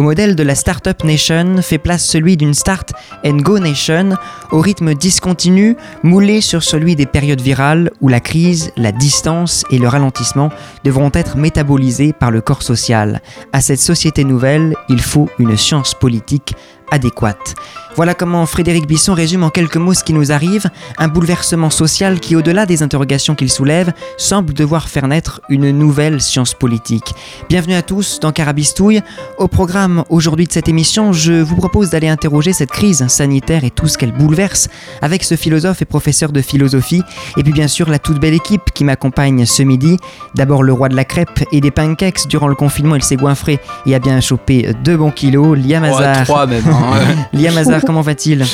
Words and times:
Au 0.00 0.02
modèle 0.02 0.34
de 0.34 0.42
la 0.42 0.54
Startup 0.54 1.04
Nation 1.04 1.60
fait 1.60 1.76
place 1.76 2.06
celui 2.06 2.38
d'une 2.38 2.54
Start 2.54 2.94
and 3.22 3.36
Go 3.36 3.58
Nation 3.58 4.16
au 4.50 4.58
rythme 4.58 4.94
discontinu, 4.94 5.76
moulé 6.02 6.40
sur 6.40 6.62
celui 6.62 6.96
des 6.96 7.04
périodes 7.04 7.42
virales 7.42 7.90
où 8.00 8.08
la 8.08 8.20
crise, 8.20 8.72
la 8.78 8.92
distance 8.92 9.62
et 9.70 9.76
le 9.76 9.88
ralentissement 9.88 10.48
devront 10.84 11.10
être 11.12 11.36
métabolisés 11.36 12.14
par 12.14 12.30
le 12.30 12.40
corps 12.40 12.62
social. 12.62 13.20
À 13.52 13.60
cette 13.60 13.78
société 13.78 14.24
nouvelle, 14.24 14.74
il 14.88 15.02
faut 15.02 15.28
une 15.38 15.58
science 15.58 15.92
politique 15.92 16.54
adéquate. 16.90 17.54
Voilà 17.96 18.14
comment 18.14 18.46
Frédéric 18.46 18.86
Bisson 18.86 19.14
résume 19.14 19.42
en 19.42 19.50
quelques 19.50 19.76
mots 19.76 19.94
ce 19.94 20.04
qui 20.04 20.12
nous 20.12 20.30
arrive, 20.30 20.70
un 20.96 21.08
bouleversement 21.08 21.70
social 21.70 22.20
qui, 22.20 22.36
au-delà 22.36 22.64
des 22.64 22.82
interrogations 22.82 23.34
qu'il 23.34 23.50
soulève, 23.50 23.92
semble 24.16 24.54
devoir 24.54 24.88
faire 24.88 25.08
naître 25.08 25.40
une 25.48 25.70
nouvelle 25.70 26.20
science 26.20 26.54
politique. 26.54 27.14
Bienvenue 27.48 27.74
à 27.74 27.82
tous 27.82 28.20
dans 28.20 28.30
Carabistouille. 28.30 29.02
Au 29.38 29.48
programme 29.48 30.04
aujourd'hui 30.08 30.46
de 30.46 30.52
cette 30.52 30.68
émission, 30.68 31.12
je 31.12 31.32
vous 31.32 31.56
propose 31.56 31.90
d'aller 31.90 32.08
interroger 32.08 32.52
cette 32.52 32.70
crise 32.70 33.06
sanitaire 33.08 33.64
et 33.64 33.70
tout 33.70 33.88
ce 33.88 33.98
qu'elle 33.98 34.12
bouleverse 34.12 34.68
avec 35.02 35.24
ce 35.24 35.34
philosophe 35.34 35.82
et 35.82 35.84
professeur 35.84 36.30
de 36.30 36.40
philosophie, 36.40 37.02
et 37.36 37.42
puis 37.42 37.52
bien 37.52 37.68
sûr 37.68 37.90
la 37.90 37.98
toute 37.98 38.20
belle 38.20 38.34
équipe 38.34 38.70
qui 38.72 38.84
m'accompagne 38.84 39.46
ce 39.46 39.64
midi. 39.64 39.98
D'abord 40.36 40.62
le 40.62 40.72
roi 40.72 40.88
de 40.88 40.96
la 40.96 41.04
crêpe 41.04 41.44
et 41.50 41.60
des 41.60 41.72
pancakes. 41.72 42.28
Durant 42.28 42.48
le 42.48 42.54
confinement, 42.54 42.94
il 42.94 43.02
s'est 43.02 43.16
goinfré 43.16 43.58
et 43.84 43.94
a 43.94 43.98
bien 43.98 44.20
chopé 44.20 44.74
deux 44.84 44.96
bons 44.96 45.10
kilos. 45.10 45.58
Liam 45.58 45.84
trois 46.24 46.46
même. 46.46 46.64
Liam 47.32 47.56
Hazard 47.56 47.82
comment 47.84 48.00
va-t-il? 48.00 48.44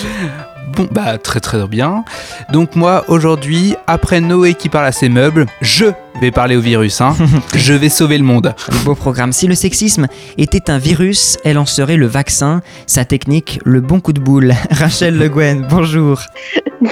Bon, 0.76 0.88
bah 0.90 1.16
très 1.18 1.40
très 1.40 1.66
bien. 1.66 2.04
Donc 2.52 2.76
moi 2.76 3.04
aujourd'hui, 3.08 3.76
après 3.86 4.20
Noé 4.20 4.54
qui 4.54 4.68
parle 4.68 4.86
à 4.86 4.92
ses 4.92 5.08
meubles, 5.08 5.46
je 5.60 5.86
vais 6.20 6.30
parler 6.30 6.56
au 6.56 6.60
virus. 6.60 7.00
Hein. 7.00 7.14
je 7.54 7.74
vais 7.74 7.88
sauver 7.88 8.18
le 8.18 8.24
monde. 8.24 8.54
beau 8.84 8.94
programme. 8.94 9.32
Si 9.32 9.46
le 9.46 9.54
sexisme 9.54 10.06
était 10.38 10.70
un 10.70 10.78
virus, 10.78 11.38
elle 11.44 11.58
en 11.58 11.66
serait 11.66 11.96
le 11.96 12.06
vaccin. 12.06 12.62
Sa 12.86 13.04
technique, 13.04 13.60
le 13.64 13.80
bon 13.80 14.00
coup 14.00 14.12
de 14.12 14.20
boule. 14.20 14.52
Rachel 14.70 15.18
Le 15.18 15.28
Guen, 15.28 15.66
bonjour. 15.68 16.20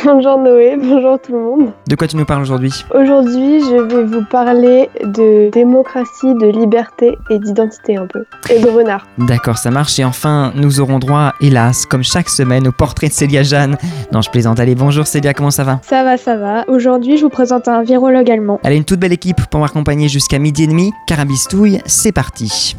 Bonjour 0.05 0.39
Noé, 0.39 0.77
bonjour 0.79 1.21
tout 1.21 1.33
le 1.33 1.39
monde. 1.39 1.73
De 1.89 1.95
quoi 1.95 2.09
tu 2.09 2.17
nous 2.17 2.25
parles 2.25 2.43
aujourd'hui? 2.43 2.73
Aujourd'hui, 2.95 3.61
je 3.61 3.83
vais 3.83 4.05
vous 4.05 4.25
parler 4.25 4.89
de 5.03 5.51
démocratie, 5.51 6.35
de 6.35 6.47
liberté 6.47 7.17
et 7.31 7.39
d'identité 7.39 7.97
un 7.97 8.07
peu. 8.07 8.25
Et 8.51 8.61
de 8.61 8.69
renard. 8.69 9.07
D'accord, 9.19 9.59
ça 9.59 9.71
marche. 9.71 9.99
Et 9.99 10.05
enfin, 10.05 10.53
nous 10.57 10.81
aurons 10.81 10.99
droit, 10.99 11.35
hélas, 11.41 11.87
comme 11.87 12.03
chaque 12.03 12.29
semaine, 12.29 12.67
au 12.69 12.73
portrait 12.73 13.09
de 13.09 13.13
Célia 13.13 13.43
Jeanne. 13.43 13.77
Non, 14.13 14.23
je 14.23 14.31
plaisante. 14.31 14.59
Allez, 14.59 14.75
bonjour 14.75 15.07
Célia, 15.07 15.35
comment 15.35 15.51
ça 15.51 15.65
va? 15.65 15.81
Ça 15.83 16.03
va, 16.03 16.17
ça 16.17 16.37
va. 16.37 16.65
Aujourd'hui, 16.69 17.19
je 17.19 17.23
vous 17.23 17.31
présente 17.31 17.69
un 17.69 17.83
virologue 17.83 18.31
allemand. 18.31 18.61
Elle 18.65 18.73
est 18.73 18.79
une 18.79 18.85
toute 18.85 19.01
belle 19.01 19.13
équipe 19.15 19.47
pour 19.51 19.61
m'accompagner 19.61 20.09
jusqu'à 20.09 20.39
midi 20.39 20.65
et 20.65 20.67
demi. 20.67 20.93
Carabistouille, 21.07 21.81
c'est 21.87 22.13
parti. 22.13 22.77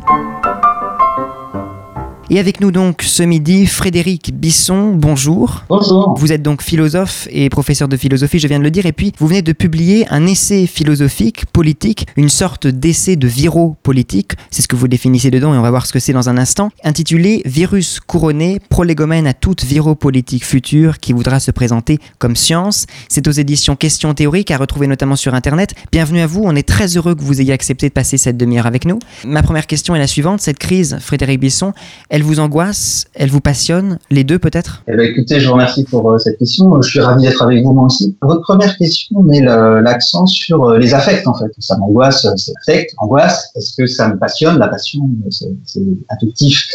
Et 2.32 2.40
avec 2.40 2.60
nous 2.60 2.72
donc 2.72 3.04
ce 3.04 3.22
midi, 3.22 3.68
Frédéric 3.68 4.32
Bisson, 4.34 4.94
bonjour. 4.96 5.64
Bonjour. 5.70 6.16
Vous 6.18 6.32
êtes 6.32 6.42
donc 6.42 6.64
philosophe 6.64 7.28
et 7.30 7.50
professeur 7.50 7.88
de 7.88 7.96
philosophie, 7.98 8.40
je 8.40 8.48
viens 8.48 8.58
de 8.58 8.64
le 8.64 8.72
dire, 8.72 8.88
et 8.88 8.94
puis 8.94 9.14
vous 9.20 9.28
venez 9.28 9.44
de 9.44 9.52
publier 9.52 10.08
un 10.10 10.26
essai 10.26 10.66
philosophique, 10.66 11.46
politique, 11.46 12.08
une 12.18 12.30
sorte 12.30 12.66
d'essai 12.66 13.16
de 13.16 13.28
viro 13.28 13.76
politique, 13.84 14.32
c'est 14.50 14.64
ce 14.64 14.68
que 14.68 14.76
vous 14.76 14.88
définissez 14.88 15.30
dedans 15.30 15.54
et 15.54 15.58
on 15.58 15.62
va 15.62 15.70
voir 15.70 15.86
ce 15.86 15.94
que 15.94 16.00
c'est 16.00 16.14
dans 16.14 16.28
un 16.28 16.38
instant, 16.38 16.72
intitulé 16.84 17.44
Virus 17.46 18.00
couronné, 18.00 18.60
prolégomène 18.70 19.28
à 19.28 19.36
toute 19.36 19.64
viro-politique 19.64 20.46
future 20.46 20.98
qui 20.98 21.14
voudra 21.14 21.40
se 21.40 21.52
présenter 21.52 22.00
comme 22.18 22.36
science. 22.36 22.88
C'est 23.08 23.28
aux 23.28 23.32
éditions 23.32 23.76
Questions 23.76 24.16
théoriques 24.16 24.50
à 24.50 24.58
retrouver 24.58 24.88
notamment 24.88 25.16
sur 25.16 25.36
Internet. 25.36 25.76
Bienvenue 25.92 26.22
à 26.22 26.28
vous, 26.28 26.42
on 26.44 26.56
est 26.56 26.68
très 26.68 26.98
heureux 26.98 27.14
que 27.14 27.22
vous 27.22 27.40
ayez 27.40 27.54
accepté 27.54 27.88
de 27.88 27.94
passer 27.94 28.18
cette 28.18 28.38
demi-heure 28.38 28.66
avec 28.66 28.86
nous. 28.86 28.98
Ma 29.26 29.44
première 29.44 29.68
question 29.68 29.96
est 29.96 30.00
la 30.00 30.08
suivante, 30.08 30.42
cette 30.42 30.58
crise, 30.58 30.98
Frédéric 31.00 31.40
Bisson, 31.40 31.74
elle 32.16 32.24
vous 32.26 32.40
angoisse 32.40 33.06
Elle 33.14 33.30
vous 33.30 33.42
passionne 33.42 34.00
Les 34.10 34.24
deux 34.24 34.40
peut-être? 34.40 34.84
Eh 34.88 34.96
ben, 34.96 35.10
Écoutez, 35.10 35.40
je 35.40 35.48
vous 35.48 35.54
remercie 35.54 35.84
pour 35.84 36.12
euh, 36.12 36.18
cette 36.18 36.38
question. 36.38 36.82
Je 36.82 36.90
suis 36.90 37.00
ravi 37.00 37.24
d'être 37.24 37.42
avec 37.42 37.64
vous 37.64 37.74
moi 37.74 37.86
aussi. 37.86 38.18
Votre 38.22 38.42
première 38.42 38.76
question 38.78 39.22
met 39.24 39.42
l'accent 39.42 40.26
sur 40.26 40.66
euh, 40.66 40.78
les 40.78 40.94
affects 40.94 41.28
en 41.28 41.34
fait. 41.34 41.52
Ça 41.60 41.78
m'angoisse, 41.78 42.26
euh, 42.26 42.32
c'est 42.36 42.54
affect, 42.62 42.94
angoisse. 42.98 43.52
Est-ce 43.56 43.76
que 43.76 43.86
ça 43.86 44.10
me 44.10 44.18
passionne? 44.18 44.58
La 44.58 44.68
passion, 44.68 45.02
c'est 45.30 45.82
affectif. 46.10 46.68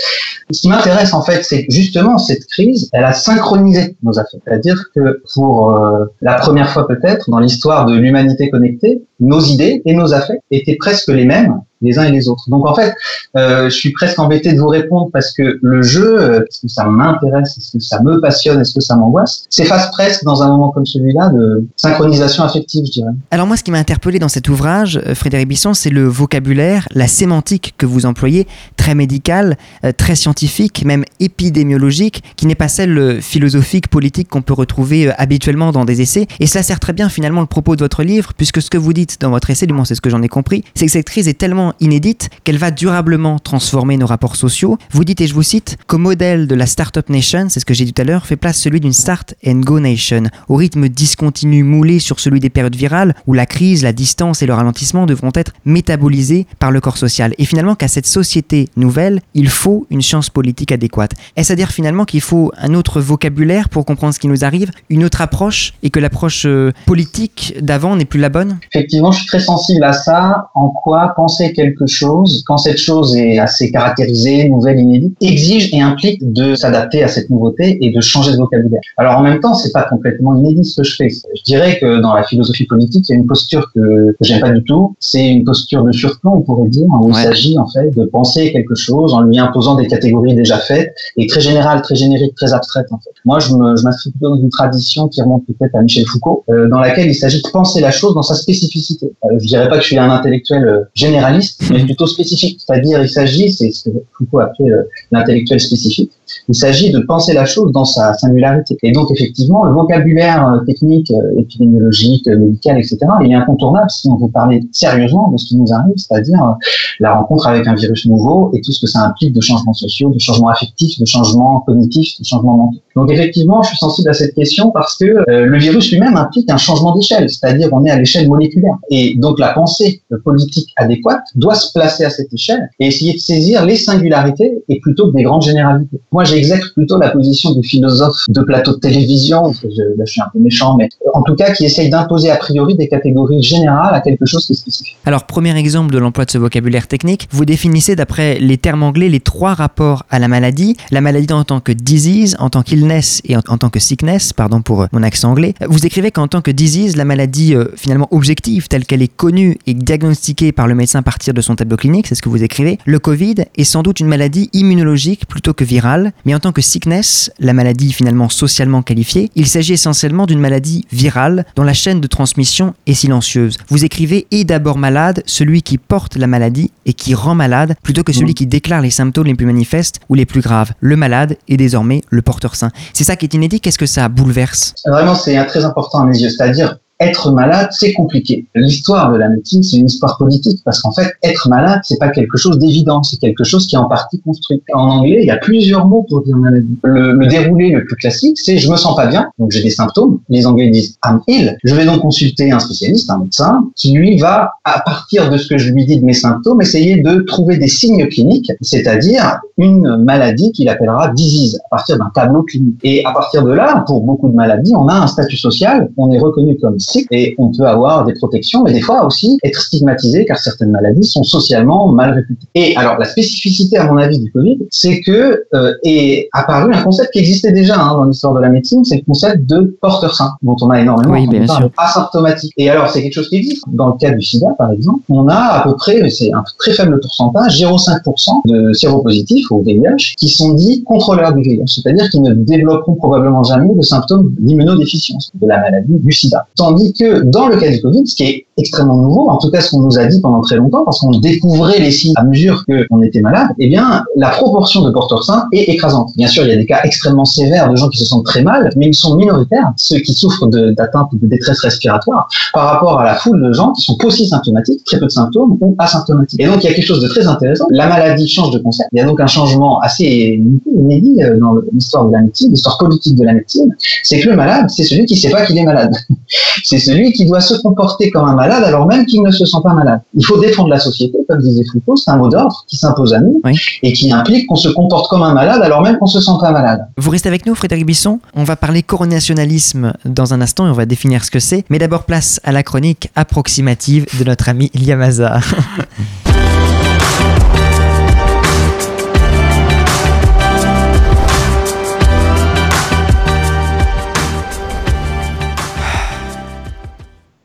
Ce 0.50 0.62
qui 0.62 0.68
m'intéresse 0.68 1.12
en 1.14 1.22
fait, 1.22 1.44
c'est 1.44 1.66
justement 1.68 2.18
cette 2.18 2.46
crise, 2.46 2.88
elle 2.92 3.04
a 3.04 3.12
synchronisé 3.12 3.96
nos 4.02 4.18
affects. 4.18 4.42
C'est-à-dire 4.44 4.82
que 4.94 5.22
pour 5.34 5.78
la 6.20 6.34
première 6.34 6.70
fois 6.70 6.88
peut-être 6.88 7.30
dans 7.30 7.38
l'histoire 7.38 7.86
de 7.86 7.94
l'humanité 7.94 8.50
connectée, 8.50 9.02
nos 9.20 9.40
idées 9.40 9.82
et 9.84 9.94
nos 9.94 10.12
affects 10.12 10.40
étaient 10.50 10.76
presque 10.76 11.08
les 11.08 11.24
mêmes 11.24 11.60
les 11.80 11.98
uns 11.98 12.04
et 12.04 12.10
les 12.10 12.28
autres. 12.28 12.48
Donc 12.48 12.66
en 12.66 12.74
fait, 12.74 12.94
euh, 13.36 13.64
je 13.64 13.74
suis 13.74 13.92
presque 13.92 14.18
embêté 14.18 14.52
de 14.52 14.58
vous 14.58 14.68
répondre 14.68 15.08
parce 15.12 15.32
que 15.32 15.58
le 15.60 15.82
jeu, 15.82 16.20
euh, 16.20 16.40
est-ce 16.40 16.60
que 16.62 16.68
ça 16.68 16.84
m'intéresse, 16.84 17.56
est-ce 17.56 17.72
que 17.72 17.80
ça 17.80 18.02
me 18.02 18.20
passionne, 18.20 18.60
est-ce 18.60 18.74
que 18.74 18.80
ça 18.80 18.96
m'angoisse, 18.96 19.44
s'efface 19.48 19.90
presque 19.90 20.24
dans 20.24 20.42
un 20.42 20.48
moment 20.48 20.70
comme 20.70 20.86
celui-là 20.86 21.30
de 21.30 21.64
synchronisation 21.76 22.44
affective, 22.44 22.84
je 22.86 22.92
dirais. 22.92 23.12
Alors 23.30 23.46
moi, 23.46 23.56
ce 23.56 23.64
qui 23.64 23.70
m'a 23.70 23.78
interpellé 23.78 24.18
dans 24.18 24.28
cet 24.28 24.48
ouvrage, 24.48 25.00
euh, 25.06 25.14
Frédéric 25.14 25.48
Bisson, 25.48 25.74
c'est 25.74 25.90
le 25.90 26.06
vocabulaire, 26.06 26.86
la 26.94 27.06
sémantique 27.06 27.74
que 27.78 27.86
vous 27.86 28.06
employez, 28.06 28.46
très 28.76 28.94
médicale, 28.94 29.56
très 29.96 30.14
scientifique, 30.14 30.84
même 30.84 31.04
épidémiologique, 31.18 32.22
qui 32.36 32.46
n'est 32.46 32.54
pas 32.54 32.68
celle 32.68 33.20
philosophique, 33.20 33.88
politique 33.88 34.28
qu'on 34.28 34.42
peut 34.42 34.54
retrouver 34.54 35.12
habituellement 35.16 35.72
dans 35.72 35.84
des 35.84 36.00
essais. 36.02 36.26
Et 36.40 36.46
cela 36.46 36.62
sert 36.62 36.80
très 36.80 36.92
bien 36.92 37.08
finalement 37.08 37.40
le 37.40 37.46
propos 37.46 37.76
de 37.76 37.82
votre 37.82 38.02
livre, 38.02 38.32
puisque 38.36 38.62
ce 38.62 38.70
que 38.70 38.78
vous 38.78 38.92
dites 38.92 39.20
dans 39.20 39.30
votre 39.30 39.50
essai, 39.50 39.66
du 39.66 39.72
moins 39.72 39.84
c'est 39.84 39.94
ce 39.94 40.00
que 40.00 40.10
j'en 40.10 40.22
ai 40.22 40.28
compris, 40.28 40.64
c'est 40.74 40.86
que 40.86 40.92
cette 40.92 41.06
crise 41.06 41.28
est 41.28 41.38
tellement 41.38 41.69
inédite 41.80 42.30
qu'elle 42.44 42.58
va 42.58 42.70
durablement 42.70 43.38
transformer 43.38 43.96
nos 43.96 44.06
rapports 44.06 44.36
sociaux. 44.36 44.78
Vous 44.90 45.04
dites, 45.04 45.20
et 45.20 45.26
je 45.26 45.34
vous 45.34 45.42
cite, 45.42 45.76
qu'au 45.86 45.98
modèle 45.98 46.46
de 46.46 46.54
la 46.54 46.66
Startup 46.66 47.08
Nation, 47.08 47.46
c'est 47.48 47.60
ce 47.60 47.64
que 47.64 47.74
j'ai 47.74 47.84
dit 47.84 47.92
tout 47.92 48.02
à 48.02 48.04
l'heure, 48.04 48.26
fait 48.26 48.36
place 48.36 48.58
celui 48.58 48.80
d'une 48.80 48.92
Start 48.92 49.34
and 49.46 49.60
Go 49.60 49.80
Nation, 49.80 50.24
au 50.48 50.56
rythme 50.56 50.88
discontinu 50.88 51.62
moulé 51.62 51.98
sur 51.98 52.20
celui 52.20 52.40
des 52.40 52.50
périodes 52.50 52.76
virales 52.76 53.14
où 53.26 53.32
la 53.32 53.46
crise, 53.46 53.82
la 53.82 53.92
distance 53.92 54.42
et 54.42 54.46
le 54.46 54.54
ralentissement 54.54 55.06
devront 55.06 55.32
être 55.34 55.52
métabolisés 55.64 56.46
par 56.58 56.70
le 56.70 56.80
corps 56.80 56.98
social. 56.98 57.34
Et 57.38 57.44
finalement 57.44 57.74
qu'à 57.74 57.88
cette 57.88 58.06
société 58.06 58.68
nouvelle, 58.76 59.20
il 59.34 59.48
faut 59.48 59.86
une 59.90 60.02
science 60.02 60.30
politique 60.30 60.72
adéquate. 60.72 61.12
Est-ce 61.36 61.52
à 61.52 61.56
dire 61.56 61.70
finalement 61.70 62.04
qu'il 62.04 62.20
faut 62.20 62.52
un 62.58 62.74
autre 62.74 63.00
vocabulaire 63.00 63.68
pour 63.68 63.84
comprendre 63.84 64.14
ce 64.14 64.18
qui 64.18 64.28
nous 64.28 64.44
arrive, 64.44 64.70
une 64.88 65.04
autre 65.04 65.20
approche, 65.20 65.74
et 65.82 65.90
que 65.90 66.00
l'approche 66.00 66.44
euh, 66.46 66.72
politique 66.86 67.54
d'avant 67.60 67.96
n'est 67.96 68.04
plus 68.04 68.20
la 68.20 68.28
bonne? 68.28 68.58
Effectivement, 68.74 69.12
je 69.12 69.18
suis 69.18 69.26
très 69.26 69.40
sensible 69.40 69.84
à 69.84 69.92
ça. 69.92 70.50
En 70.54 70.68
quoi 70.68 71.12
penser 71.16 71.52
quelque 71.60 71.86
chose, 71.86 72.42
quand 72.46 72.58
cette 72.66 72.78
chose 72.88 73.16
est 73.16 73.38
assez 73.38 73.70
caractérisée, 73.70 74.48
nouvelle, 74.48 74.78
inédite, 74.78 75.14
exige 75.20 75.66
et 75.74 75.80
implique 75.80 76.20
de 76.32 76.54
s'adapter 76.54 77.02
à 77.02 77.08
cette 77.08 77.28
nouveauté 77.30 77.64
et 77.84 77.90
de 77.96 78.00
changer 78.00 78.32
de 78.32 78.38
vocabulaire. 78.38 78.80
Alors 78.96 79.18
en 79.18 79.22
même 79.22 79.40
temps, 79.40 79.54
c'est 79.54 79.72
pas 79.72 79.86
complètement 79.92 80.32
inédit 80.36 80.64
ce 80.64 80.80
que 80.80 80.86
je 80.88 80.94
fais. 80.96 81.08
Je 81.38 81.42
dirais 81.52 81.78
que 81.80 82.00
dans 82.00 82.14
la 82.14 82.22
philosophie 82.22 82.66
politique, 82.74 83.04
il 83.08 83.12
y 83.12 83.14
a 83.14 83.18
une 83.18 83.26
posture 83.26 83.64
que, 83.74 84.12
que 84.12 84.22
j'aime 84.22 84.40
pas 84.40 84.50
du 84.50 84.62
tout. 84.64 84.96
C'est 85.00 85.26
une 85.28 85.44
posture 85.44 85.82
de 85.84 85.92
surplomb, 85.92 86.34
on 86.38 86.42
pourrait 86.42 86.68
dire, 86.68 86.86
où 86.88 87.08
il 87.08 87.14
s'agit 87.14 87.58
en 87.58 87.68
fait 87.68 87.90
de 87.94 88.04
penser 88.04 88.52
quelque 88.52 88.74
chose 88.74 89.12
en 89.14 89.22
lui 89.22 89.38
imposant 89.38 89.74
des 89.74 89.86
catégories 89.86 90.34
déjà 90.34 90.58
faites 90.58 90.94
et 91.16 91.26
très 91.26 91.40
générales, 91.40 91.82
très 91.82 91.96
génériques, 91.96 92.34
très 92.34 92.52
abstraites 92.52 92.90
en 92.90 92.98
fait. 92.98 93.10
Moi, 93.24 93.38
je 93.40 93.52
m'inscris 93.54 94.10
plutôt 94.10 94.30
dans 94.30 94.40
une 94.40 94.50
tradition 94.50 95.08
qui 95.08 95.20
remonte 95.22 95.44
peut-être 95.46 95.74
à 95.74 95.82
Michel 95.82 96.06
Foucault, 96.06 96.44
euh, 96.50 96.68
dans 96.68 96.80
laquelle 96.80 97.08
il 97.08 97.14
s'agit 97.14 97.42
de 97.42 97.48
penser 97.48 97.80
la 97.80 97.90
chose 97.90 98.14
dans 98.14 98.22
sa 98.22 98.34
spécificité. 98.34 99.12
Euh, 99.24 99.38
je 99.40 99.46
dirais 99.46 99.68
pas 99.68 99.76
que 99.76 99.82
je 99.82 99.88
suis 99.88 99.98
un 99.98 100.10
intellectuel 100.10 100.64
euh, 100.64 100.84
généraliste 100.94 101.49
mais 101.70 101.84
plutôt 101.84 102.06
spécifique. 102.06 102.60
C'est-à-dire, 102.64 103.02
il 103.02 103.08
s'agit, 103.08 103.52
c'est 103.52 103.70
ce 103.70 103.90
que 103.90 103.96
Foucault 104.16 104.40
appelait 104.40 104.70
euh, 104.70 104.82
l'intellectuel 105.10 105.60
spécifique, 105.60 106.12
il 106.50 106.54
s'agit 106.56 106.90
de 106.90 106.98
penser 106.98 107.32
la 107.32 107.46
chose 107.46 107.70
dans 107.70 107.84
sa 107.84 108.12
singularité. 108.14 108.76
Et 108.82 108.90
donc, 108.90 109.08
effectivement, 109.12 109.64
le 109.64 109.72
vocabulaire 109.72 110.46
euh, 110.48 110.64
technique, 110.64 111.10
euh, 111.12 111.40
épidémiologique, 111.40 112.26
médical, 112.26 112.76
etc., 112.76 112.98
il 113.22 113.30
est 113.30 113.34
incontournable 113.34 113.88
si 113.88 114.08
on 114.08 114.16
veut 114.16 114.30
parler 114.30 114.60
sérieusement 114.72 115.30
de 115.30 115.36
ce 115.38 115.46
qui 115.46 115.56
nous 115.56 115.72
arrive, 115.72 115.94
c'est-à-dire 115.96 116.56
la 116.98 117.14
rencontre 117.14 117.46
avec 117.46 117.68
un 117.68 117.74
virus 117.74 118.04
nouveau 118.06 118.50
et 118.54 118.60
tout 118.60 118.72
ce 118.72 118.80
que 118.80 118.88
ça 118.88 119.06
implique 119.06 119.32
de 119.32 119.40
changements 119.40 119.72
sociaux, 119.72 120.10
de 120.10 120.18
changements 120.18 120.48
affectifs, 120.48 120.98
de 120.98 121.04
changements 121.04 121.60
cognitifs, 121.60 122.18
de 122.18 122.24
changements 122.24 122.56
mentaux. 122.56 122.80
Donc 122.96 123.12
effectivement, 123.12 123.62
je 123.62 123.68
suis 123.68 123.78
sensible 123.78 124.08
à 124.08 124.12
cette 124.12 124.34
question 124.34 124.72
parce 124.72 124.98
que 124.98 125.04
euh, 125.04 125.46
le 125.46 125.58
virus 125.58 125.92
lui-même 125.92 126.16
implique 126.16 126.50
un 126.50 126.56
changement 126.56 126.94
d'échelle, 126.96 127.30
c'est-à-dire 127.30 127.68
on 127.72 127.84
est 127.84 127.90
à 127.90 127.98
l'échelle 127.98 128.28
moléculaire. 128.28 128.74
Et 128.90 129.14
donc 129.16 129.38
la 129.38 129.52
pensée 129.52 130.02
politique 130.24 130.72
adéquate 130.76 131.22
doit 131.36 131.54
se 131.54 131.72
placer 131.72 132.04
à 132.04 132.10
cette 132.10 132.32
échelle 132.34 132.68
et 132.80 132.88
essayer 132.88 133.12
de 133.12 133.18
saisir 133.18 133.64
les 133.64 133.76
singularités 133.76 134.64
et 134.68 134.80
plutôt 134.80 135.10
que 135.10 135.16
des 135.16 135.22
grandes 135.22 135.42
généralités. 135.42 136.00
Moi, 136.10 136.24
j'exècre 136.40 136.72
plutôt 136.74 136.98
la 136.98 137.10
position 137.10 137.52
du 137.52 137.66
philosophe 137.66 138.24
de 138.28 138.42
plateau 138.42 138.74
de 138.74 138.78
télévision, 138.78 139.52
je, 139.52 139.68
je 139.98 140.04
suis 140.04 140.20
un 140.20 140.28
peu 140.32 140.38
méchant, 140.38 140.76
mais 140.76 140.88
en 141.14 141.22
tout 141.22 141.34
cas 141.34 141.52
qui 141.52 141.64
essaye 141.64 141.90
d'imposer 141.90 142.30
a 142.30 142.36
priori 142.36 142.76
des 142.76 142.88
catégories 142.88 143.42
générales 143.42 143.94
à 143.94 144.00
quelque 144.00 144.26
chose 144.26 144.46
qui 144.46 144.52
est 144.52 144.56
spécifique. 144.56 144.96
Alors, 145.04 145.26
premier 145.26 145.56
exemple 145.56 145.92
de 145.92 145.98
l'emploi 145.98 146.24
de 146.24 146.30
ce 146.30 146.38
vocabulaire 146.38 146.86
technique, 146.86 147.28
vous 147.30 147.44
définissez 147.44 147.96
d'après 147.96 148.38
les 148.38 148.56
termes 148.56 148.82
anglais 148.82 149.08
les 149.08 149.20
trois 149.20 149.54
rapports 149.54 150.04
à 150.10 150.18
la 150.18 150.28
maladie. 150.28 150.76
La 150.90 151.00
maladie 151.00 151.32
en 151.32 151.44
tant 151.44 151.60
que 151.60 151.72
disease, 151.72 152.36
en 152.38 152.50
tant 152.50 152.62
qu'illness 152.62 153.20
et 153.24 153.36
en, 153.36 153.42
en, 153.48 153.58
tant 153.58 153.68
que 153.68 153.78
sickness, 153.80 154.32
pardon 154.32 154.62
pour 154.62 154.82
euh, 154.82 154.86
mon 154.92 155.02
accent 155.02 155.30
anglais. 155.30 155.54
Vous 155.68 155.86
écrivez 155.86 156.10
qu'en 156.10 156.28
tant 156.28 156.40
que 156.40 156.50
disease, 156.50 156.96
la 156.96 157.04
maladie 157.04 157.54
euh, 157.54 157.66
finalement 157.76 158.08
objective, 158.10 158.68
telle 158.68 158.86
qu'elle 158.86 159.02
est 159.02 159.14
connue 159.14 159.58
et 159.66 159.74
diagnostiquée 159.74 160.52
par 160.52 160.66
le 160.66 160.74
médecin 160.74 161.00
à 161.00 161.02
partir 161.02 161.34
de 161.34 161.40
son 161.40 161.56
tableau 161.56 161.76
clinique, 161.76 162.06
c'est 162.06 162.14
ce 162.14 162.22
que 162.22 162.28
vous 162.28 162.42
écrivez, 162.42 162.78
le 162.84 162.98
Covid 162.98 163.34
est 163.56 163.64
sans 163.64 163.82
doute 163.82 164.00
une 164.00 164.08
maladie 164.08 164.48
immunologique 164.52 165.26
plutôt 165.26 165.52
que 165.52 165.64
virale, 165.64 166.12
mais 166.30 166.36
en 166.36 166.38
tant 166.38 166.52
que 166.52 166.62
sickness, 166.62 167.32
la 167.40 167.52
maladie 167.52 167.92
finalement 167.92 168.28
socialement 168.28 168.82
qualifiée, 168.82 169.32
il 169.34 169.48
s'agit 169.48 169.72
essentiellement 169.72 170.26
d'une 170.26 170.38
maladie 170.38 170.86
virale 170.92 171.44
dont 171.56 171.64
la 171.64 171.72
chaîne 171.72 172.00
de 172.00 172.06
transmission 172.06 172.72
est 172.86 172.94
silencieuse. 172.94 173.56
Vous 173.68 173.84
écrivez 173.84 174.28
est 174.30 174.44
d'abord 174.44 174.78
malade 174.78 175.24
celui 175.26 175.62
qui 175.62 175.76
porte 175.76 176.14
la 176.14 176.28
maladie 176.28 176.70
et 176.86 176.92
qui 176.92 177.16
rend 177.16 177.34
malade 177.34 177.74
plutôt 177.82 178.04
que 178.04 178.12
celui 178.12 178.34
qui 178.34 178.46
déclare 178.46 178.80
les 178.80 178.92
symptômes 178.92 179.26
les 179.26 179.34
plus 179.34 179.44
manifestes 179.44 179.98
ou 180.08 180.14
les 180.14 180.24
plus 180.24 180.40
graves. 180.40 180.70
Le 180.78 180.94
malade 180.94 181.36
est 181.48 181.56
désormais 181.56 182.02
le 182.10 182.22
porteur 182.22 182.54
sain. 182.54 182.70
C'est 182.92 183.02
ça 183.02 183.16
qui 183.16 183.26
est 183.26 183.34
inédit, 183.34 183.60
qu'est-ce 183.60 183.76
que 183.76 183.86
ça 183.86 184.08
bouleverse? 184.08 184.74
Vraiment, 184.86 185.16
c'est 185.16 185.44
très 185.46 185.64
important 185.64 185.98
à 185.98 186.04
mes 186.04 186.16
yeux, 186.16 186.30
c'est-à-dire 186.30 186.78
être 187.00 187.32
malade, 187.32 187.68
c'est 187.72 187.94
compliqué. 187.94 188.46
L'histoire 188.54 189.10
de 189.12 189.16
la 189.16 189.28
médecine, 189.28 189.62
c'est 189.62 189.78
une 189.78 189.86
histoire 189.86 190.18
politique 190.18 190.60
parce 190.64 190.80
qu'en 190.80 190.92
fait, 190.92 191.14
être 191.22 191.48
malade, 191.48 191.80
c'est 191.82 191.98
pas 191.98 192.10
quelque 192.10 192.36
chose 192.36 192.58
d'évident, 192.58 193.02
c'est 193.02 193.16
quelque 193.16 193.42
chose 193.42 193.66
qui 193.66 193.74
est 193.74 193.78
en 193.78 193.88
partie 193.88 194.20
construit. 194.20 194.62
En 194.74 194.98
anglais, 194.98 195.18
il 195.22 195.26
y 195.26 195.30
a 195.30 195.38
plusieurs 195.38 195.86
mots 195.86 196.04
pour 196.08 196.22
dire 196.22 196.36
maladie. 196.36 196.78
Le, 196.84 197.26
déroulé 197.26 197.70
le 197.70 197.84
plus 197.84 197.96
classique, 197.96 198.38
c'est 198.38 198.58
je 198.58 198.70
me 198.70 198.76
sens 198.76 198.94
pas 198.96 199.06
bien, 199.06 199.30
donc 199.38 199.50
j'ai 199.50 199.62
des 199.62 199.70
symptômes. 199.70 200.20
Les 200.28 200.46
Anglais 200.46 200.68
disent 200.68 200.98
I'm 201.04 201.20
ill. 201.26 201.56
Je 201.64 201.74
vais 201.74 201.86
donc 201.86 202.00
consulter 202.00 202.50
un 202.52 202.58
spécialiste, 202.58 203.10
un 203.10 203.18
médecin, 203.18 203.64
qui 203.76 203.92
lui 203.92 204.18
va, 204.18 204.52
à 204.64 204.80
partir 204.80 205.30
de 205.30 205.38
ce 205.38 205.48
que 205.48 205.58
je 205.58 205.72
lui 205.72 205.86
dis 205.86 205.98
de 205.98 206.04
mes 206.04 206.12
symptômes, 206.12 206.60
essayer 206.60 207.00
de 207.00 207.20
trouver 207.20 207.56
des 207.56 207.68
signes 207.68 208.08
cliniques, 208.08 208.52
c'est-à-dire 208.60 209.40
une 209.56 209.96
maladie 210.04 210.52
qu'il 210.52 210.68
appellera 210.68 211.08
disease, 211.08 211.60
à 211.66 211.76
partir 211.76 211.98
d'un 211.98 212.10
tableau 212.14 212.42
clinique. 212.42 212.78
Et 212.82 213.04
à 213.04 213.12
partir 213.12 213.44
de 213.44 213.52
là, 213.52 213.84
pour 213.86 214.02
beaucoup 214.02 214.28
de 214.28 214.34
maladies, 214.34 214.74
on 214.74 214.88
a 214.88 214.94
un 214.94 215.06
statut 215.06 215.36
social, 215.36 215.88
on 215.96 216.10
est 216.10 216.18
reconnu 216.18 216.58
comme 216.58 216.78
et 217.10 217.34
on 217.38 217.50
peut 217.50 217.66
avoir 217.66 218.04
des 218.04 218.14
protections, 218.14 218.62
mais 218.62 218.72
des 218.72 218.80
fois 218.80 219.04
aussi 219.04 219.38
être 219.42 219.60
stigmatisé 219.60 220.24
car 220.24 220.38
certaines 220.38 220.70
maladies 220.70 221.04
sont 221.04 221.22
socialement 221.22 221.88
mal 221.88 222.14
réputées. 222.14 222.46
Et 222.54 222.76
alors 222.76 222.98
la 222.98 223.06
spécificité, 223.06 223.78
à 223.78 223.90
mon 223.90 223.96
avis, 223.96 224.18
du 224.18 224.30
Covid, 224.30 224.58
c'est 224.70 225.00
que 225.00 225.44
euh, 225.54 225.72
est 225.84 226.28
apparu 226.32 226.72
un 226.74 226.82
concept 226.82 227.12
qui 227.12 227.20
existait 227.20 227.52
déjà 227.52 227.80
hein, 227.80 227.94
dans 227.94 228.04
l'histoire 228.04 228.34
de 228.34 228.40
la 228.40 228.48
médecine, 228.48 228.84
c'est 228.84 228.96
le 228.96 229.02
concept 229.02 229.48
de 229.48 229.76
porteur 229.80 230.14
sain, 230.14 230.32
dont 230.42 230.56
on 230.60 230.70
a 230.70 230.80
énormément 230.80 231.12
oui, 231.12 231.26
bien 231.26 231.46
sûr. 231.46 231.70
asymptomatique. 231.76 232.52
Et 232.56 232.70
alors 232.70 232.88
c'est 232.88 233.02
quelque 233.02 233.14
chose 233.14 233.28
qui 233.28 233.36
existe. 233.36 233.64
Dans 233.68 233.88
le 233.88 233.94
cas 233.94 234.10
du 234.10 234.22
SIDA, 234.22 234.48
par 234.58 234.72
exemple, 234.72 235.00
on 235.08 235.28
a 235.28 235.34
à 235.34 235.62
peu 235.62 235.74
près, 235.76 236.08
c'est 236.10 236.32
un 236.32 236.42
très 236.58 236.72
faible 236.72 236.98
pourcentage, 237.00 237.60
0,5% 237.60 238.46
de 238.46 238.72
séropositifs 238.72 239.50
au 239.50 239.62
VIH 239.62 240.14
qui 240.16 240.28
sont 240.28 240.54
dits 240.54 240.82
contrôleurs 240.84 241.32
du 241.34 241.42
VIH, 241.42 241.66
c'est-à-dire 241.66 242.08
qu'ils 242.10 242.22
ne 242.22 242.34
développeront 242.34 242.94
probablement 242.94 243.42
jamais 243.42 243.74
de 243.74 243.82
symptômes 243.82 244.34
d'immunodéficience 244.38 245.30
de 245.34 245.46
la 245.46 245.58
maladie 245.60 245.98
du 245.98 246.12
SIDA. 246.12 246.46
Tandis 246.56 246.79
que 246.98 247.22
dans 247.22 247.48
le 247.48 247.56
cas 247.56 247.70
du 247.70 247.80
Covid, 247.80 248.06
ce 248.06 248.14
qui 248.14 248.24
est 248.24 248.46
extrêmement 248.56 248.96
nouveau, 248.96 249.30
en 249.30 249.38
tout 249.38 249.50
cas 249.50 249.60
ce 249.60 249.70
qu'on 249.70 249.80
nous 249.80 249.98
a 249.98 250.06
dit 250.06 250.20
pendant 250.20 250.40
très 250.40 250.56
longtemps, 250.56 250.84
parce 250.84 251.00
qu'on 251.00 251.10
découvrait 251.10 251.78
les 251.78 251.90
signes 251.90 252.12
à 252.16 252.24
mesure 252.24 252.64
qu'on 252.66 253.02
était 253.02 253.20
malade, 253.20 253.48
eh 253.58 253.68
bien 253.68 254.04
la 254.16 254.30
proportion 254.30 254.82
de 254.82 254.90
porteurs 254.90 255.24
sains 255.24 255.46
est 255.52 255.68
écrasante. 255.68 256.10
Bien 256.16 256.28
sûr, 256.28 256.44
il 256.44 256.50
y 256.50 256.52
a 256.52 256.56
des 256.56 256.66
cas 256.66 256.80
extrêmement 256.84 257.24
sévères 257.24 257.70
de 257.70 257.76
gens 257.76 257.88
qui 257.88 257.98
se 257.98 258.04
sentent 258.04 258.26
très 258.26 258.42
mal, 258.42 258.70
mais 258.76 258.86
ils 258.86 258.94
sont 258.94 259.16
minoritaires, 259.16 259.72
ceux 259.76 259.98
qui 259.98 260.12
souffrent 260.12 260.46
d'atteinte 260.48 261.08
de, 261.12 261.18
de, 261.18 261.26
détresse 261.26 261.60
respiratoire, 261.60 262.28
par 262.52 262.66
rapport 262.66 263.00
à 263.00 263.04
la 263.04 263.14
foule 263.14 263.42
de 263.42 263.52
gens 263.52 263.72
qui 263.72 263.82
sont 263.82 263.96
symptomatiques, 264.10 264.84
très 264.84 264.98
peu 264.98 265.06
de 265.06 265.10
symptômes 265.10 265.56
ou 265.60 265.74
asymptomatiques. 265.78 266.40
Et 266.40 266.46
donc 266.46 266.62
il 266.62 266.68
y 266.68 266.70
a 266.70 266.74
quelque 266.74 266.86
chose 266.86 267.02
de 267.02 267.08
très 267.08 267.26
intéressant. 267.26 267.66
La 267.70 267.86
maladie 267.88 268.28
change 268.28 268.50
de 268.50 268.58
concept. 268.58 268.88
Il 268.92 268.98
y 268.98 269.02
a 269.02 269.06
donc 269.06 269.20
un 269.20 269.26
changement 269.26 269.80
assez 269.80 270.40
inédit 270.66 271.22
euh, 271.22 271.38
dans 271.38 271.56
l'histoire 271.72 272.06
de 272.06 272.12
la 272.12 272.22
médecine, 272.22 272.50
l'histoire 272.50 272.78
politique 272.78 273.16
de 273.16 273.24
la 273.24 273.34
médecine, 273.34 273.74
c'est 274.02 274.20
que 274.20 274.28
le 274.28 274.36
malade, 274.36 274.66
c'est 274.68 274.84
celui 274.84 275.06
qui 275.06 275.14
ne 275.14 275.18
sait 275.18 275.30
pas 275.30 275.44
qu'il 275.46 275.58
est 275.58 275.64
malade. 275.64 275.94
c'est 276.70 276.78
celui 276.78 277.12
qui 277.12 277.26
doit 277.26 277.40
se 277.40 277.54
comporter 277.62 278.12
comme 278.12 278.28
un 278.28 278.36
malade 278.36 278.62
alors 278.62 278.86
même 278.86 279.04
qu'il 279.04 279.22
ne 279.22 279.32
se 279.32 279.44
sent 279.44 279.56
pas 279.64 279.74
malade. 279.74 280.02
Il 280.14 280.24
faut 280.24 280.38
défendre 280.38 280.68
la 280.68 280.78
société, 280.78 281.18
comme 281.28 281.40
disait 281.40 281.64
Foucault, 281.72 281.96
c'est 281.96 282.12
un 282.12 282.16
mot 282.16 282.28
d'ordre 282.28 282.64
qui 282.68 282.76
s'impose 282.76 283.12
à 283.12 283.18
nous 283.18 283.40
oui. 283.42 283.58
et 283.82 283.92
qui 283.92 284.12
implique 284.12 284.46
qu'on 284.46 284.54
se 284.54 284.68
comporte 284.68 285.10
comme 285.10 285.22
un 285.22 285.34
malade 285.34 285.62
alors 285.62 285.82
même 285.82 285.98
qu'on 285.98 286.06
se 286.06 286.20
sent 286.20 286.30
pas 286.40 286.52
malade. 286.52 286.86
Vous 286.96 287.10
restez 287.10 287.28
avec 287.28 287.44
nous, 287.44 287.56
Frédéric 287.56 287.86
Bisson. 287.86 288.20
On 288.36 288.44
va 288.44 288.54
parler 288.54 288.84
coronationalisme 288.84 289.94
dans 290.04 290.32
un 290.32 290.40
instant 290.40 290.68
et 290.68 290.70
on 290.70 290.74
va 290.74 290.86
définir 290.86 291.24
ce 291.24 291.32
que 291.32 291.40
c'est. 291.40 291.64
Mais 291.70 291.80
d'abord, 291.80 292.04
place 292.04 292.40
à 292.44 292.52
la 292.52 292.62
chronique 292.62 293.10
approximative 293.16 294.06
de 294.16 294.22
notre 294.22 294.48
ami 294.48 294.70
Liamaza. 294.72 295.40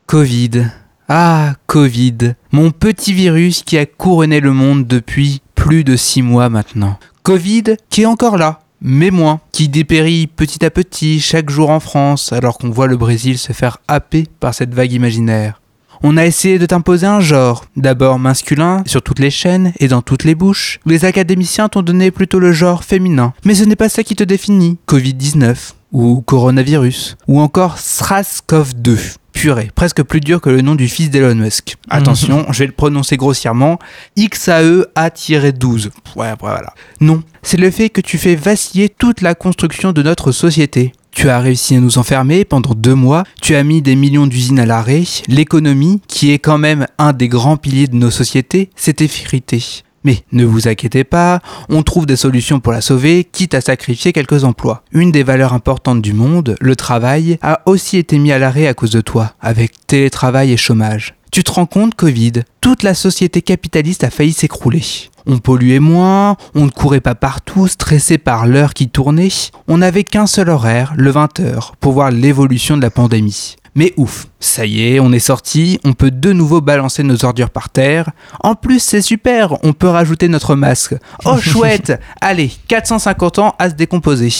Covid. 0.06 0.68
Ah, 1.08 1.54
Covid. 1.66 2.34
Mon 2.52 2.70
petit 2.70 3.12
virus 3.12 3.64
qui 3.64 3.76
a 3.76 3.86
couronné 3.86 4.38
le 4.38 4.52
monde 4.52 4.86
depuis 4.86 5.42
plus 5.56 5.82
de 5.82 5.96
six 5.96 6.22
mois 6.22 6.48
maintenant. 6.48 6.96
Covid 7.24 7.74
qui 7.90 8.02
est 8.02 8.06
encore 8.06 8.36
là, 8.36 8.60
mais 8.80 9.10
moins, 9.10 9.40
qui 9.50 9.68
dépérit 9.68 10.28
petit 10.28 10.64
à 10.64 10.70
petit 10.70 11.18
chaque 11.18 11.50
jour 11.50 11.70
en 11.70 11.80
France 11.80 12.32
alors 12.32 12.56
qu'on 12.56 12.70
voit 12.70 12.86
le 12.86 12.96
Brésil 12.96 13.36
se 13.36 13.52
faire 13.52 13.78
happer 13.88 14.26
par 14.38 14.54
cette 14.54 14.72
vague 14.72 14.92
imaginaire. 14.92 15.60
On 16.04 16.16
a 16.16 16.24
essayé 16.24 16.60
de 16.60 16.66
t'imposer 16.66 17.06
un 17.06 17.20
genre, 17.20 17.64
d'abord 17.74 18.20
masculin 18.20 18.84
sur 18.86 19.02
toutes 19.02 19.18
les 19.18 19.30
chaînes 19.30 19.72
et 19.80 19.88
dans 19.88 20.02
toutes 20.02 20.22
les 20.22 20.36
bouches. 20.36 20.78
Les 20.86 21.04
académiciens 21.04 21.68
t'ont 21.68 21.82
donné 21.82 22.12
plutôt 22.12 22.38
le 22.38 22.52
genre 22.52 22.84
féminin, 22.84 23.32
mais 23.44 23.56
ce 23.56 23.64
n'est 23.64 23.74
pas 23.74 23.88
ça 23.88 24.04
qui 24.04 24.14
te 24.14 24.22
définit. 24.22 24.78
Covid-19 24.86 25.72
ou 25.90 26.20
coronavirus 26.20 27.16
ou 27.26 27.40
encore 27.40 27.76
SRAS-CoV-2 27.78 29.16
purée, 29.36 29.70
presque 29.74 30.02
plus 30.02 30.20
dur 30.20 30.40
que 30.40 30.48
le 30.48 30.62
nom 30.62 30.74
du 30.74 30.88
fils 30.88 31.10
d'Elon 31.10 31.34
Musk. 31.34 31.76
Attention, 31.90 32.46
je 32.50 32.60
vais 32.60 32.66
le 32.66 32.72
prononcer 32.72 33.18
grossièrement, 33.18 33.78
XAEA-12. 34.16 35.90
Ouais, 36.16 36.32
voilà. 36.40 36.72
Non, 37.00 37.22
c'est 37.42 37.58
le 37.58 37.70
fait 37.70 37.90
que 37.90 38.00
tu 38.00 38.16
fais 38.16 38.34
vaciller 38.34 38.88
toute 38.88 39.20
la 39.20 39.34
construction 39.34 39.92
de 39.92 40.02
notre 40.02 40.32
société. 40.32 40.92
Tu 41.12 41.28
as 41.28 41.38
réussi 41.38 41.76
à 41.76 41.80
nous 41.80 41.98
enfermer 41.98 42.46
pendant 42.46 42.74
deux 42.74 42.94
mois, 42.94 43.24
tu 43.42 43.54
as 43.54 43.62
mis 43.62 43.82
des 43.82 43.94
millions 43.94 44.26
d'usines 44.26 44.58
à 44.58 44.66
l'arrêt, 44.66 45.04
l'économie, 45.28 46.00
qui 46.08 46.32
est 46.32 46.38
quand 46.38 46.58
même 46.58 46.86
un 46.98 47.12
des 47.12 47.28
grands 47.28 47.58
piliers 47.58 47.88
de 47.88 47.96
nos 47.96 48.10
sociétés, 48.10 48.70
s'est 48.74 48.96
effritée. 49.00 49.62
Mais 50.06 50.20
ne 50.30 50.44
vous 50.44 50.68
inquiétez 50.68 51.02
pas, 51.02 51.40
on 51.68 51.82
trouve 51.82 52.06
des 52.06 52.14
solutions 52.14 52.60
pour 52.60 52.72
la 52.72 52.80
sauver, 52.80 53.24
quitte 53.24 53.54
à 53.54 53.60
sacrifier 53.60 54.12
quelques 54.12 54.44
emplois. 54.44 54.84
Une 54.92 55.10
des 55.10 55.24
valeurs 55.24 55.52
importantes 55.52 56.00
du 56.00 56.12
monde, 56.12 56.54
le 56.60 56.76
travail, 56.76 57.38
a 57.42 57.60
aussi 57.66 57.96
été 57.96 58.16
mis 58.18 58.30
à 58.30 58.38
l'arrêt 58.38 58.68
à 58.68 58.74
cause 58.74 58.92
de 58.92 59.00
toi, 59.00 59.32
avec 59.40 59.72
télétravail 59.88 60.52
et 60.52 60.56
chômage. 60.56 61.16
Tu 61.32 61.42
te 61.42 61.50
rends 61.50 61.66
compte, 61.66 61.96
Covid 61.96 62.44
Toute 62.60 62.84
la 62.84 62.94
société 62.94 63.42
capitaliste 63.42 64.04
a 64.04 64.10
failli 64.10 64.32
s'écrouler. 64.32 64.84
On 65.26 65.38
polluait 65.38 65.80
moins, 65.80 66.36
on 66.54 66.66
ne 66.66 66.70
courait 66.70 67.00
pas 67.00 67.16
partout, 67.16 67.66
stressé 67.66 68.16
par 68.16 68.46
l'heure 68.46 68.74
qui 68.74 68.88
tournait. 68.88 69.26
On 69.66 69.78
n'avait 69.78 70.04
qu'un 70.04 70.28
seul 70.28 70.50
horaire, 70.50 70.94
le 70.96 71.10
20h, 71.10 71.72
pour 71.80 71.94
voir 71.94 72.12
l'évolution 72.12 72.76
de 72.76 72.82
la 72.82 72.90
pandémie. 72.90 73.56
Mais 73.76 73.92
ouf, 73.98 74.26
ça 74.40 74.64
y 74.64 74.82
est, 74.82 75.00
on 75.00 75.12
est 75.12 75.18
sorti, 75.18 75.78
on 75.84 75.92
peut 75.92 76.10
de 76.10 76.32
nouveau 76.32 76.62
balancer 76.62 77.02
nos 77.02 77.26
ordures 77.26 77.50
par 77.50 77.68
terre. 77.68 78.10
En 78.42 78.54
plus, 78.54 78.80
c'est 78.80 79.02
super, 79.02 79.62
on 79.64 79.74
peut 79.74 79.88
rajouter 79.88 80.28
notre 80.28 80.54
masque. 80.56 80.94
Oh 81.26 81.36
chouette 81.40 81.92
Allez, 82.22 82.50
450 82.68 83.38
ans 83.38 83.54
à 83.58 83.68
se 83.68 83.74
décomposer. 83.74 84.32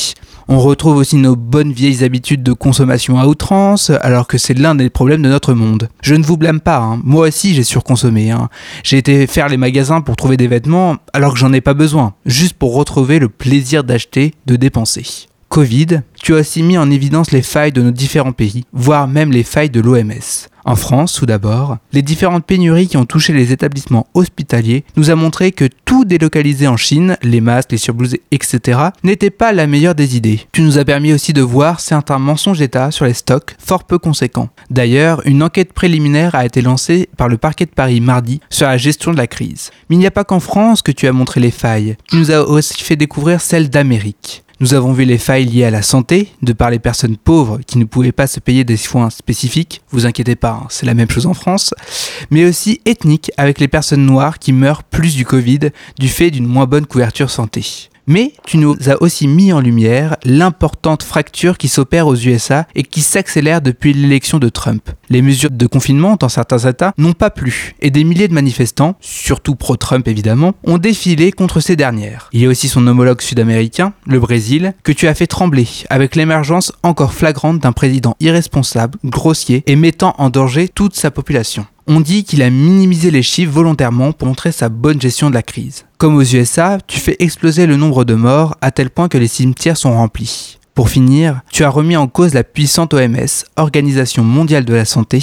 On 0.48 0.58
retrouve 0.58 0.96
aussi 0.96 1.16
nos 1.16 1.36
bonnes 1.36 1.72
vieilles 1.72 2.02
habitudes 2.02 2.42
de 2.42 2.54
consommation 2.54 3.18
à 3.18 3.26
outrance, 3.26 3.90
alors 4.00 4.26
que 4.26 4.38
c'est 4.38 4.54
l'un 4.54 4.74
des 4.74 4.88
problèmes 4.88 5.20
de 5.20 5.28
notre 5.28 5.52
monde. 5.52 5.90
Je 6.00 6.14
ne 6.14 6.24
vous 6.24 6.38
blâme 6.38 6.60
pas, 6.60 6.78
hein. 6.78 6.98
moi 7.04 7.28
aussi 7.28 7.52
j'ai 7.52 7.62
surconsommé. 7.62 8.30
Hein. 8.30 8.48
J'ai 8.84 8.96
été 8.96 9.26
faire 9.26 9.50
les 9.50 9.58
magasins 9.58 10.00
pour 10.00 10.16
trouver 10.16 10.38
des 10.38 10.48
vêtements, 10.48 10.96
alors 11.12 11.34
que 11.34 11.38
j'en 11.38 11.52
ai 11.52 11.60
pas 11.60 11.74
besoin, 11.74 12.14
juste 12.24 12.54
pour 12.54 12.74
retrouver 12.74 13.18
le 13.18 13.28
plaisir 13.28 13.84
d'acheter, 13.84 14.32
de 14.46 14.56
dépenser. 14.56 15.26
Covid, 15.56 16.02
tu 16.22 16.34
as 16.34 16.40
aussi 16.40 16.62
mis 16.62 16.76
en 16.76 16.90
évidence 16.90 17.30
les 17.30 17.40
failles 17.40 17.72
de 17.72 17.80
nos 17.80 17.90
différents 17.90 18.32
pays, 18.32 18.64
voire 18.74 19.08
même 19.08 19.32
les 19.32 19.42
failles 19.42 19.70
de 19.70 19.80
l'OMS. 19.80 20.50
En 20.66 20.76
France, 20.76 21.14
tout 21.14 21.24
d'abord, 21.24 21.78
les 21.94 22.02
différentes 22.02 22.44
pénuries 22.44 22.88
qui 22.88 22.98
ont 22.98 23.06
touché 23.06 23.32
les 23.32 23.52
établissements 23.52 24.06
hospitaliers 24.12 24.84
nous 24.96 25.08
a 25.08 25.14
montré 25.14 25.52
que 25.52 25.66
tout 25.86 26.04
délocalisé 26.04 26.66
en 26.66 26.76
Chine, 26.76 27.16
les 27.22 27.40
masques, 27.40 27.72
les 27.72 27.78
surblouses, 27.78 28.16
etc., 28.32 28.80
n'était 29.02 29.30
pas 29.30 29.54
la 29.54 29.66
meilleure 29.66 29.94
des 29.94 30.14
idées. 30.14 30.40
Tu 30.52 30.60
nous 30.60 30.76
as 30.76 30.84
permis 30.84 31.14
aussi 31.14 31.32
de 31.32 31.40
voir 31.40 31.80
certains 31.80 32.18
mensonges 32.18 32.58
d'État 32.58 32.90
sur 32.90 33.06
les 33.06 33.14
stocks 33.14 33.56
fort 33.58 33.84
peu 33.84 33.98
conséquents. 33.98 34.50
D'ailleurs, 34.68 35.26
une 35.26 35.42
enquête 35.42 35.72
préliminaire 35.72 36.34
a 36.34 36.44
été 36.44 36.60
lancée 36.60 37.08
par 37.16 37.28
le 37.28 37.38
parquet 37.38 37.64
de 37.64 37.70
Paris 37.70 38.02
mardi 38.02 38.40
sur 38.50 38.66
la 38.66 38.76
gestion 38.76 39.10
de 39.10 39.16
la 39.16 39.26
crise. 39.26 39.70
Mais 39.88 39.96
il 39.96 40.00
n'y 40.00 40.06
a 40.06 40.10
pas 40.10 40.24
qu'en 40.24 40.40
France 40.40 40.82
que 40.82 40.92
tu 40.92 41.06
as 41.06 41.12
montré 41.12 41.40
les 41.40 41.50
failles, 41.50 41.96
tu 42.08 42.16
nous 42.16 42.30
as 42.30 42.42
aussi 42.42 42.82
fait 42.82 42.96
découvrir 42.96 43.40
celles 43.40 43.70
d'Amérique. 43.70 44.42
Nous 44.58 44.72
avons 44.72 44.94
vu 44.94 45.04
les 45.04 45.18
failles 45.18 45.44
liées 45.44 45.64
à 45.64 45.70
la 45.70 45.82
santé, 45.82 46.32
de 46.40 46.54
par 46.54 46.70
les 46.70 46.78
personnes 46.78 47.18
pauvres 47.18 47.60
qui 47.66 47.76
ne 47.76 47.84
pouvaient 47.84 48.10
pas 48.10 48.26
se 48.26 48.40
payer 48.40 48.64
des 48.64 48.78
soins 48.78 49.10
spécifiques, 49.10 49.82
vous 49.90 50.06
inquiétez 50.06 50.34
pas, 50.34 50.62
hein, 50.62 50.66
c'est 50.70 50.86
la 50.86 50.94
même 50.94 51.10
chose 51.10 51.26
en 51.26 51.34
France, 51.34 51.74
mais 52.30 52.46
aussi 52.46 52.80
ethniques 52.86 53.30
avec 53.36 53.60
les 53.60 53.68
personnes 53.68 54.06
noires 54.06 54.38
qui 54.38 54.54
meurent 54.54 54.82
plus 54.82 55.14
du 55.14 55.26
Covid 55.26 55.70
du 55.98 56.08
fait 56.08 56.30
d'une 56.30 56.46
moins 56.46 56.64
bonne 56.64 56.86
couverture 56.86 57.28
santé. 57.28 57.90
Mais 58.08 58.32
tu 58.46 58.58
nous 58.58 58.76
as 58.86 59.02
aussi 59.02 59.26
mis 59.26 59.52
en 59.52 59.60
lumière 59.60 60.16
l'importante 60.24 61.02
fracture 61.02 61.58
qui 61.58 61.66
s'opère 61.66 62.06
aux 62.06 62.14
USA 62.14 62.66
et 62.76 62.84
qui 62.84 63.00
s'accélère 63.00 63.60
depuis 63.60 63.92
l'élection 63.92 64.38
de 64.38 64.48
Trump. 64.48 64.90
Les 65.10 65.22
mesures 65.22 65.50
de 65.50 65.66
confinement 65.66 66.16
dans 66.16 66.28
certains 66.28 66.58
États 66.58 66.92
n'ont 66.98 67.14
pas 67.14 67.30
plu 67.30 67.74
et 67.80 67.90
des 67.90 68.04
milliers 68.04 68.28
de 68.28 68.34
manifestants, 68.34 68.96
surtout 69.00 69.56
pro-Trump 69.56 70.06
évidemment, 70.06 70.54
ont 70.64 70.78
défilé 70.78 71.32
contre 71.32 71.60
ces 71.60 71.74
dernières. 71.74 72.28
Il 72.32 72.40
y 72.40 72.46
a 72.46 72.48
aussi 72.48 72.68
son 72.68 72.86
homologue 72.86 73.20
sud-américain, 73.20 73.92
le 74.06 74.20
Brésil, 74.20 74.74
que 74.84 74.92
tu 74.92 75.08
as 75.08 75.14
fait 75.14 75.26
trembler 75.26 75.66
avec 75.90 76.14
l'émergence 76.14 76.72
encore 76.84 77.12
flagrante 77.12 77.58
d'un 77.58 77.72
président 77.72 78.16
irresponsable, 78.20 78.98
grossier 79.04 79.64
et 79.66 79.74
mettant 79.74 80.14
en 80.18 80.30
danger 80.30 80.68
toute 80.68 80.94
sa 80.94 81.10
population. 81.10 81.66
On 81.88 82.00
dit 82.00 82.24
qu'il 82.24 82.42
a 82.42 82.50
minimisé 82.50 83.12
les 83.12 83.22
chiffres 83.22 83.52
volontairement 83.52 84.10
pour 84.10 84.26
montrer 84.26 84.50
sa 84.50 84.68
bonne 84.68 85.00
gestion 85.00 85.30
de 85.30 85.34
la 85.34 85.44
crise. 85.44 85.84
Comme 85.98 86.16
aux 86.16 86.22
USA, 86.22 86.78
tu 86.84 86.98
fais 86.98 87.14
exploser 87.20 87.66
le 87.66 87.76
nombre 87.76 88.04
de 88.04 88.14
morts 88.14 88.56
à 88.60 88.72
tel 88.72 88.90
point 88.90 89.08
que 89.08 89.18
les 89.18 89.28
cimetières 89.28 89.76
sont 89.76 89.92
remplis. 89.92 90.58
Pour 90.74 90.90
finir, 90.90 91.42
tu 91.52 91.62
as 91.62 91.70
remis 91.70 91.96
en 91.96 92.08
cause 92.08 92.34
la 92.34 92.42
puissante 92.42 92.92
OMS, 92.92 93.44
Organisation 93.54 94.24
mondiale 94.24 94.64
de 94.64 94.74
la 94.74 94.84
santé, 94.84 95.20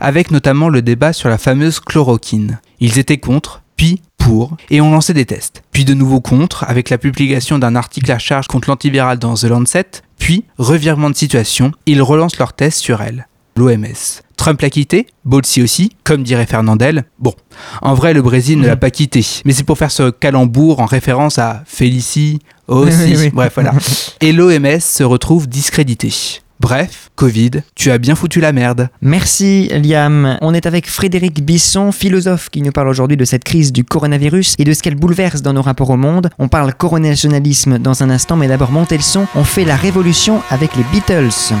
avec 0.00 0.30
notamment 0.30 0.70
le 0.70 0.80
débat 0.80 1.12
sur 1.12 1.28
la 1.28 1.36
fameuse 1.36 1.78
chloroquine. 1.78 2.58
Ils 2.80 2.98
étaient 2.98 3.18
contre, 3.18 3.62
puis 3.76 4.00
pour, 4.16 4.56
et 4.70 4.80
ont 4.80 4.90
lancé 4.90 5.12
des 5.12 5.26
tests. 5.26 5.62
Puis 5.72 5.84
de 5.84 5.92
nouveau 5.92 6.22
contre, 6.22 6.64
avec 6.64 6.88
la 6.88 6.96
publication 6.96 7.58
d'un 7.58 7.76
article 7.76 8.10
à 8.10 8.18
charge 8.18 8.48
contre 8.48 8.70
l'antiviral 8.70 9.18
dans 9.18 9.34
The 9.34 9.44
Lancet, 9.44 10.02
puis 10.18 10.44
revirement 10.56 11.10
de 11.10 11.16
situation, 11.16 11.72
ils 11.84 12.00
relancent 12.00 12.38
leurs 12.38 12.54
tests 12.54 12.80
sur 12.80 13.02
elle 13.02 13.28
l'OMS. 13.56 14.22
Trump 14.38 14.60
l'a 14.62 14.70
quitté, 14.70 15.06
Bolsi 15.24 15.60
aussi, 15.60 15.90
comme 16.04 16.22
dirait 16.22 16.46
Fernandel. 16.46 17.04
Bon, 17.18 17.34
en 17.82 17.92
vrai, 17.92 18.14
le 18.14 18.22
Brésil 18.22 18.58
ne 18.60 18.68
l'a 18.68 18.76
pas 18.76 18.90
quitté, 18.90 19.26
mais 19.44 19.52
c'est 19.52 19.64
pour 19.64 19.76
faire 19.76 19.90
ce 19.90 20.10
calembour 20.10 20.80
en 20.80 20.86
référence 20.86 21.38
à 21.38 21.64
Félicie 21.66 22.38
aussi. 22.68 22.96
Oui, 23.04 23.16
oui. 23.18 23.30
Bref, 23.34 23.52
voilà. 23.54 23.72
Et 24.20 24.32
l'OMS 24.32 24.80
se 24.80 25.02
retrouve 25.02 25.48
discrédité. 25.48 26.40
Bref, 26.60 27.10
Covid, 27.14 27.50
tu 27.74 27.90
as 27.90 27.98
bien 27.98 28.14
foutu 28.14 28.40
la 28.40 28.52
merde. 28.52 28.88
Merci 29.00 29.68
Liam. 29.68 30.38
On 30.40 30.54
est 30.54 30.66
avec 30.66 30.88
Frédéric 30.88 31.44
Bisson, 31.44 31.92
philosophe, 31.92 32.48
qui 32.48 32.62
nous 32.62 32.72
parle 32.72 32.88
aujourd'hui 32.88 33.16
de 33.16 33.24
cette 33.24 33.44
crise 33.44 33.72
du 33.72 33.84
coronavirus 33.84 34.54
et 34.58 34.64
de 34.64 34.72
ce 34.72 34.82
qu'elle 34.82 34.96
bouleverse 34.96 35.42
dans 35.42 35.52
nos 35.52 35.62
rapports 35.62 35.90
au 35.90 35.96
monde. 35.96 36.30
On 36.38 36.48
parle 36.48 36.74
coronationalisme 36.74 37.78
dans 37.78 38.02
un 38.02 38.10
instant, 38.10 38.36
mais 38.36 38.48
d'abord 38.48 38.72
montez 38.72 38.96
le 38.96 39.02
son. 39.02 39.26
On 39.36 39.44
fait 39.44 39.64
la 39.64 39.76
révolution 39.76 40.42
avec 40.50 40.74
les 40.76 40.84
Beatles. 40.92 41.54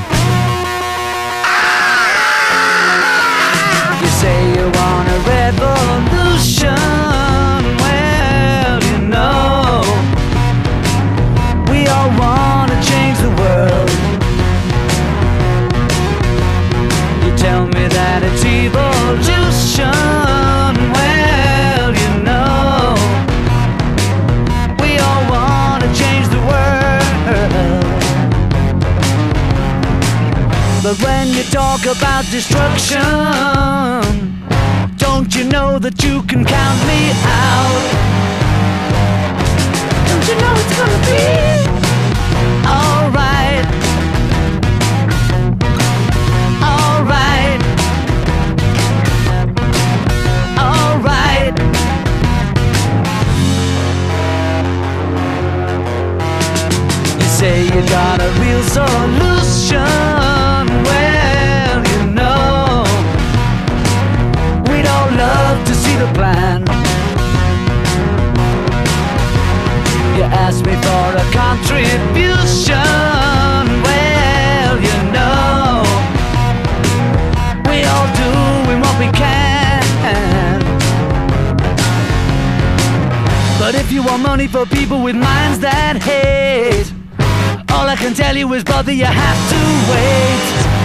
About 31.90 32.24
destruction, 32.30 33.00
don't 34.98 35.34
you 35.34 35.44
know 35.44 35.78
that 35.78 36.02
you 36.04 36.22
can 36.24 36.44
count 36.44 36.80
me 36.86 37.12
out? 37.24 37.82
Don't 40.08 40.28
you 40.28 40.34
know 40.42 40.54
it's 40.60 40.74
gonna 40.76 41.00
be 41.08 41.24
alright? 42.68 43.66
Alright. 46.62 47.60
Alright. 50.58 51.54
You 57.18 57.28
say 57.28 57.64
you 57.64 57.80
got 57.88 58.20
a 58.20 58.28
real 58.40 58.62
solution. 58.64 59.07
For 84.50 84.64
people 84.66 85.02
with 85.02 85.14
minds 85.14 85.58
that 85.60 85.96
hate, 86.02 86.90
all 87.70 87.86
I 87.86 87.96
can 87.96 88.14
tell 88.14 88.36
you 88.36 88.52
is, 88.54 88.64
brother, 88.64 88.92
you 88.92 89.04
have 89.04 89.50
to 89.50 89.92
wait. 89.92 90.77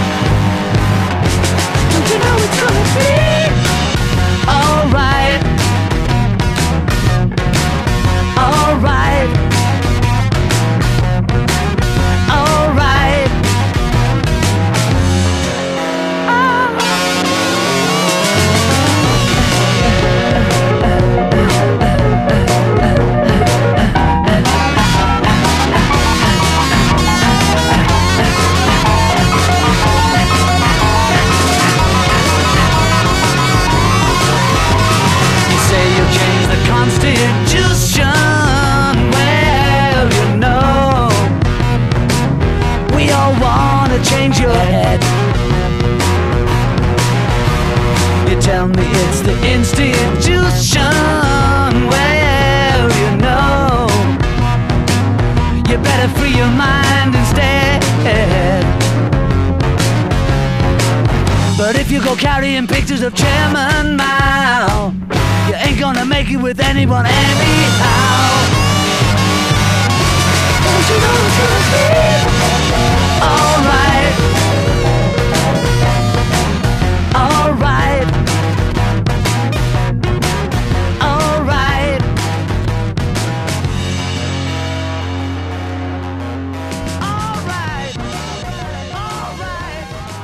Pictures 62.67 63.01
of 63.01 63.15
Chairman 63.15 63.97
Mao, 63.97 64.93
you 65.47 65.55
ain't 65.55 65.79
gonna 65.79 66.05
make 66.05 66.29
it 66.29 66.37
with 66.37 66.59
anyone 66.59 67.03
anyhow. 67.03 68.42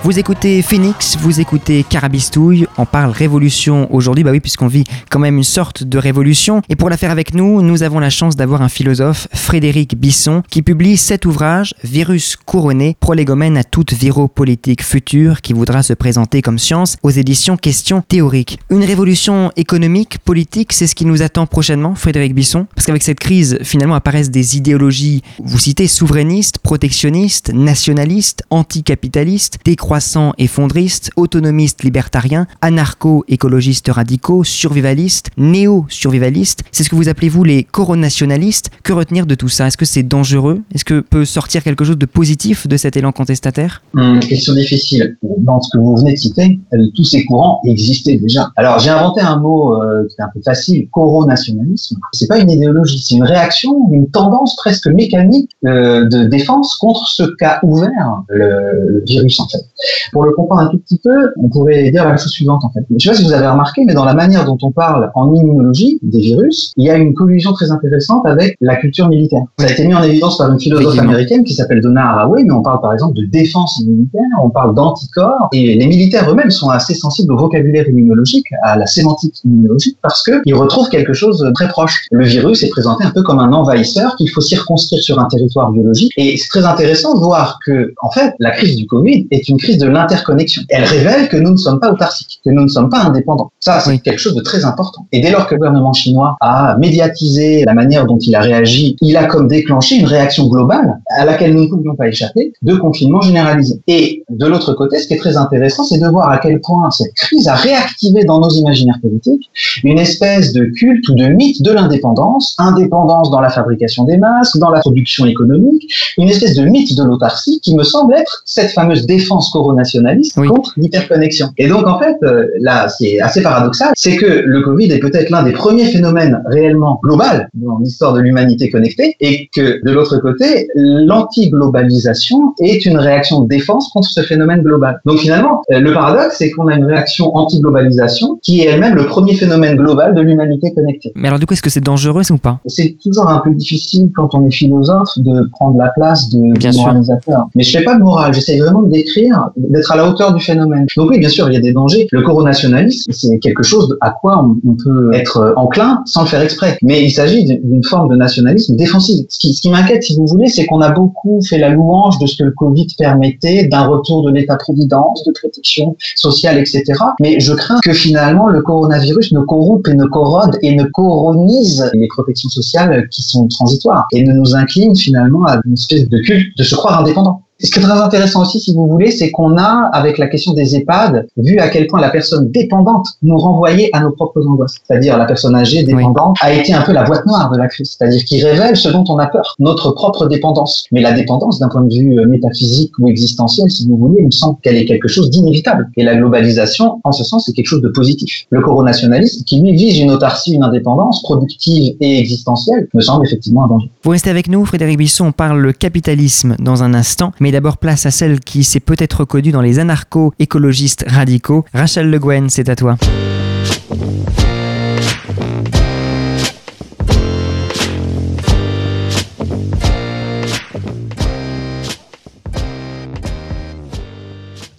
Vous 0.10 0.18
écoutez 0.18 0.64
Phoenix, 0.64 1.18
vous 1.22 1.40
écoutez 1.40 1.86
Carabistouille, 1.88 2.66
on 2.80 2.88
parle 2.88 3.12
révolution 3.12 3.94
aujourd'hui, 3.94 4.24
bah 4.24 4.32
oui, 4.32 4.40
puisqu'on 4.40 4.66
vit 4.66 4.84
quand 5.12 5.20
même 5.20 5.38
une 5.38 5.44
sorte 5.44 5.84
de 5.84 6.00
révolution. 6.00 6.64
Et 6.68 6.76
pour 6.76 6.90
la 6.90 6.98
faire 6.98 7.12
avec 7.12 7.36
nous, 7.36 7.62
nous 7.62 7.84
avons 7.84 8.00
la 8.00 8.10
chance 8.10 8.36
d'avoir 8.36 8.64
un 8.64 8.70
philosophe, 8.70 9.28
Frédéric 9.32 9.96
Bisson, 10.00 10.42
qui 10.50 10.64
publie 10.64 10.98
cet 10.98 11.28
ouvrage, 11.28 11.76
Virus 11.84 12.38
couronné, 12.38 12.98
prolégomène 13.00 13.56
à 13.56 13.64
toute 13.64 13.94
viropolitique 13.94 14.84
future 14.84 15.42
qui 15.42 15.54
voudra 15.54 15.84
se 15.84 15.94
présenter 15.94 16.42
comme 16.42 16.58
science 16.58 16.98
aux 17.04 17.12
éditions 17.12 17.56
Questions 17.56 18.02
théoriques. 18.02 18.58
Une 18.72 18.84
révolution 18.84 19.52
économique, 19.58 20.18
politique, 20.26 20.74
c'est 20.74 20.88
ce 20.88 20.96
qui 20.96 21.06
nous 21.06 21.22
attend 21.22 21.46
prochainement, 21.46 21.94
Frédéric 21.94 22.34
Bisson, 22.34 22.66
parce 22.74 22.88
qu'avec 22.88 23.04
cette 23.04 23.20
crise, 23.20 23.60
finalement 23.62 23.94
apparaissent 23.94 24.32
des 24.32 24.58
idéologies, 24.58 25.22
vous 25.38 25.60
citez, 25.60 25.88
souverainistes, 25.88 26.58
protectionnistes, 26.58 27.54
nationalistes, 27.54 28.42
anticapitalistes, 28.50 29.60
décroissants 30.00 30.34
effondristes, 30.38 31.12
autonomistes 31.18 31.84
libertariens, 31.84 32.48
anarcho-écologistes 32.62 33.90
radicaux, 33.90 34.46
survivalistes, 34.46 35.30
néo-survivalistes. 35.38 36.62
C'est 36.72 36.86
ce 36.86 36.90
que 36.90 36.96
vous 36.96 37.10
appelez 37.10 37.28
vous 37.28 37.44
les 37.44 37.66
coronationalistes. 37.66 38.70
Que 38.84 38.94
retenir 38.94 39.26
de 39.26 39.36
tout 39.36 39.50
ça? 39.50 39.68
Est-ce 39.68 39.76
que 39.76 39.84
c'est 39.84 40.04
dangereux? 40.04 40.62
Est-ce 40.74 40.86
que 40.86 41.02
peut 41.02 41.26
sortir 41.26 41.64
quelque 41.64 41.84
chose 41.84 41.98
de 41.98 42.06
positif 42.06 42.66
de 42.66 42.78
cet 42.78 42.96
élan 42.96 43.12
contestataire? 43.12 43.82
Hum, 43.94 44.22
question 44.22 44.54
difficile. 44.54 45.18
Dans 45.40 45.62
ce 45.62 45.70
que 45.74 45.78
vous 45.78 45.98
venez 45.98 46.14
de 46.14 46.18
citer, 46.18 46.60
euh, 46.74 46.78
tous 46.96 47.04
ces 47.04 47.26
courants 47.26 47.60
existaient 47.66 48.18
déjà. 48.18 48.52
Alors 48.56 48.80
j'ai 48.80 48.92
inventé 48.92 49.20
un 49.20 49.36
mot 49.38 49.74
euh, 49.74 50.08
qui 50.08 50.16
est 50.18 50.24
un 50.24 50.30
peu 50.34 50.42
facile, 50.46 50.88
coronationalisme. 50.92 51.98
C'est 52.14 52.28
pas 52.28 52.40
une 52.40 52.52
idéologie, 52.52 53.00
c'est 53.00 53.16
une 53.16 53.24
réaction, 53.24 53.90
une 53.92 54.10
tendance 54.10 54.56
presque 54.56 54.88
mécanique 54.88 55.52
euh, 55.66 56.08
de 56.08 56.24
défense 56.24 56.78
contre 56.78 57.06
ce 57.10 57.24
qu'a 57.38 57.60
ouvert 57.64 58.24
le 58.30 59.04
virus 59.06 59.40
en 59.42 59.48
fait. 59.48 59.66
Pour 60.12 60.26
le 60.26 60.32
comprendre 60.32 60.62
un 60.62 60.68
tout 60.68 60.80
petit 60.80 61.00
peu, 61.04 61.32
on 61.38 61.50
pourrait 61.50 61.90
dire 61.92 62.06
la 62.08 62.18
chose 62.18 62.32
suivante 62.32 62.64
en 62.64 62.72
fait. 62.72 62.82
Je 62.90 63.04
sais 63.04 63.10
pas 63.10 63.16
si 63.16 63.24
vous 63.24 63.34
avez 63.34 63.48
remarqué, 63.48 63.84
mais 63.86 63.94
dans 63.94 64.06
la 64.06 64.14
manière 64.14 64.46
dont 64.46 64.58
on 64.62 64.72
parle 64.72 65.12
en 65.16 65.34
immunologie 65.34 66.00
des 66.02 66.20
virus, 66.20 66.74
il 66.78 66.86
y 66.86 66.90
a 66.90 66.96
une 66.96 67.14
collusion 67.14 67.54
très 67.54 67.72
intéressante 67.72 68.26
avec 68.26 68.58
la 68.62 68.76
culture 68.76 69.10
militaire. 69.10 69.44
Ça 69.60 69.68
a 69.68 69.72
été 69.72 69.88
mis 69.88 69.94
en 69.94 70.04
évidence 70.04 70.38
par 70.38 70.52
une 70.52 70.60
philosophe 70.60 70.88
Effectivement. 70.88 71.12
américaine 71.12 71.44
qui 71.44 71.54
s'appelle 71.54 71.82
Donna 71.82 72.12
Haraway, 72.12 72.44
mais 72.44 72.52
on 72.52 72.62
parle 72.62 72.82
par 72.82 72.94
exemple 72.94 73.16
de 73.16 73.26
défense 73.26 73.80
immunitaire, 73.80 74.22
on 74.44 74.50
parle 74.50 74.76
d'anticorps, 74.76 75.50
et 75.54 75.76
les 75.76 75.88
militaires 75.88 76.30
eux-mêmes 76.30 76.52
sont 76.52 76.70
assez 76.70 76.94
sensibles 76.94 77.34
au 77.34 77.38
vocabulaire 77.38 77.88
immunologique, 77.90 78.46
à 78.64 78.78
la 78.78 78.86
sémantique 78.86 79.36
immunologique, 79.44 79.98
parce 80.02 80.24
qu'ils 80.24 80.56
retrouvent 80.56 80.90
quelque 80.90 81.14
chose 81.14 81.40
de 81.40 81.52
très 81.52 81.68
proche. 81.68 82.08
Le 82.12 82.26
virus 82.26 82.64
est 82.64 82.70
présenté 82.70 83.04
un 83.04 83.12
peu 83.12 83.24
comme 83.24 83.40
un 83.40 83.52
envahisseur 83.52 84.16
qu'il 84.16 84.30
faut 84.30 84.42
circonscrire 84.42 85.02
sur 85.02 85.20
un 85.20 85.26
territoire 85.26 85.72
biologique, 85.72 86.12
et 86.18 86.38
c'est 86.38 86.50
très 86.50 86.66
intéressant 86.66 87.16
de 87.16 87.20
voir 87.20 87.60
que, 87.66 87.94
en 88.02 88.12
fait, 88.12 88.34
la 88.40 88.52
crise 88.52 88.76
du 88.76 88.86
Covid 88.86 89.28
est 89.32 89.50
une 89.50 89.58
crise 89.58 89.78
de 89.80 89.88
l'interconnexion. 89.88 90.62
Elle 90.70 90.84
révèle 90.84 91.28
que 91.30 91.38
nous 91.38 91.52
ne 91.52 91.58
sommes 91.58 91.80
pas 91.80 91.92
autarciques, 91.92 92.40
que 92.46 92.50
nous 92.52 92.64
ne 92.64 92.68
sommes 92.68 92.90
pas 92.90 93.00
indépendants. 93.04 93.52
Ça, 93.60 93.80
c'est 93.80 93.90
Oui. 93.92 94.00
quelque 94.02 94.20
chose 94.20 94.36
de 94.36 94.42
très 94.42 94.66
important. 94.66 95.08
Et 95.12 95.22
dès 95.22 95.32
lors 95.32 95.48
que 95.48 95.56
le 95.56 95.60
gouvernement 95.60 95.94
chinois 95.94 96.36
a 96.42 96.78
médiatisé 96.78 97.64
la 97.66 97.74
manière 97.74 98.06
dont 98.06 98.18
il 98.20 98.36
a 98.36 98.42
réagi, 98.42 98.96
il 99.02 99.16
a 99.18 99.26
comme 99.26 99.48
déclenché 99.48 99.96
une 99.96 100.06
réaction 100.06 100.48
globale 100.48 101.00
à 101.10 101.26
laquelle 101.26 101.54
nous 101.54 101.64
ne 101.64 101.68
pouvions 101.68 101.96
pas 101.96 102.08
échapper 102.08 102.54
de 102.62 102.76
confinement 102.76 103.22
généralisé. 103.22 103.82
Et 103.88 104.24
de 104.30 104.46
l'autre 104.46 104.74
côté, 104.74 105.00
ce 105.00 105.08
qui 105.08 105.14
est 105.14 105.18
très 105.18 105.38
intéressant, 105.38 105.84
c'est 105.84 106.00
de 106.00 106.08
voir 106.08 106.30
à 106.30 106.38
quel 106.38 106.60
point 106.62 106.92
cette 106.92 107.14
crise 107.16 107.48
a 107.48 107.56
réactivé 107.56 108.24
dans 108.26 108.40
nos 108.40 108.50
imaginaires 108.50 109.00
politiques 109.02 109.50
une 109.84 110.00
espèce 110.00 110.54
de 110.54 110.66
culte 110.66 111.08
ou 111.10 111.16
de 111.16 111.28
mythe 111.28 111.62
de 111.62 111.72
l'indépendance, 111.72 112.56
indépendance 112.58 113.32
dans 113.32 113.42
la 113.42 113.50
fabrication 113.50 114.04
des 114.04 114.18
masques, 114.18 114.58
dans 114.58 114.70
la 114.70 114.80
production 114.80 115.26
économique, 115.26 115.88
une 116.18 116.30
espèce 116.30 116.56
de 116.56 116.66
mythe 116.66 116.96
de 116.98 117.04
l'autarcie 117.04 117.60
qui 117.62 117.76
me 117.76 117.84
semble 117.84 118.14
être 118.16 118.42
cette 118.46 118.72
fameuse 118.72 119.06
défense 119.06 119.50
coronationaliste 119.70 120.36
Oui. 120.38 120.48
contre 120.48 120.74
l'hyperconnexion. 120.78 121.48
Et 121.58 121.68
donc 121.68 121.88
en 121.88 122.00
fait, 122.00 122.16
euh, 122.24 122.48
là, 122.60 122.88
ce 122.90 122.98
qui 122.98 123.16
est 123.16 123.22
assez 123.22 123.42
paradoxal, 123.42 123.90
c'est 123.96 124.16
que 124.16 124.26
le 124.46 124.62
Covid 124.62 124.92
est 124.92 125.00
peut-être 125.00 125.30
l'un 125.30 125.44
des 125.44 125.52
premiers 125.52 125.86
phénomènes 125.86 126.42
réellement 126.46 127.00
global 127.04 127.50
dans 127.54 127.78
l'histoire 127.80 128.14
de 128.14 128.20
l'humanité 128.22 128.70
connectée, 128.70 129.16
et 129.20 129.50
que 129.56 129.84
de 129.86 129.92
l'autre 129.92 130.18
côté, 130.18 130.68
l'anti-globalisation 130.76 132.54
est 132.60 132.86
une 132.86 132.98
réaction 132.98 133.42
de 133.42 133.48
défense 133.48 133.90
contre 133.94 134.10
ce 134.10 134.22
phénomène 134.22 134.62
global. 134.62 135.00
Donc 135.06 135.20
finalement, 135.20 135.62
euh, 135.72 135.80
le 135.80 135.94
paradoxe, 135.94 136.36
c'est 136.40 136.52
qu'on 136.52 136.68
a 136.68 136.76
une 136.76 136.86
réaction 136.86 137.36
anti-globalisation 137.36 138.40
qui 138.42 138.62
est 138.62 138.66
elle-même 138.70 138.96
le 138.96 139.06
premier 139.06 139.34
phénomène 139.36 139.76
global 139.78 140.16
de 140.16 140.22
l'humanité 140.22 140.74
connectée. 140.74 141.12
Mais 141.16 141.28
alors 141.28 141.40
du 141.40 141.46
coup, 141.46 141.54
est-ce 141.54 141.62
que 141.62 141.70
c'est 141.70 141.84
dangereux 141.84 142.24
ou 142.32 142.38
pas? 142.38 142.60
C'est 142.66 142.96
toujours 143.04 143.28
un 143.30 143.40
peu 143.40 143.52
difficile 143.54 144.10
quand 144.16 144.34
on 144.36 144.46
est 144.48 144.52
philosophe 144.52 145.10
de 145.18 145.48
prendre 145.52 145.78
la 145.78 145.90
place 145.90 146.30
de 146.30 146.58
Bien 146.58 146.72
du 146.72 146.78
sûr. 146.78 146.86
moralisateur. 146.88 147.48
Mais 147.56 147.64
je 147.64 147.78
fais 147.78 147.84
pas 147.84 147.96
de 147.96 148.04
morale, 148.04 148.34
j'essaie 148.34 148.58
vraiment 148.60 148.82
de 148.84 148.92
décrire, 148.92 149.50
d'être 149.70 149.92
à 149.92 149.98
la 149.98 150.08
hauteur 150.08 150.34
du 150.34 150.44
phénomène. 150.44 150.86
Donc 150.96 151.10
oui, 151.12 151.20
bien 151.20 151.30
sûr, 151.30 151.50
il 151.50 151.54
y 151.54 151.58
a 151.58 151.60
des 151.60 151.74
dangers. 151.74 152.08
Le 152.12 152.22
coronationalisme, 152.22 153.12
c'est 153.12 153.40
quelque 153.40 153.64
chose 153.64 153.98
à 154.02 154.12
quoi 154.12 154.46
on, 154.66 154.76
peut 154.76 155.12
être 155.14 155.38
euh, 155.38 155.54
enclin 155.56 156.02
sans 156.06 156.22
le 156.22 156.28
faire 156.28 156.42
exprès. 156.42 156.78
Mais 156.82 157.04
il 157.04 157.12
s'agit 157.12 157.44
d'une 157.44 157.84
forme 157.84 158.10
de 158.10 158.16
nationalisme 158.16 158.76
défensif. 158.76 159.26
Ce 159.30 159.40
qui, 159.40 159.54
ce 159.54 159.62
qui 159.62 159.70
m'inquiète, 159.70 160.04
si 160.04 160.16
vous 160.16 160.26
voulez, 160.26 160.48
c'est 160.48 160.66
qu'on 160.66 160.82
a 160.82 160.92
beaucoup 160.92 161.42
fait 161.42 161.58
la 161.58 161.70
louange 161.70 162.18
de 162.20 162.28
ce 162.28 162.38
que 162.38 162.44
le 162.44 162.52
Covid 162.52 162.88
permettait, 162.98 163.68
d'un 163.68 163.86
retour 163.86 164.24
de 164.24 164.32
l'État-providence, 164.32 165.24
de 165.26 165.32
protection 165.32 165.96
sociale, 166.16 166.58
etc. 166.58 166.84
Mais 167.20 167.40
je 167.40 167.54
crains 167.54 167.80
que 167.84 167.94
finalement 167.94 168.48
le 168.48 168.62
coronavirus 168.62 169.34
ne 169.34 169.42
corrompe 169.42 169.88
et 169.88 169.94
ne 169.94 170.06
corrode 170.06 170.58
et 170.62 170.76
ne 170.76 170.86
coronise 170.86 171.90
les 171.94 172.08
protections 172.08 172.50
sociales 172.50 173.08
qui 173.10 173.22
sont 173.22 173.48
transitoires 173.48 174.08
et 174.12 174.24
ne 174.24 174.34
nous 174.34 174.56
incline 174.56 174.96
finalement 174.96 175.46
à 175.46 175.60
une 175.66 175.74
espèce 175.74 176.08
de 176.08 176.18
culte 176.20 176.58
de 176.58 176.64
se 176.64 176.76
croire 176.76 177.02
indépendant. 177.02 177.42
Ce 177.62 177.70
qui 177.72 177.80
est 177.80 177.82
très 177.82 178.00
intéressant 178.00 178.44
aussi, 178.44 178.62
si 178.62 178.74
vous 178.74 178.88
voulez, 178.88 179.12
c'est 179.12 179.32
qu'on 179.32 179.58
a, 179.58 179.90
avec 179.92 180.18
la 180.18 180.28
question 180.28 180.54
des 180.54 180.78
EHPAD, 180.78 181.28
vu 181.36 181.60
à 181.60 181.68
quel 181.68 181.88
point 181.88 182.00
la 182.00 182.10
personne 182.10 182.50
dépendante 182.52 183.06
nous 183.22 183.38
renvoyait 183.38 183.90
à 183.92 184.00
nos 184.00 184.12
propres 184.12 184.48
angoisses. 184.48 184.78
C'est-à-dire 184.82 185.18
la 185.18 185.26
personne 185.26 185.56
âgée 185.56 185.84
dépendante 185.84 186.38
a 186.40 186.54
été 186.54 186.74
un 186.74 186.82
peu 186.84 186.94
la 186.94 187.04
boîte 187.04 187.26
noire 187.26 187.52
de 187.52 187.58
la 187.58 187.68
crise, 187.68 187.98
c'est-à-dire 187.98 188.24
qui 188.24 188.42
révèle 188.42 188.78
ce 188.78 188.88
dont 188.88 189.04
on 189.10 189.18
a 189.18 189.28
peur, 189.28 189.56
notre 189.60 189.92
propre 189.92 190.28
dépendance. 190.28 190.86
Mais 190.94 191.02
la 191.02 191.12
dépendance, 191.12 191.60
d'un 191.60 191.68
point 191.68 191.82
de 191.82 191.94
vue 191.94 192.18
euh, 192.18 192.26
métaphysique 192.28 192.98
ou 192.98 193.10
existentiel, 193.10 193.70
si 193.70 193.86
vous 193.90 193.98
voulez, 193.98 194.22
il 194.22 194.28
me 194.28 194.32
semble 194.32 194.58
qu'elle 194.62 194.78
est 194.78 194.86
quelque 194.86 195.10
chose 195.10 195.30
d'inévitable. 195.30 195.90
Et 195.98 196.06
la 196.06 196.16
globalisation, 196.16 197.02
en 197.04 197.12
ce 197.12 197.26
sens, 197.26 197.44
c'est 197.46 197.52
quelque 197.52 197.68
chose 197.68 197.82
de 197.82 197.90
positif. 197.90 198.46
Le 198.52 198.62
coronationalisme, 198.62 199.44
qui 199.44 199.60
lui 199.60 199.74
vise 199.74 200.00
une 200.00 200.12
autarcie, 200.12 200.54
une 200.54 200.64
indépendance 200.64 201.22
productive 201.24 201.94
et 202.00 202.20
existentielle, 202.20 202.88
me 202.94 203.02
semble 203.02 203.26
effectivement 203.26 203.66
un 203.66 203.68
danger. 203.68 203.92
Vous 204.04 204.12
restez 204.12 204.30
avec 204.30 204.48
nous, 204.48 204.64
Frédéric 204.64 204.98
Bisson, 204.98 205.26
on 205.26 205.32
parle 205.34 205.60
le 205.60 205.74
capitalisme 205.74 206.56
dans 206.58 206.84
un 206.84 206.94
instant, 206.94 207.34
mais 207.42 207.49
d'abord 207.52 207.78
place 207.78 208.06
à 208.06 208.12
celle 208.12 208.40
qui 208.40 208.64
s'est 208.64 208.80
peut-être 208.80 209.22
reconnue 209.22 209.52
dans 209.52 209.62
les 209.62 209.80
anarcho-écologistes 209.80 211.06
radicaux. 211.08 211.66
Rachel 211.74 212.10
Le 212.10 212.20
Guen, 212.20 212.50
c'est 212.50 212.70
à 212.70 212.76
toi. 212.76 212.98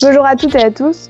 Bonjour 0.02 0.26
à 0.26 0.34
toutes 0.34 0.54
et 0.54 0.64
à 0.64 0.70
tous. 0.70 1.08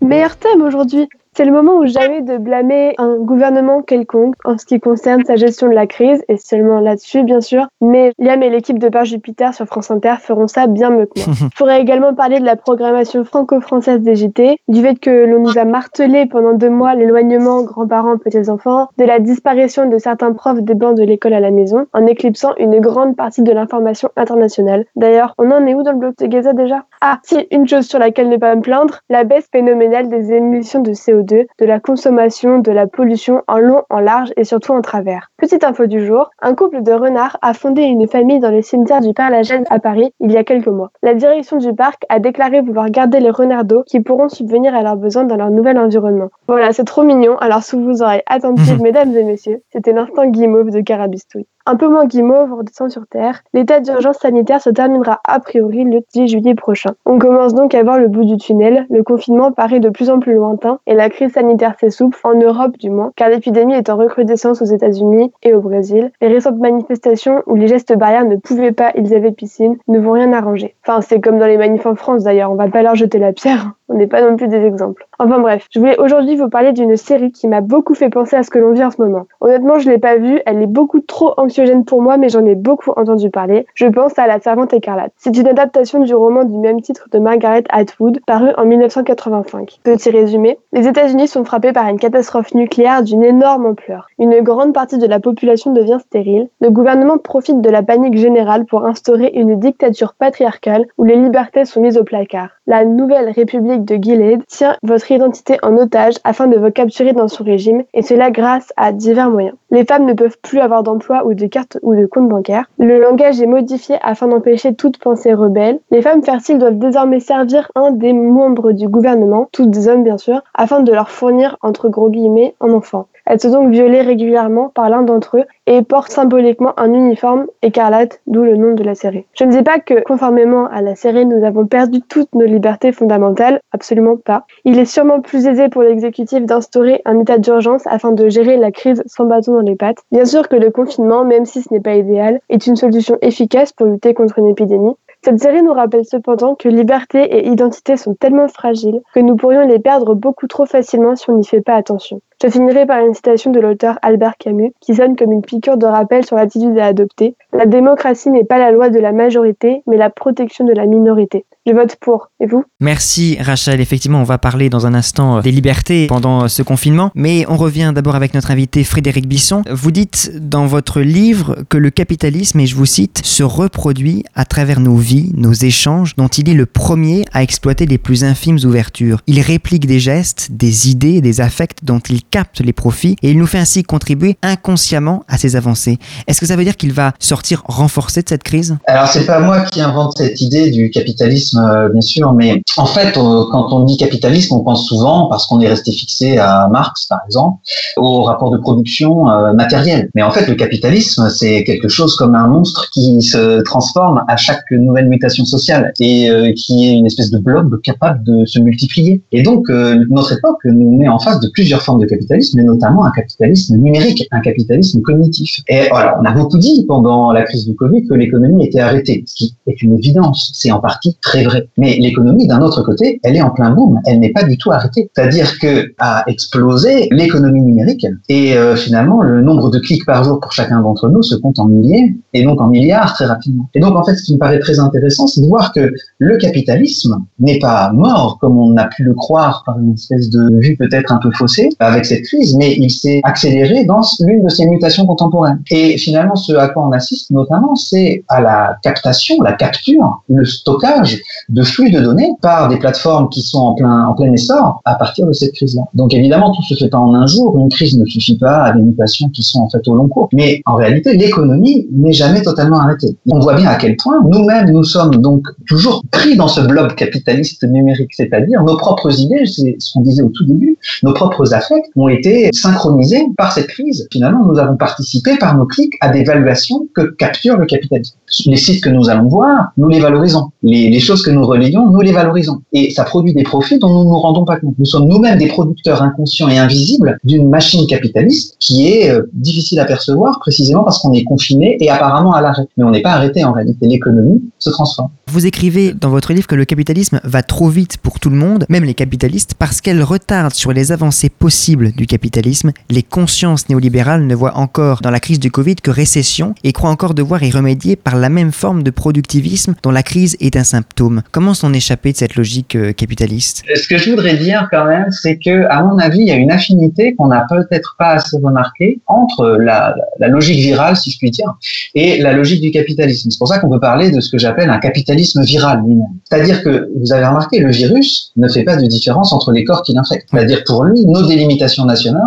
Meilleur 0.00 0.36
thème 0.36 0.62
aujourd'hui. 0.62 1.08
C'est 1.36 1.44
le 1.44 1.52
moment 1.52 1.76
où 1.76 1.86
jamais 1.86 2.22
de 2.22 2.38
blâmer 2.38 2.94
un 2.98 3.16
gouvernement 3.16 3.82
quelconque 3.82 4.34
en 4.44 4.58
ce 4.58 4.66
qui 4.66 4.80
concerne 4.80 5.24
sa 5.24 5.36
gestion 5.36 5.68
de 5.68 5.74
la 5.74 5.86
crise, 5.86 6.24
et 6.28 6.36
seulement 6.36 6.80
là-dessus, 6.80 7.22
bien 7.22 7.40
sûr. 7.40 7.68
Mais 7.80 8.12
Liam 8.18 8.42
et 8.42 8.50
l'équipe 8.50 8.80
de 8.80 8.88
Bar 8.88 9.04
Jupiter 9.04 9.54
sur 9.54 9.64
France 9.66 9.92
Inter 9.92 10.14
feront 10.20 10.48
ça 10.48 10.66
bien 10.66 10.90
mieux 10.90 11.06
que 11.06 11.20
moi. 11.20 11.34
Je 11.40 11.56
pourrais 11.56 11.80
également 11.80 12.14
parler 12.14 12.40
de 12.40 12.44
la 12.44 12.56
programmation 12.56 13.24
franco-française 13.24 14.00
des 14.00 14.16
JT, 14.16 14.58
du 14.66 14.82
fait 14.82 14.98
que 14.98 15.24
l'on 15.26 15.40
nous 15.40 15.56
a 15.56 15.64
martelé 15.64 16.26
pendant 16.26 16.52
deux 16.52 16.68
mois 16.68 16.96
l'éloignement 16.96 17.62
grands-parents, 17.62 18.18
petits-enfants, 18.18 18.88
de 18.98 19.04
la 19.04 19.20
disparition 19.20 19.88
de 19.88 19.98
certains 19.98 20.32
profs 20.32 20.62
des 20.62 20.74
bancs 20.74 20.96
de 20.96 21.04
l'école 21.04 21.34
à 21.34 21.40
la 21.40 21.52
maison, 21.52 21.86
en 21.92 22.06
éclipsant 22.06 22.54
une 22.58 22.80
grande 22.80 23.14
partie 23.14 23.42
de 23.42 23.52
l'information 23.52 24.10
internationale. 24.16 24.84
D'ailleurs, 24.96 25.34
on 25.38 25.52
en 25.52 25.64
est 25.66 25.74
où 25.74 25.84
dans 25.84 25.92
le 25.92 25.98
bloc 25.98 26.18
de 26.18 26.26
Gaza 26.26 26.54
déjà? 26.54 26.84
Ah, 27.00 27.20
si, 27.22 27.46
une 27.52 27.68
chose 27.68 27.86
sur 27.86 28.00
laquelle 28.00 28.28
ne 28.28 28.36
pas 28.36 28.56
me 28.56 28.62
plaindre, 28.62 28.98
la 29.08 29.22
baisse 29.22 29.48
phénoménale 29.52 30.08
des 30.08 30.32
émissions 30.32 30.80
de 30.80 30.92
CO2, 30.92 31.19
de 31.22 31.46
la 31.60 31.80
consommation, 31.80 32.58
de 32.58 32.72
la 32.72 32.86
pollution 32.86 33.42
en 33.48 33.58
long, 33.58 33.82
en 33.90 34.00
large 34.00 34.32
et 34.36 34.44
surtout 34.44 34.72
en 34.72 34.80
travers. 34.80 35.28
Petite 35.36 35.64
info 35.64 35.86
du 35.86 36.04
jour, 36.04 36.30
un 36.40 36.54
couple 36.54 36.82
de 36.82 36.92
renards 36.92 37.36
a 37.42 37.54
fondé 37.54 37.82
une 37.82 38.06
famille 38.08 38.40
dans 38.40 38.50
le 38.50 38.62
cimetière 38.62 39.00
du 39.00 39.12
Père 39.12 39.30
Lachaise 39.30 39.64
à 39.70 39.78
Paris 39.78 40.12
il 40.20 40.32
y 40.32 40.36
a 40.36 40.44
quelques 40.44 40.68
mois. 40.68 40.90
La 41.02 41.14
direction 41.14 41.58
du 41.58 41.74
parc 41.74 42.04
a 42.08 42.18
déclaré 42.18 42.60
vouloir 42.60 42.90
garder 42.90 43.20
les 43.20 43.30
renards 43.30 43.64
d'eau 43.64 43.82
qui 43.86 44.00
pourront 44.00 44.28
subvenir 44.28 44.74
à 44.74 44.82
leurs 44.82 44.96
besoins 44.96 45.24
dans 45.24 45.36
leur 45.36 45.50
nouvel 45.50 45.78
environnement. 45.78 46.28
Voilà, 46.48 46.72
c'est 46.72 46.84
trop 46.84 47.02
mignon, 47.02 47.36
alors 47.38 47.62
sous 47.62 47.80
vos 47.80 48.02
oreilles 48.02 48.22
attentives, 48.26 48.80
mesdames 48.82 49.16
et 49.16 49.24
messieurs, 49.24 49.62
c'était 49.72 49.92
l'instant 49.92 50.26
guimauve 50.26 50.70
de 50.70 50.80
Carabistouille. 50.80 51.46
Un 51.66 51.76
peu 51.76 51.88
moins 51.88 52.06
guimauve, 52.06 52.52
redescend 52.54 52.90
sur 52.90 53.06
Terre. 53.06 53.42
L'état 53.52 53.80
d'urgence 53.80 54.18
sanitaire 54.18 54.62
se 54.62 54.70
terminera 54.70 55.20
a 55.24 55.40
priori 55.40 55.84
le 55.84 56.00
10 56.14 56.28
juillet 56.28 56.54
prochain. 56.54 56.92
On 57.04 57.18
commence 57.18 57.54
donc 57.54 57.74
à 57.74 57.82
voir 57.82 57.98
le 57.98 58.08
bout 58.08 58.24
du 58.24 58.36
tunnel, 58.36 58.86
le 58.90 59.02
confinement 59.02 59.52
paraît 59.52 59.80
de 59.80 59.90
plus 59.90 60.10
en 60.10 60.18
plus 60.18 60.34
lointain 60.34 60.78
et 60.86 60.94
la 60.94 61.10
crise 61.10 61.32
sanitaire 61.32 61.74
s'essouffle, 61.78 62.18
en 62.26 62.34
Europe 62.34 62.78
du 62.78 62.90
moins, 62.90 63.12
car 63.16 63.28
l'épidémie 63.28 63.74
est 63.74 63.90
en 63.90 63.96
recrudescence 63.96 64.62
aux 64.62 64.66
États-Unis 64.66 65.32
et 65.42 65.54
au 65.54 65.60
Brésil. 65.60 66.10
Les 66.20 66.28
récentes 66.28 66.58
manifestations 66.58 67.42
où 67.46 67.56
les 67.56 67.68
gestes 67.68 67.96
barrières 67.96 68.24
ne 68.24 68.36
pouvaient 68.36 68.72
pas, 68.72 68.92
ils 68.94 69.14
avaient 69.14 69.32
piscine, 69.32 69.76
ne 69.88 69.98
vont 69.98 70.12
rien 70.12 70.32
arranger. 70.32 70.74
Enfin, 70.86 71.00
c'est 71.00 71.20
comme 71.20 71.38
dans 71.38 71.46
les 71.46 71.58
manifs 71.58 71.86
en 71.86 71.94
France 71.94 72.24
d'ailleurs, 72.24 72.50
on 72.50 72.56
va 72.56 72.68
pas 72.68 72.82
leur 72.82 72.94
jeter 72.94 73.18
la 73.18 73.32
pierre. 73.32 73.72
On 73.92 73.96
n'est 73.96 74.06
pas 74.06 74.22
non 74.22 74.36
plus 74.36 74.46
des 74.46 74.64
exemples. 74.64 75.08
Enfin 75.18 75.40
bref, 75.40 75.66
je 75.70 75.80
voulais 75.80 75.98
aujourd'hui 75.98 76.36
vous 76.36 76.48
parler 76.48 76.72
d'une 76.72 76.96
série 76.96 77.32
qui 77.32 77.48
m'a 77.48 77.60
beaucoup 77.60 77.94
fait 77.94 78.08
penser 78.08 78.36
à 78.36 78.44
ce 78.44 78.48
que 78.48 78.60
l'on 78.60 78.72
vit 78.72 78.84
en 78.84 78.92
ce 78.92 79.02
moment. 79.02 79.26
Honnêtement, 79.40 79.80
je 79.80 79.90
l'ai 79.90 79.98
pas 79.98 80.16
vue, 80.16 80.40
elle 80.46 80.62
est 80.62 80.68
beaucoup 80.68 81.00
trop 81.00 81.34
anxiogène 81.36 81.84
pour 81.84 82.00
moi, 82.00 82.16
mais 82.16 82.28
j'en 82.28 82.46
ai 82.46 82.54
beaucoup 82.54 82.92
entendu 82.92 83.30
parler. 83.30 83.66
Je 83.74 83.86
pense 83.86 84.16
à 84.16 84.28
La 84.28 84.38
Servante 84.38 84.72
écarlate. 84.72 85.12
C'est 85.16 85.36
une 85.36 85.48
adaptation 85.48 85.98
du 85.98 86.14
roman 86.14 86.44
du 86.44 86.56
même 86.56 86.80
titre 86.80 87.08
de 87.10 87.18
Margaret 87.18 87.64
Atwood, 87.68 88.20
paru 88.26 88.50
en 88.56 88.64
1985. 88.64 89.80
Petit 89.82 90.10
résumé, 90.10 90.56
les 90.72 90.86
États-Unis 90.86 91.26
sont 91.26 91.44
frappés 91.44 91.72
par 91.72 91.88
une 91.88 91.98
catastrophe 91.98 92.54
nucléaire 92.54 93.02
d'une 93.02 93.24
énorme 93.24 93.66
ampleur. 93.66 94.06
Une 94.20 94.40
grande 94.40 94.72
partie 94.72 94.98
de 94.98 95.06
la 95.06 95.18
population 95.18 95.72
devient 95.72 95.98
stérile. 96.00 96.48
Le 96.60 96.70
gouvernement 96.70 97.18
profite 97.18 97.60
de 97.60 97.70
la 97.70 97.82
panique 97.82 98.16
générale 98.16 98.66
pour 98.66 98.86
instaurer 98.86 99.32
une 99.34 99.58
dictature 99.58 100.14
patriarcale 100.14 100.86
où 100.96 101.02
les 101.02 101.16
libertés 101.16 101.64
sont 101.64 101.80
mises 101.80 101.98
au 101.98 102.04
placard. 102.04 102.50
La 102.68 102.84
nouvelle 102.84 103.30
république 103.30 103.79
de 103.84 103.96
Gilead 103.96 104.44
tient 104.46 104.76
votre 104.82 105.10
identité 105.10 105.58
en 105.62 105.76
otage 105.76 106.14
afin 106.24 106.46
de 106.46 106.56
vous 106.56 106.70
capturer 106.70 107.12
dans 107.12 107.28
son 107.28 107.44
régime, 107.44 107.84
et 107.94 108.02
cela 108.02 108.30
grâce 108.30 108.72
à 108.76 108.92
divers 108.92 109.30
moyens. 109.30 109.56
Les 109.70 109.84
femmes 109.84 110.06
ne 110.06 110.14
peuvent 110.14 110.38
plus 110.42 110.60
avoir 110.60 110.82
d'emploi 110.82 111.26
ou 111.26 111.34
de 111.34 111.46
carte 111.46 111.78
ou 111.82 111.94
de 111.94 112.06
compte 112.06 112.28
bancaire. 112.28 112.64
Le 112.78 113.00
langage 113.00 113.40
est 113.40 113.46
modifié 113.46 113.96
afin 114.02 114.28
d'empêcher 114.28 114.74
toute 114.74 114.98
pensée 114.98 115.34
rebelle. 115.34 115.78
Les 115.90 116.02
femmes 116.02 116.22
fertiles 116.22 116.58
doivent 116.58 116.78
désormais 116.78 117.20
servir 117.20 117.70
un 117.74 117.90
des 117.90 118.12
membres 118.12 118.72
du 118.72 118.88
gouvernement, 118.88 119.48
tous 119.52 119.66
des 119.66 119.88
hommes 119.88 120.04
bien 120.04 120.18
sûr, 120.18 120.42
afin 120.54 120.80
de 120.80 120.92
leur 120.92 121.10
fournir, 121.10 121.56
entre 121.62 121.88
gros 121.88 122.10
guillemets, 122.10 122.54
un 122.60 122.72
enfant. 122.72 123.06
Elles 123.30 123.38
sont 123.38 123.52
donc 123.52 123.70
violées 123.70 124.00
régulièrement 124.00 124.70
par 124.70 124.90
l'un 124.90 125.02
d'entre 125.02 125.36
eux 125.36 125.44
et 125.68 125.82
portent 125.82 126.10
symboliquement 126.10 126.72
un 126.76 126.92
uniforme 126.92 127.46
écarlate, 127.62 128.20
d'où 128.26 128.42
le 128.42 128.56
nom 128.56 128.74
de 128.74 128.82
la 128.82 128.96
série. 128.96 129.24
Je 129.34 129.44
ne 129.44 129.52
dis 129.52 129.62
pas 129.62 129.78
que, 129.78 130.02
conformément 130.02 130.66
à 130.66 130.82
la 130.82 130.96
série, 130.96 131.24
nous 131.26 131.44
avons 131.44 131.64
perdu 131.64 132.02
toutes 132.02 132.34
nos 132.34 132.44
libertés 132.44 132.90
fondamentales, 132.90 133.60
absolument 133.70 134.16
pas. 134.16 134.46
Il 134.64 134.80
est 134.80 134.84
sûrement 134.84 135.20
plus 135.20 135.46
aisé 135.46 135.68
pour 135.68 135.82
l'exécutif 135.82 136.44
d'instaurer 136.44 137.02
un 137.04 137.20
état 137.20 137.38
d'urgence 137.38 137.86
afin 137.86 138.10
de 138.10 138.28
gérer 138.28 138.56
la 138.56 138.72
crise 138.72 139.00
sans 139.06 139.26
bâton 139.26 139.52
dans 139.52 139.60
les 139.60 139.76
pattes. 139.76 139.98
Bien 140.10 140.24
sûr 140.24 140.48
que 140.48 140.56
le 140.56 140.72
confinement, 140.72 141.24
même 141.24 141.46
si 141.46 141.62
ce 141.62 141.72
n'est 141.72 141.78
pas 141.78 141.94
idéal, 141.94 142.40
est 142.48 142.66
une 142.66 142.74
solution 142.74 143.16
efficace 143.22 143.72
pour 143.72 143.86
lutter 143.86 144.12
contre 144.12 144.40
une 144.40 144.48
épidémie. 144.48 144.96
Cette 145.22 145.38
série 145.38 145.62
nous 145.62 145.72
rappelle 145.72 146.04
cependant 146.04 146.56
que 146.56 146.68
liberté 146.68 147.22
et 147.22 147.46
identité 147.46 147.96
sont 147.96 148.14
tellement 148.14 148.48
fragiles 148.48 149.02
que 149.14 149.20
nous 149.20 149.36
pourrions 149.36 149.68
les 149.68 149.78
perdre 149.78 150.16
beaucoup 150.16 150.48
trop 150.48 150.66
facilement 150.66 151.14
si 151.14 151.30
on 151.30 151.36
n'y 151.36 151.46
fait 151.46 151.60
pas 151.60 151.76
attention. 151.76 152.20
Je 152.42 152.48
finirai 152.48 152.86
par 152.86 153.04
une 153.04 153.12
citation 153.12 153.50
de 153.50 153.60
l'auteur 153.60 153.98
Albert 154.00 154.38
Camus 154.38 154.72
qui 154.80 154.94
sonne 154.94 155.14
comme 155.14 155.30
une 155.30 155.42
piqûre 155.42 155.76
de 155.76 155.84
rappel 155.84 156.24
sur 156.24 156.36
l'attitude 156.36 156.78
à 156.78 156.86
adopter. 156.86 157.34
La 157.52 157.66
démocratie 157.66 158.30
n'est 158.30 158.44
pas 158.44 158.58
la 158.58 158.72
loi 158.72 158.88
de 158.88 158.98
la 158.98 159.12
majorité, 159.12 159.82
mais 159.86 159.98
la 159.98 160.08
protection 160.08 160.64
de 160.64 160.72
la 160.72 160.86
minorité. 160.86 161.44
Je 161.66 161.74
vote 161.74 161.96
pour. 162.00 162.30
Et 162.40 162.46
vous? 162.46 162.64
Merci 162.80 163.36
Rachel. 163.38 163.82
Effectivement, 163.82 164.20
on 164.22 164.24
va 164.24 164.38
parler 164.38 164.70
dans 164.70 164.86
un 164.86 164.94
instant 164.94 165.36
euh, 165.36 165.40
des 165.42 165.50
libertés 165.50 166.06
pendant 166.06 166.44
euh, 166.44 166.48
ce 166.48 166.62
confinement, 166.62 167.10
mais 167.14 167.44
on 167.48 167.56
revient 167.58 167.92
d'abord 167.94 168.14
avec 168.14 168.32
notre 168.32 168.50
invité 168.50 168.82
Frédéric 168.82 169.28
Bisson. 169.28 169.62
Vous 169.70 169.90
dites 169.90 170.32
dans 170.40 170.64
votre 170.64 171.02
livre 171.02 171.58
que 171.68 171.76
le 171.76 171.90
capitalisme, 171.90 172.60
et 172.60 172.66
je 172.66 172.74
vous 172.74 172.86
cite, 172.86 173.20
se 173.22 173.42
reproduit 173.42 174.24
à 174.34 174.46
travers 174.46 174.80
nos 174.80 174.96
vies, 174.96 175.32
nos 175.36 175.52
échanges, 175.52 176.16
dont 176.16 176.28
il 176.28 176.48
est 176.48 176.54
le 176.54 176.64
premier 176.64 177.26
à 177.34 177.42
exploiter 177.42 177.84
les 177.84 177.98
plus 177.98 178.24
infimes 178.24 178.58
ouvertures. 178.64 179.20
Il 179.26 179.40
réplique 179.42 179.86
des 179.86 180.00
gestes, 180.00 180.52
des 180.52 180.88
idées, 180.88 181.20
des 181.20 181.42
affects 181.42 181.84
dont 181.84 182.00
il 182.08 182.22
capte 182.30 182.60
les 182.60 182.72
profits 182.72 183.16
et 183.22 183.30
il 183.30 183.38
nous 183.38 183.46
fait 183.46 183.58
ainsi 183.58 183.82
contribuer 183.82 184.36
inconsciemment 184.42 185.24
à 185.28 185.38
ces 185.38 185.56
avancées. 185.56 185.98
Est-ce 186.26 186.40
que 186.40 186.46
ça 186.46 186.56
veut 186.56 186.64
dire 186.64 186.76
qu'il 186.76 186.92
va 186.92 187.12
sortir 187.18 187.62
renforcé 187.66 188.22
de 188.22 188.28
cette 188.28 188.42
crise? 188.42 188.76
Alors 188.86 189.08
c'est 189.08 189.26
pas 189.26 189.40
moi 189.40 189.60
qui 189.62 189.80
invente 189.80 190.16
cette 190.16 190.40
idée 190.40 190.70
du 190.70 190.90
capitalisme, 190.90 191.58
euh, 191.58 191.88
bien 191.88 192.00
sûr, 192.00 192.32
mais 192.32 192.62
en 192.76 192.86
fait, 192.86 193.12
quand 193.14 193.72
on 193.72 193.84
dit 193.84 193.96
capitalisme, 193.96 194.54
on 194.54 194.60
pense 194.60 194.86
souvent, 194.86 195.26
parce 195.26 195.46
qu'on 195.46 195.60
est 195.60 195.68
resté 195.68 195.92
fixé 195.92 196.38
à 196.38 196.68
Marx, 196.70 197.06
par 197.06 197.20
exemple, 197.26 197.58
au 197.96 198.22
rapport 198.22 198.50
de 198.50 198.58
production 198.58 199.28
euh, 199.28 199.52
matériel. 199.52 200.10
Mais 200.14 200.22
en 200.22 200.30
fait, 200.30 200.46
le 200.46 200.54
capitalisme, 200.54 201.28
c'est 201.30 201.64
quelque 201.64 201.88
chose 201.88 202.16
comme 202.16 202.34
un 202.34 202.46
monstre 202.46 202.88
qui 202.92 203.22
se 203.22 203.62
transforme 203.62 204.24
à 204.28 204.36
chaque 204.36 204.70
nouvelle 204.70 205.08
mutation 205.08 205.44
sociale 205.44 205.92
et 206.00 206.30
euh, 206.30 206.52
qui 206.54 206.88
est 206.88 206.98
une 206.98 207.06
espèce 207.06 207.30
de 207.30 207.38
blob 207.38 207.80
capable 207.82 208.22
de 208.24 208.44
se 208.44 208.58
multiplier. 208.58 209.22
Et 209.32 209.42
donc, 209.42 209.68
euh, 209.70 210.04
notre 210.10 210.32
époque 210.32 210.60
nous 210.64 210.96
met 210.96 211.08
en 211.08 211.18
face 211.18 211.40
de 211.40 211.48
plusieurs 211.48 211.82
formes 211.82 212.00
de 212.00 212.06
capitalisme, 212.06 212.19
mais 212.54 212.62
notamment 212.62 213.04
un 213.04 213.10
capitalisme 213.10 213.76
numérique, 213.76 214.26
un 214.30 214.40
capitalisme 214.40 215.00
cognitif. 215.02 215.60
Et 215.68 215.88
voilà, 215.90 216.18
on 216.20 216.24
a 216.24 216.32
beaucoup 216.32 216.58
dit 216.58 216.84
pendant 216.86 217.32
la 217.32 217.42
crise 217.42 217.66
du 217.66 217.74
Covid 217.74 218.06
que 218.06 218.14
l'économie 218.14 218.66
était 218.66 218.80
arrêtée, 218.80 219.24
ce 219.26 219.34
qui 219.34 219.56
est 219.66 219.82
une 219.82 219.96
évidence. 219.96 220.52
C'est 220.54 220.70
en 220.70 220.80
partie 220.80 221.16
très 221.20 221.44
vrai. 221.44 221.68
Mais 221.76 221.96
l'économie, 221.98 222.46
d'un 222.46 222.62
autre 222.62 222.82
côté, 222.82 223.20
elle 223.22 223.36
est 223.36 223.42
en 223.42 223.50
plein 223.50 223.70
boom. 223.70 224.00
Elle 224.06 224.20
n'est 224.20 224.32
pas 224.32 224.44
du 224.44 224.56
tout 224.56 224.70
arrêtée. 224.70 225.10
C'est-à-dire 225.14 225.58
que 225.58 225.92
a 225.98 226.24
explosé 226.26 227.08
l'économie 227.10 227.60
numérique 227.60 228.06
et 228.28 228.56
euh, 228.56 228.76
finalement 228.76 229.22
le 229.22 229.42
nombre 229.42 229.70
de 229.70 229.78
clics 229.78 230.04
par 230.06 230.24
jour 230.24 230.40
pour 230.40 230.52
chacun 230.52 230.80
d'entre 230.80 231.08
nous 231.08 231.22
se 231.22 231.34
compte 231.34 231.58
en 231.58 231.66
milliers 231.66 232.16
et 232.32 232.42
donc 232.42 232.60
en 232.60 232.68
milliards 232.68 233.14
très 233.14 233.26
rapidement. 233.26 233.68
Et 233.74 233.80
donc 233.80 233.96
en 233.96 234.04
fait, 234.04 234.14
ce 234.14 234.22
qui 234.22 234.34
me 234.34 234.38
paraît 234.38 234.58
très 234.58 234.78
intéressant, 234.78 235.26
c'est 235.26 235.40
de 235.40 235.46
voir 235.46 235.72
que 235.72 235.92
le 236.18 236.36
capitalisme 236.38 237.24
n'est 237.38 237.58
pas 237.58 237.92
mort 237.92 238.38
comme 238.40 238.58
on 238.58 238.76
a 238.76 238.86
pu 238.86 239.02
le 239.02 239.14
croire 239.14 239.62
par 239.66 239.78
une 239.78 239.94
espèce 239.94 240.30
de 240.30 240.60
vue 240.60 240.76
peut-être 240.76 241.12
un 241.12 241.18
peu 241.18 241.30
faussée 241.32 241.68
avec 241.78 242.04
crise, 242.18 242.56
mais 242.56 242.74
il 242.76 242.90
s'est 242.90 243.20
accéléré 243.24 243.84
dans 243.84 244.00
l'une 244.20 244.42
de 244.44 244.48
ses 244.48 244.66
mutations 244.66 245.06
contemporaines. 245.06 245.62
Et 245.70 245.96
finalement, 245.98 246.36
ce 246.36 246.52
à 246.52 246.68
quoi 246.68 246.86
on 246.86 246.92
assiste 246.92 247.30
notamment, 247.30 247.74
c'est 247.76 248.24
à 248.28 248.40
la 248.40 248.76
captation, 248.82 249.40
la 249.42 249.52
capture, 249.52 250.22
le 250.28 250.44
stockage 250.44 251.20
de 251.48 251.62
flux 251.62 251.90
de 251.90 252.00
données 252.00 252.30
par 252.40 252.68
des 252.68 252.78
plateformes 252.78 253.28
qui 253.28 253.42
sont 253.42 253.58
en 253.58 253.74
plein, 253.74 254.06
en 254.06 254.14
plein 254.14 254.32
essor 254.32 254.80
à 254.84 254.94
partir 254.94 255.26
de 255.26 255.32
cette 255.32 255.52
crise-là. 255.52 255.82
Donc 255.94 256.14
évidemment, 256.14 256.52
tout 256.52 256.62
se 256.62 256.74
fait 256.74 256.88
pas 256.88 256.98
en 256.98 257.14
un 257.14 257.26
jour. 257.26 257.58
Une 257.58 257.68
crise 257.68 257.98
ne 257.98 258.04
suffit 258.04 258.38
pas 258.38 258.64
à 258.64 258.72
des 258.72 258.82
mutations 258.82 259.28
qui 259.28 259.42
sont 259.42 259.60
en 259.60 259.68
fait 259.68 259.86
au 259.88 259.94
long 259.94 260.08
cours. 260.08 260.28
Mais 260.32 260.62
en 260.66 260.74
réalité, 260.74 261.16
l'économie 261.16 261.86
n'est 261.92 262.12
jamais 262.12 262.42
totalement 262.42 262.80
arrêtée. 262.80 263.16
On 263.26 263.40
voit 263.40 263.54
bien 263.54 263.68
à 263.68 263.76
quel 263.76 263.96
point 263.96 264.20
nous-mêmes, 264.24 264.70
nous 264.70 264.84
sommes 264.84 265.16
donc 265.16 265.46
toujours 265.66 266.02
pris 266.10 266.36
dans 266.36 266.48
ce 266.48 266.60
blob 266.60 266.94
capitaliste 266.94 267.62
numérique, 267.64 268.12
c'est-à-dire 268.14 268.62
nos 268.62 268.76
propres 268.76 269.20
idées, 269.20 269.44
c'est 269.46 269.76
ce 269.78 269.92
qu'on 269.92 270.00
disait 270.00 270.22
au 270.22 270.28
tout 270.28 270.44
début, 270.44 270.78
nos 271.02 271.12
propres 271.12 271.52
affects 271.54 271.90
ont 272.02 272.08
été 272.08 272.50
synchronisés 272.52 273.26
par 273.36 273.52
cette 273.52 273.68
crise. 273.68 274.08
Finalement, 274.12 274.44
nous 274.44 274.58
avons 274.58 274.76
participé 274.76 275.36
par 275.38 275.56
nos 275.56 275.66
clics 275.66 275.94
à 276.00 276.08
des 276.08 276.24
valuations 276.24 276.86
que 276.94 277.14
capture 277.16 277.56
le 277.56 277.66
capitalisme. 277.66 278.14
Les 278.46 278.56
sites 278.56 278.82
que 278.82 278.88
nous 278.88 279.08
allons 279.08 279.28
voir, 279.28 279.72
nous 279.76 279.88
les 279.88 280.00
valorisons. 280.00 280.50
Les, 280.62 281.00
choses 281.00 281.22
que 281.22 281.30
nous 281.30 281.44
relayons, 281.44 281.90
nous 281.90 282.00
les 282.00 282.12
valorisons. 282.12 282.62
Et 282.72 282.90
ça 282.90 283.04
produit 283.04 283.34
des 283.34 283.42
profits 283.42 283.78
dont 283.78 283.88
nous 283.88 284.04
ne 284.04 284.10
nous 284.10 284.18
rendons 284.18 284.44
pas 284.44 284.56
compte. 284.58 284.74
Nous 284.78 284.84
sommes 284.84 285.08
nous-mêmes 285.08 285.38
des 285.38 285.48
producteurs 285.48 286.02
inconscients 286.02 286.48
et 286.48 286.58
invisibles 286.58 287.18
d'une 287.24 287.48
machine 287.48 287.86
capitaliste 287.86 288.56
qui 288.60 288.88
est 288.88 289.10
euh, 289.10 289.28
difficile 289.32 289.80
à 289.80 289.84
percevoir 289.84 290.38
précisément 290.40 290.84
parce 290.84 290.98
qu'on 290.98 291.12
est 291.12 291.24
confiné 291.24 291.76
et 291.80 291.90
apparemment 291.90 292.32
à 292.32 292.40
l'arrêt. 292.40 292.66
Mais 292.76 292.84
on 292.84 292.90
n'est 292.90 293.02
pas 293.02 293.12
arrêté 293.12 293.44
en 293.44 293.52
réalité. 293.52 293.86
L'économie 293.86 294.42
se 294.58 294.70
transforme. 294.70 295.10
Vous 295.26 295.46
écrivez 295.46 295.92
dans 295.92 296.10
votre 296.10 296.32
livre 296.32 296.46
que 296.46 296.54
le 296.54 296.64
capitalisme 296.64 297.20
va 297.24 297.42
trop 297.42 297.68
vite 297.68 297.98
pour 297.98 298.20
tout 298.20 298.30
le 298.30 298.36
monde, 298.36 298.66
même 298.68 298.84
les 298.84 298.94
capitalistes, 298.94 299.54
parce 299.58 299.80
qu'elle 299.80 300.02
retarde 300.02 300.54
sur 300.54 300.72
les 300.72 300.92
avancées 300.92 301.28
possibles 301.28 301.79
du 301.88 302.06
capitalisme. 302.06 302.72
Les 302.90 303.02
consciences 303.02 303.68
néolibérales 303.68 304.26
ne 304.26 304.34
voient 304.34 304.56
encore 304.56 305.00
dans 305.02 305.10
la 305.10 305.20
crise 305.20 305.40
du 305.40 305.50
Covid 305.50 305.76
que 305.76 305.90
récession 305.90 306.54
et 306.64 306.72
croient 306.72 306.90
encore 306.90 307.14
devoir 307.14 307.42
y 307.42 307.50
remédier 307.50 307.96
par 307.96 308.16
la 308.16 308.28
même 308.28 308.52
forme 308.52 308.82
de 308.82 308.90
productivisme 308.90 309.74
dont 309.82 309.90
la 309.90 310.02
crise 310.02 310.36
est 310.40 310.56
un 310.56 310.64
symptôme. 310.64 311.22
Comment 311.32 311.54
s'en 311.54 311.72
échapper 311.72 312.12
de 312.12 312.16
cette 312.16 312.36
logique 312.36 312.76
euh, 312.76 312.92
capitaliste? 312.92 313.64
Ce 313.74 313.88
que 313.88 313.98
je 313.98 314.10
voudrais 314.10 314.36
dire 314.36 314.68
quand 314.70 314.84
même, 314.84 315.06
c'est 315.10 315.38
que, 315.38 315.66
à 315.70 315.82
mon 315.82 315.98
avis, 315.98 316.20
il 316.20 316.26
y 316.26 316.32
a 316.32 316.36
une 316.36 316.50
affinité 316.50 317.14
qu'on 317.14 317.28
n'a 317.28 317.46
peut-être 317.48 317.96
pas 317.98 318.10
assez 318.10 318.36
remarquée 318.36 319.00
entre 319.06 319.58
la, 319.60 319.94
la 320.18 320.28
logique 320.28 320.58
virale, 320.58 320.96
si 320.96 321.10
je 321.10 321.18
puis 321.18 321.30
dire, 321.30 321.54
et 321.94 322.20
la 322.20 322.32
logique 322.32 322.60
du 322.60 322.70
capitalisme. 322.70 323.30
C'est 323.30 323.38
pour 323.38 323.48
ça 323.48 323.58
qu'on 323.58 323.70
peut 323.70 323.80
parler 323.80 324.10
de 324.10 324.20
ce 324.20 324.30
que 324.30 324.38
j'appelle 324.38 324.70
un 324.70 324.78
capitalisme 324.78 325.42
viral 325.42 325.82
lui-même. 325.86 326.06
C'est-à-dire 326.24 326.62
que, 326.62 326.88
vous 327.00 327.12
avez 327.12 327.26
remarqué, 327.26 327.58
le 327.60 327.70
virus 327.70 328.32
ne 328.36 328.48
fait 328.48 328.64
pas 328.64 328.76
de 328.76 328.86
différence 328.86 329.32
entre 329.32 329.52
les 329.52 329.64
corps 329.64 329.82
qui 329.82 329.92
l'infectent. 329.94 330.28
C'est-à-dire 330.30 330.62
pour 330.66 330.84
lui, 330.84 331.04
nos 331.06 331.26
délimitations 331.26 331.69
nationales, 331.78 332.22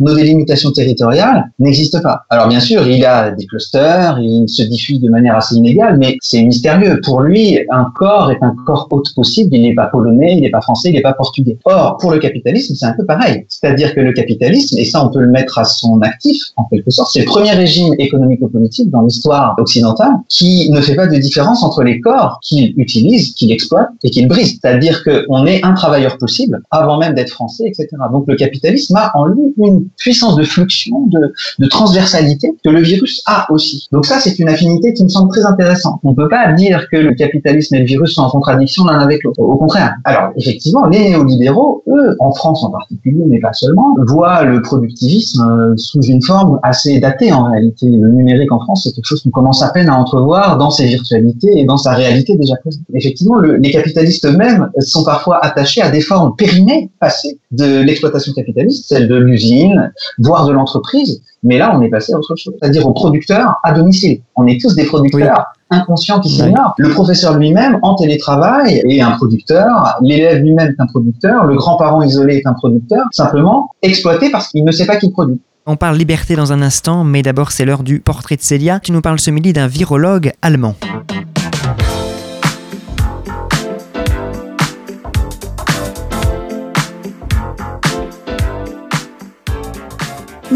nos 0.00 0.14
délimitations 0.14 0.70
territoriales 0.70 1.50
n'existent 1.58 2.00
pas. 2.00 2.22
Alors 2.30 2.48
bien 2.48 2.60
sûr, 2.60 2.86
il 2.86 3.04
a 3.04 3.30
des 3.30 3.46
clusters, 3.46 4.18
il 4.20 4.48
se 4.48 4.62
diffuse 4.62 5.00
de 5.00 5.08
manière 5.08 5.36
assez 5.36 5.56
inégale, 5.56 5.98
mais 5.98 6.16
c'est 6.20 6.42
mystérieux. 6.42 7.00
Pour 7.04 7.20
lui, 7.22 7.58
un 7.70 7.92
corps 7.94 8.30
est 8.30 8.42
un 8.42 8.54
corps 8.66 8.88
haute 8.90 9.14
possible, 9.14 9.54
il 9.54 9.62
n'est 9.62 9.74
pas 9.74 9.86
polonais, 9.86 10.34
il 10.36 10.40
n'est 10.42 10.50
pas 10.50 10.60
français, 10.60 10.90
il 10.90 10.94
n'est 10.94 11.02
pas 11.02 11.14
portugais. 11.14 11.58
Or, 11.64 11.96
pour 11.98 12.10
le 12.10 12.18
capitalisme, 12.18 12.74
c'est 12.74 12.86
un 12.86 12.94
peu 12.94 13.04
pareil. 13.04 13.44
C'est-à-dire 13.48 13.94
que 13.94 14.00
le 14.00 14.12
capitalisme, 14.12 14.78
et 14.78 14.84
ça 14.84 15.04
on 15.04 15.08
peut 15.10 15.20
le 15.20 15.30
mettre 15.30 15.58
à 15.58 15.64
son 15.64 16.00
actif, 16.00 16.42
en 16.56 16.64
quelque 16.64 16.90
sorte, 16.90 17.10
c'est 17.12 17.20
le 17.20 17.26
premier 17.26 17.52
régime 17.52 17.94
économico-politique 17.98 18.90
dans 18.90 19.02
l'histoire 19.02 19.54
occidentale 19.58 20.12
qui 20.28 20.70
ne 20.70 20.80
fait 20.80 20.94
pas 20.94 21.06
de 21.06 21.16
différence 21.16 21.62
entre 21.62 21.82
les 21.82 22.00
corps 22.00 22.40
qu'il 22.42 22.74
utilise, 22.76 23.32
qu'il 23.34 23.52
exploite 23.52 23.88
et 24.02 24.10
qu'il 24.10 24.28
brise. 24.28 24.58
C'est-à-dire 24.60 25.02
qu'on 25.04 25.46
est 25.46 25.64
un 25.64 25.74
travailleur 25.74 26.18
possible 26.18 26.62
avant 26.70 26.98
même 26.98 27.14
d'être 27.14 27.30
français, 27.30 27.64
etc. 27.66 27.88
Donc 28.12 28.24
le 28.26 28.36
capitalisme 28.36 28.81
a 28.94 29.10
en 29.14 29.26
lui 29.26 29.54
une 29.58 29.86
puissance 29.98 30.36
de 30.36 30.42
fluxion, 30.42 31.06
de, 31.08 31.66
transversalité 31.68 32.52
que 32.64 32.70
le 32.70 32.80
virus 32.80 33.22
a 33.26 33.46
aussi. 33.50 33.88
Donc 33.92 34.04
ça, 34.04 34.18
c'est 34.20 34.38
une 34.38 34.48
affinité 34.48 34.92
qui 34.92 35.04
me 35.04 35.08
semble 35.08 35.30
très 35.30 35.44
intéressante. 35.44 36.00
On 36.02 36.10
ne 36.10 36.14
peut 36.14 36.28
pas 36.28 36.52
dire 36.52 36.86
que 36.90 36.96
le 36.96 37.14
capitalisme 37.14 37.76
et 37.76 37.78
le 37.78 37.86
virus 37.86 38.14
sont 38.14 38.22
en 38.22 38.30
contradiction 38.30 38.84
l'un 38.84 38.98
avec 38.98 39.22
l'autre. 39.24 39.40
Au 39.40 39.56
contraire. 39.56 39.94
Alors 40.04 40.30
effectivement, 40.36 40.86
les 40.86 41.10
néolibéraux, 41.10 41.82
eux, 41.88 42.16
en 42.18 42.32
France 42.32 42.62
en 42.64 42.70
particulier, 42.70 43.22
mais 43.26 43.40
pas 43.40 43.52
seulement, 43.52 43.94
voient 44.06 44.44
le 44.44 44.60
productivisme 44.60 45.42
euh, 45.42 45.76
sous 45.76 46.02
une 46.02 46.22
forme 46.22 46.58
assez 46.62 46.98
datée 46.98 47.32
en 47.32 47.44
réalité. 47.44 47.86
Le 47.86 48.08
numérique 48.08 48.52
en 48.52 48.60
France, 48.60 48.82
c'est 48.84 48.92
quelque 48.94 49.06
chose 49.06 49.22
qu'on 49.22 49.30
commence 49.30 49.62
à 49.62 49.70
peine 49.70 49.88
à 49.88 49.96
entrevoir 49.96 50.58
dans 50.58 50.70
ses 50.70 50.86
virtualités 50.86 51.58
et 51.58 51.64
dans 51.64 51.76
sa 51.76 51.92
réalité 51.92 52.36
déjà 52.36 52.56
présente. 52.56 52.82
Effectivement, 52.94 53.36
le, 53.36 53.56
les 53.56 53.70
capitalistes 53.70 54.26
eux-mêmes 54.26 54.70
sont 54.80 55.04
parfois 55.04 55.44
attachés 55.44 55.82
à 55.82 55.90
des 55.90 56.00
formes 56.00 56.34
périmées 56.36 56.90
passées 57.00 57.38
de 57.50 57.82
l'exploitation 57.82 58.32
capitaliste, 58.32 58.71
celle 58.72 59.08
de 59.08 59.16
l'usine, 59.16 59.92
voire 60.18 60.46
de 60.46 60.52
l'entreprise. 60.52 61.22
Mais 61.42 61.58
là, 61.58 61.76
on 61.76 61.82
est 61.82 61.88
passé 61.88 62.12
à 62.12 62.18
autre 62.18 62.36
chose, 62.36 62.54
c'est-à-dire 62.60 62.86
aux 62.86 62.92
producteurs 62.92 63.58
à 63.64 63.72
domicile. 63.72 64.20
On 64.36 64.46
est 64.46 64.60
tous 64.60 64.74
des 64.74 64.84
producteurs 64.84 65.46
inconscients 65.70 66.20
qui 66.20 66.30
s'ignorent. 66.30 66.74
Le 66.78 66.90
professeur 66.90 67.36
lui-même, 67.36 67.78
en 67.82 67.94
télétravail, 67.94 68.82
est 68.88 69.00
un 69.00 69.12
producteur. 69.12 69.96
L'élève 70.02 70.42
lui-même 70.42 70.74
est 70.78 70.80
un 70.80 70.86
producteur. 70.86 71.44
Le 71.44 71.56
grand-parent 71.56 72.02
isolé 72.02 72.36
est 72.36 72.46
un 72.46 72.52
producteur. 72.52 73.06
Simplement 73.12 73.70
exploité 73.82 74.30
parce 74.30 74.48
qu'il 74.48 74.64
ne 74.64 74.72
sait 74.72 74.86
pas 74.86 74.96
qu'il 74.96 75.10
produit. 75.10 75.40
On 75.66 75.76
parle 75.76 75.96
liberté 75.96 76.34
dans 76.34 76.52
un 76.52 76.60
instant, 76.60 77.04
mais 77.04 77.22
d'abord 77.22 77.52
c'est 77.52 77.64
l'heure 77.64 77.84
du 77.84 78.00
portrait 78.00 78.36
de 78.36 78.42
Célia. 78.42 78.80
Tu 78.80 78.90
nous 78.90 79.00
parles 79.00 79.20
ce 79.20 79.30
midi 79.30 79.52
d'un 79.52 79.68
virologue 79.68 80.32
allemand. 80.42 80.74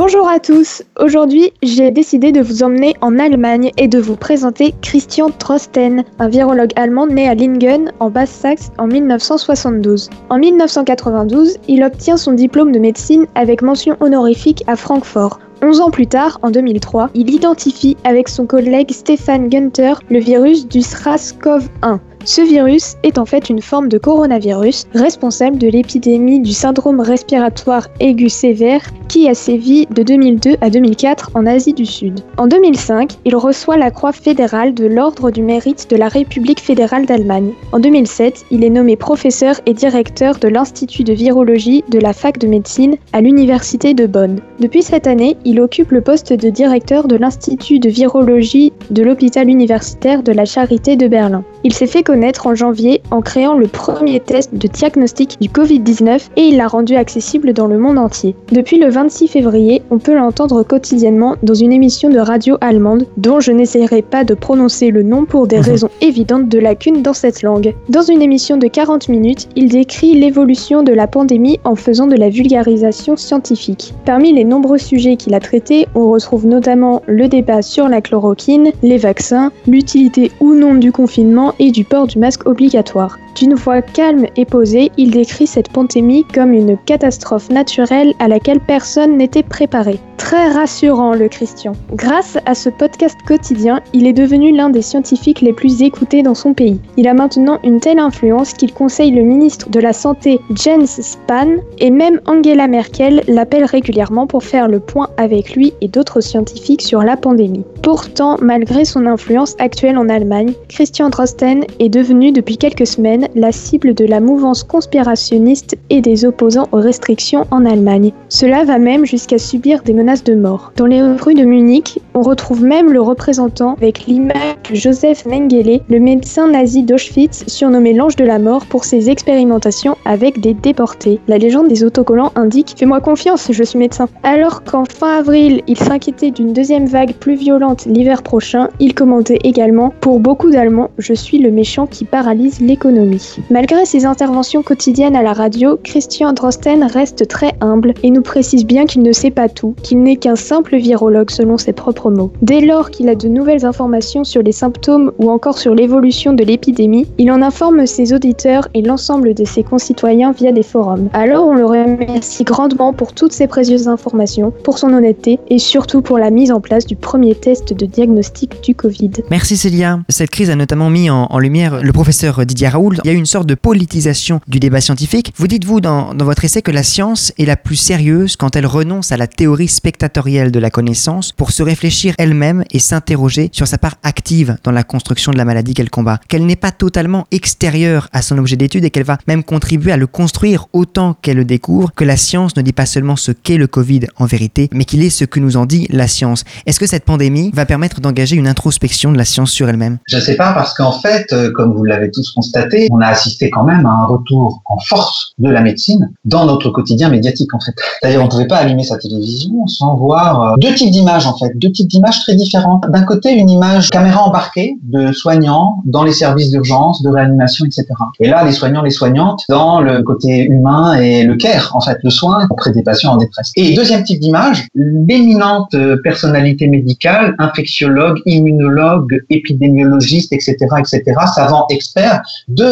Bonjour 0.09 0.29
à 0.29 0.38
tous. 0.38 0.85
Aujourd'hui, 1.01 1.53
j'ai 1.64 1.90
décidé 1.90 2.31
de 2.31 2.40
vous 2.40 2.62
emmener 2.62 2.95
en 3.01 3.19
Allemagne 3.19 3.73
et 3.77 3.88
de 3.88 3.99
vous 3.99 4.14
présenter 4.14 4.73
Christian 4.81 5.31
Trosten, 5.31 6.05
un 6.21 6.29
virologue 6.29 6.71
allemand 6.77 7.09
né 7.09 7.29
à 7.29 7.35
Lingen, 7.35 7.90
en 7.99 8.09
Basse-Saxe, 8.09 8.71
en 8.79 8.87
1972. 8.87 10.09
En 10.31 10.38
1992, 10.38 11.57
il 11.66 11.83
obtient 11.83 12.16
son 12.16 12.35
diplôme 12.35 12.71
de 12.71 12.79
médecine 12.79 13.27
avec 13.35 13.62
mention 13.62 13.97
honorifique 13.99 14.62
à 14.69 14.77
Francfort. 14.77 15.40
11 15.62 15.81
ans 15.81 15.90
plus 15.90 16.07
tard, 16.07 16.38
en 16.42 16.51
2003, 16.51 17.11
il 17.14 17.31
identifie 17.31 17.97
avec 18.05 18.29
son 18.29 18.47
collègue 18.47 18.90
Stéphane 18.90 19.49
Günther 19.49 20.01
le 20.11 20.19
virus 20.19 20.69
du 20.69 20.81
SRAS-CoV-1. 20.81 21.99
Ce 22.27 22.40
virus 22.40 22.97
est 23.05 23.19
en 23.19 23.25
fait 23.25 23.51
une 23.51 23.62
forme 23.62 23.88
de 23.88 23.99
coronavirus 23.99 24.87
responsable 24.95 25.59
de 25.59 25.69
l'épidémie 25.69 26.40
du 26.40 26.53
syndrome 26.53 26.99
respiratoire 26.99 27.87
aigu 28.01 28.29
sévère 28.29 28.83
qui 29.09 29.29
a 29.29 29.35
sévi 29.35 29.87
de 29.87 30.03
2002 30.03 30.57
à 30.61 30.69
2004 30.69 31.31
en 31.35 31.47
Asie 31.47 31.73
du 31.73 31.87
Sud. 31.87 32.19
En 32.37 32.49
2005, 32.49 33.12
il 33.25 33.37
reçoit 33.37 33.77
la 33.77 33.92
croix 33.92 34.11
fédérale 34.11 34.75
de 34.75 34.87
l'Ordre 34.87 35.31
du 35.31 35.45
mérite 35.45 35.88
de 35.88 35.95
la 35.95 36.09
République 36.09 36.59
fédérale 36.59 37.07
d'Allemagne. 37.07 37.53
En 37.71 37.79
2007, 37.79 38.47
il 38.51 38.64
est 38.64 38.71
nommé 38.71 38.97
professeur 38.97 39.61
et 39.64 39.73
directeur 39.73 40.37
de 40.40 40.49
l'Institut 40.49 41.05
de 41.05 41.12
virologie 41.12 41.85
de 41.90 42.01
la 42.01 42.12
fac 42.12 42.38
de 42.38 42.49
médecine 42.49 42.97
à 43.12 43.21
l'Université 43.21 43.95
de 43.95 44.07
Bonn. 44.07 44.40
Depuis 44.59 44.83
cette 44.83 45.07
année, 45.07 45.37
il 45.47 45.61
occupe 45.61 45.93
le 45.93 46.01
poste 46.01 46.33
de 46.33 46.51
directeur 46.51 47.07
de 47.07 47.15
l'Institut 47.15 47.79
de 47.79 47.89
virologie 47.89 48.73
de 48.91 49.05
l'hôpital 49.05 49.49
universitaire 49.49 50.25
de 50.25 50.33
la 50.33 50.45
Charité 50.45 50.97
de 50.97 51.07
Berlin. 51.07 51.45
Il 51.64 51.73
s'est 51.73 51.87
fait 51.87 52.03
connaître 52.03 52.47
en 52.47 52.55
janvier 52.55 53.03
en 53.11 53.23
créant 53.23 53.55
le 53.55 53.66
premier 53.66 54.21
test 54.21 54.55
de 54.55 54.69
diagnostic 54.69 55.37
du 55.40 55.49
Covid-19 55.49 56.29
et 56.37 56.42
il 56.42 56.57
l'a 56.57 56.69
rendu 56.69 56.95
accessible 56.95 57.53
dans 57.53 57.66
le 57.66 57.79
monde 57.79 57.99
entier. 57.99 58.37
Depuis 58.53 58.79
le 58.79 58.88
26 58.88 59.29
février, 59.29 59.83
on 59.90 59.99
peut 59.99 60.14
l'entendre 60.14 60.62
quotidiennement 60.62 61.37
dans 61.42 61.55
une 61.55 61.73
émission 61.73 62.09
de 62.09 62.19
radio 62.19 62.57
allemande 62.61 63.07
dont 63.16 63.40
je 63.40 63.53
n'essaierai 63.53 64.03
pas 64.03 64.25
de 64.25 64.35
prononcer 64.35 64.90
le 64.90 65.03
nom 65.03 65.25
pour 65.25 65.47
des 65.47 65.61
raisons 65.61 65.90
évidentes 66.01 66.49
de 66.49 66.59
lacunes 66.59 67.03
dans 67.03 67.14
cette 67.14 67.42
langue. 67.42 67.75
Dans 67.88 68.03
une 68.03 68.23
émission 68.23 68.57
de 68.57 68.69
40 68.69 69.09
minutes, 69.09 69.49
il 69.57 69.69
décrit 69.69 70.14
l'évolution 70.14 70.83
de 70.83 70.92
la 70.92 71.07
pandémie 71.07 71.59
en 71.64 71.75
faisant 71.75 72.07
de 72.07 72.16
la 72.16 72.29
vulgarisation 72.29 73.16
scientifique. 73.16 73.95
Parmi 74.05 74.33
les 74.33 74.45
nombreux 74.45 74.79
sujets 74.79 75.16
qu'il 75.16 75.35
a 75.35 75.40
traités, 75.40 75.87
on 75.95 76.11
retrouve 76.11 76.47
notamment 76.47 77.03
le 77.07 77.29
débat 77.29 77.62
sur 77.62 77.88
la 77.88 78.01
chloroquine, 78.01 78.73
les 78.83 78.99
vaccins, 78.99 79.51
l'utilité 79.66 80.31
ou 80.40 80.55
non 80.55 80.75
du 80.75 80.92
confinement 80.92 81.46
et 81.59 81.71
du 81.71 81.85
port 81.85 82.07
du 82.07 82.19
masque 82.19 82.47
obligatoire. 82.47 83.19
D'une 83.37 83.55
voix 83.55 83.83
calme 83.83 84.25
et 84.37 84.46
posée, 84.46 84.90
il 84.96 85.11
décrit 85.11 85.46
cette 85.46 85.70
pandémie 85.70 86.25
comme 86.25 86.55
une 86.55 86.79
catastrophe 86.79 87.51
naturelle 87.51 88.14
à 88.18 88.29
laquelle 88.29 88.61
personne 88.61 89.18
n'était 89.18 89.42
préparé. 89.42 90.01
Très 90.16 90.51
rassurant 90.51 91.12
le 91.12 91.29
Christian. 91.29 91.72
Grâce 91.92 92.38
à 92.46 92.55
ce 92.55 92.70
podcast 92.70 93.18
quotidien, 93.29 93.83
il 93.92 94.07
est 94.07 94.14
devenu 94.14 94.57
l'un 94.57 94.70
des 94.70 94.81
scientifiques 94.81 95.42
les 95.42 95.53
plus 95.53 95.83
écoutés 95.83 96.22
dans 96.22 96.35
son 96.35 96.55
pays. 96.55 96.81
Il 96.96 97.07
a 97.07 97.12
maintenant 97.12 97.59
une 97.62 97.79
telle 97.79 97.99
influence 97.99 98.55
qu'il 98.55 98.72
conseille 98.72 99.11
le 99.11 99.22
ministre 99.22 99.68
de 99.68 99.81
la 99.81 99.92
Santé 99.92 100.40
Jens 100.55 101.03
Spahn 101.03 101.59
et 101.79 101.90
même 101.90 102.22
Angela 102.25 102.66
Merkel 102.66 103.22
l'appelle 103.29 103.66
régulièrement 103.66 104.27
pour 104.27 104.44
faire 104.44 104.66
le 104.66 104.81
point 104.81 105.11
avec 105.18 105.55
lui 105.55 105.75
et 105.83 105.88
d'autres 105.88 106.22
scientifiques 106.22 106.83
sur 106.83 107.03
la 107.03 107.18
pandémie. 107.18 107.64
Pourtant, 107.83 108.38
malgré 108.40 108.87
son 108.87 109.05
influence 109.07 109.55
actuelle 109.59 109.99
en 109.99 110.09
Allemagne, 110.09 110.55
Christian 110.68 111.11
Drosten 111.11 111.64
est 111.79 111.90
devenu 111.90 112.33
depuis 112.33 112.57
quelques 112.57 112.87
semaines 112.87 113.26
la 113.35 113.53
cible 113.53 113.95
de 113.95 114.05
la 114.05 114.21
mouvance 114.21 114.65
conspirationniste 114.65 115.77
et 115.91 116.01
des 116.01 116.25
opposants 116.25 116.69
aux 116.73 116.81
restrictions 116.81 117.47
en 117.51 117.65
Allemagne. 117.65 118.12
Cela 118.29 118.65
va 118.65 118.79
même 118.79 119.05
jusqu'à 119.05 119.39
subir 119.39 119.83
des 119.83 119.93
menaces 119.93 120.25
de 120.25 120.35
mort. 120.35 120.73
Dans 120.77 120.87
les 120.87 121.03
rues 121.03 121.35
de 121.35 121.45
Munich, 121.45 122.01
on 122.15 122.23
retrouve 122.23 122.62
même 122.62 122.93
le 122.93 123.01
représentant 123.01 123.75
avec 123.75 124.07
l'image 124.07 124.57
de 124.71 124.75
Joseph 124.75 125.27
Mengele, 125.27 125.81
le 125.89 126.01
médecin 126.01 126.49
nazi 126.49 126.83
d'Auschwitz, 126.83 127.45
surnommé 127.47 127.93
l'ange 127.93 128.17
de 128.17 128.25
la 128.25 128.39
mort 128.39 128.67
pour 128.67 128.85
ses 128.85 129.11
expérimentations 129.11 129.97
avec 130.05 130.41
des 130.41 130.55
déportés. 130.55 131.21
La 131.29 131.39
légende 131.39 131.69
des 131.69 131.85
autocollants 131.85 132.33
indique 132.35 132.75
Fais-moi 132.79 133.01
confiance, 133.01 133.49
je 133.51 133.62
suis 133.62 133.79
médecin. 133.79 134.09
Alors 134.23 134.65
qu'en 134.65 134.85
fin 134.85 135.19
avril, 135.19 135.62
il 135.67 135.79
s'inquiétait 135.79 136.31
d'une 136.31 136.53
deuxième 136.53 136.87
vague 136.87 137.15
plus 137.15 137.35
violente 137.35 137.87
l'hiver 137.87 138.23
prochain, 138.23 138.69
il 138.81 138.95
commentait 138.95 139.39
également 139.45 139.93
Pour 140.01 140.21
beaucoup 140.21 140.51
d'Allemands, 140.51 140.91
je 140.99 141.15
suis 141.15 141.39
le 141.39 141.51
méchant 141.51 141.87
qui 141.87 142.05
paralyse 142.05 142.61
l'économie. 142.61 143.16
Malgré 143.51 143.85
ses 143.87 144.05
interventions 144.05 144.63
quotidiennes 144.63 145.17
à 145.17 145.23
la 145.23 145.33
radio, 145.33 145.79
Christian 145.83 146.33
Drosten 146.33 146.85
reste 146.85 147.29
très 147.29 147.55
humble 147.61 147.95
et 148.03 148.11
nous 148.11 148.23
précise 148.23 148.65
bien 148.65 148.87
qu'il 148.87 149.03
ne 149.03 149.13
sait 149.13 149.31
pas 149.31 149.49
tout, 149.49 149.75
qu'il 149.83 150.03
n'est 150.03 150.17
qu'un 150.17 150.37
simple 150.37 150.77
virologue 150.77 151.31
selon 151.31 151.59
ses 151.59 151.73
propres 151.73 152.11
mots. 152.11 152.33
Dès 152.43 152.61
lors 152.61 152.91
qu'il 152.91 153.09
a 153.09 153.15
de 153.15 153.29
nouvelles 153.29 153.65
informations 153.65 154.25
sur 154.25 154.43
les 154.43 154.53
symptômes 154.53 155.13
ou 155.19 155.31
encore 155.31 155.59
sur 155.59 155.75
l'évolution 155.75 156.33
de 156.33 156.45
l'épidémie, 156.45 157.07
il 157.19 157.31
en 157.31 157.43
informe 157.43 157.87
ses 157.87 158.13
auditeurs 158.13 158.69
et 158.75 158.83
l'ensemble 158.83 159.35
de 159.35 159.45
ses 159.45 159.63
concitoyens 159.63 160.33
via 160.33 160.53
des 160.53 160.63
forums. 160.63 161.09
Alors 161.13 161.47
on 161.47 161.55
le 161.55 161.65
remercie 161.65 162.45
grandement 162.45 162.93
pour 162.93 163.13
toutes 163.13 163.33
ces 163.33 163.47
précieuses 163.47 163.89
informations, 163.89 164.53
pour 164.65 164.79
son 164.79 164.93
honnêteté 164.93 165.39
et 165.49 165.59
surtout 165.59 166.03
pour 166.03 166.19
la 166.19 166.31
mise 166.31 166.53
en 166.53 166.61
place 166.61 166.87
du 166.87 166.97
premier 166.97 167.35
test 167.35 167.73
de 167.73 167.87
diagnostic 167.87 168.63
du 168.63 168.75
Covid. 168.75 169.11
Merci 169.31 169.57
Célia. 169.57 170.01
Cette 170.09 170.31
crise 170.31 170.51
a 170.51 170.57
notamment 170.57 170.91
mis 170.91 171.11
en, 171.11 171.27
en 171.31 171.39
lumière 171.39 171.83
le 171.83 171.93
professeur 171.93 172.45
Didier 172.45 172.69
Raoul. 172.69 172.99
Il 173.07 173.11
y 173.11 173.14
a 173.14 173.19
une 173.19 173.25
sorte 173.25 173.47
de 173.47 173.55
politisation 173.55 174.40
du 174.49 174.59
débat 174.59 174.81
scientifique. 174.81 175.33
Vous 175.37 175.47
dites-vous 175.47 175.81
dans, 175.81 176.12
dans 176.12 176.25
votre 176.25 176.45
essai 176.45 176.61
que 176.61 176.73
la 176.73 176.83
science 176.83 177.33
est 177.38 177.45
la 177.45 177.57
plus 177.57 177.77
sérieuse 177.77 178.35
quand 178.35 178.57
elle 178.57 178.66
renonce 178.66 179.12
à 179.12 179.16
la 179.16 179.29
théorie 179.29 179.69
spectatorielle 179.69 180.51
de 180.51 180.59
la 180.59 180.71
connaissance 180.71 181.31
pour 181.31 181.53
se 181.53 181.62
réfléchir 181.62 182.16
elle-même 182.19 182.64
et 182.73 182.81
s'interroger 182.81 183.49
sur 183.53 183.69
sa 183.69 183.79
part 183.79 183.95
active 184.03 184.57
dans 184.64 184.73
la 184.73 184.83
construction 184.83 185.31
de 185.31 185.38
la 185.38 185.45
maladie 185.45 185.73
qu'elle 185.73 185.88
combat. 185.88 186.19
Qu'elle 186.27 186.47
n'est 186.47 186.57
pas 186.57 186.73
totalement 186.73 187.29
extérieure 187.31 188.09
à 188.12 188.23
son 188.23 188.38
objet 188.38 188.57
d'étude 188.57 188.85
et 188.85 188.90
qu'elle 188.90 189.05
va 189.05 189.19
même 189.29 189.45
contribuer 189.45 189.92
à 189.92 189.97
le 189.97 190.09
construire 190.09 190.66
autant 190.73 191.14
qu'elle 191.14 191.37
le 191.37 191.45
découvre, 191.45 191.92
que 191.95 192.03
la 192.03 192.16
science 192.16 192.57
ne 192.57 192.62
dit 192.62 192.73
pas 192.73 192.87
seulement 192.87 193.14
ce 193.14 193.31
qu'est 193.31 193.57
le 193.57 193.69
Covid 193.69 194.01
en 194.16 194.27
vérité, 194.27 194.69
mais 194.73 194.85
qu'il 194.85 195.05
est 195.05 195.11
ce 195.11 195.25
que 195.25 195.38
nous 195.38 195.57
en 195.57 195.66
dit 195.66 195.87
la 195.90 196.09
science. 196.09 196.42
Est-ce 196.66 196.81
que 196.81 196.88
cette 196.88 197.05
pandémie 197.05 197.53
va 197.55 197.66
permettre 197.66 198.01
d'engager 198.01 198.35
une 198.35 198.49
introspection 198.49 199.12
de 199.12 199.16
la 199.16 199.25
science 199.25 199.53
sur 199.53 199.69
elle-même? 199.69 199.99
Je 200.09 200.16
ne 200.16 200.23
sais 200.23 200.35
pas 200.35 200.53
parce 200.55 200.75
qu'en 200.75 201.01
fait, 201.01 201.33
euh, 201.33 201.53
comme 201.53 201.73
vous 201.73 201.85
l'avez 201.85 202.11
tous 202.11 202.33
constaté, 202.33 202.88
on 202.97 203.01
a 203.01 203.09
assisté 203.09 203.51
quand 203.51 203.65
même 203.65 203.87
à 203.87 203.91
un 203.91 204.07
retour 204.07 204.63
en 204.67 204.79
force 204.79 205.33
de 205.39 205.51
la 205.51 205.61
médecine 205.61 206.11
dans 206.25 206.47
notre 206.47 206.71
quotidien 206.71 207.09
médiatique 207.09 207.53
en 207.55 207.61
fait. 207.61 207.75
C'est-à-dire 208.01 208.27
pouvait 208.29 208.47
pas 208.47 208.57
allumer 208.57 208.85
sa 208.85 208.97
télévision 208.97 209.67
sans 209.67 209.97
voir 209.97 210.43
euh, 210.43 210.55
deux 210.59 210.75
types 210.75 210.91
d'images 210.91 211.27
en 211.27 211.37
fait, 211.37 211.53
deux 211.57 211.71
types 211.71 211.89
d'images 211.89 212.21
très 212.21 212.35
différentes. 212.35 212.85
D'un 212.89 213.05
côté 213.05 213.33
une 213.33 213.51
image 213.51 213.91
caméra 213.91 214.23
embarquée 214.23 214.77
de 214.83 215.13
soignants 215.13 215.83
dans 215.85 216.05
les 216.05 216.13
services 216.13 216.51
d'urgence, 216.51 217.03
de 217.03 217.11
réanimation, 217.11 217.65
etc. 217.65 217.87
Et 218.21 218.29
là 218.29 218.45
les 218.45 218.53
soignants, 218.53 218.83
les 218.83 218.91
soignantes 218.91 219.43
dans 219.49 219.81
le 219.81 220.03
côté 220.03 220.45
humain 220.45 220.95
et 220.95 221.25
le 221.25 221.37
care 221.37 221.71
en 221.75 221.81
fait, 221.81 221.99
le 222.03 222.11
soin 222.11 222.47
auprès 222.51 222.73
des 222.73 222.83
patients 222.83 223.13
en 223.13 223.17
détresse. 223.17 223.53
Et 223.57 223.75
deuxième 223.75 224.05
type 224.05 224.21
d'image, 224.21 224.69
l'éminente 224.75 225.75
euh, 225.75 225.97
personnalité 226.03 226.69
médicale, 226.69 227.35
infectiologue, 227.39 228.21
immunologue, 228.27 229.23
épidémiologiste, 229.31 230.33
etc., 230.33 230.57
etc., 230.79 231.03
savant 231.35 231.67
expert 231.71 232.23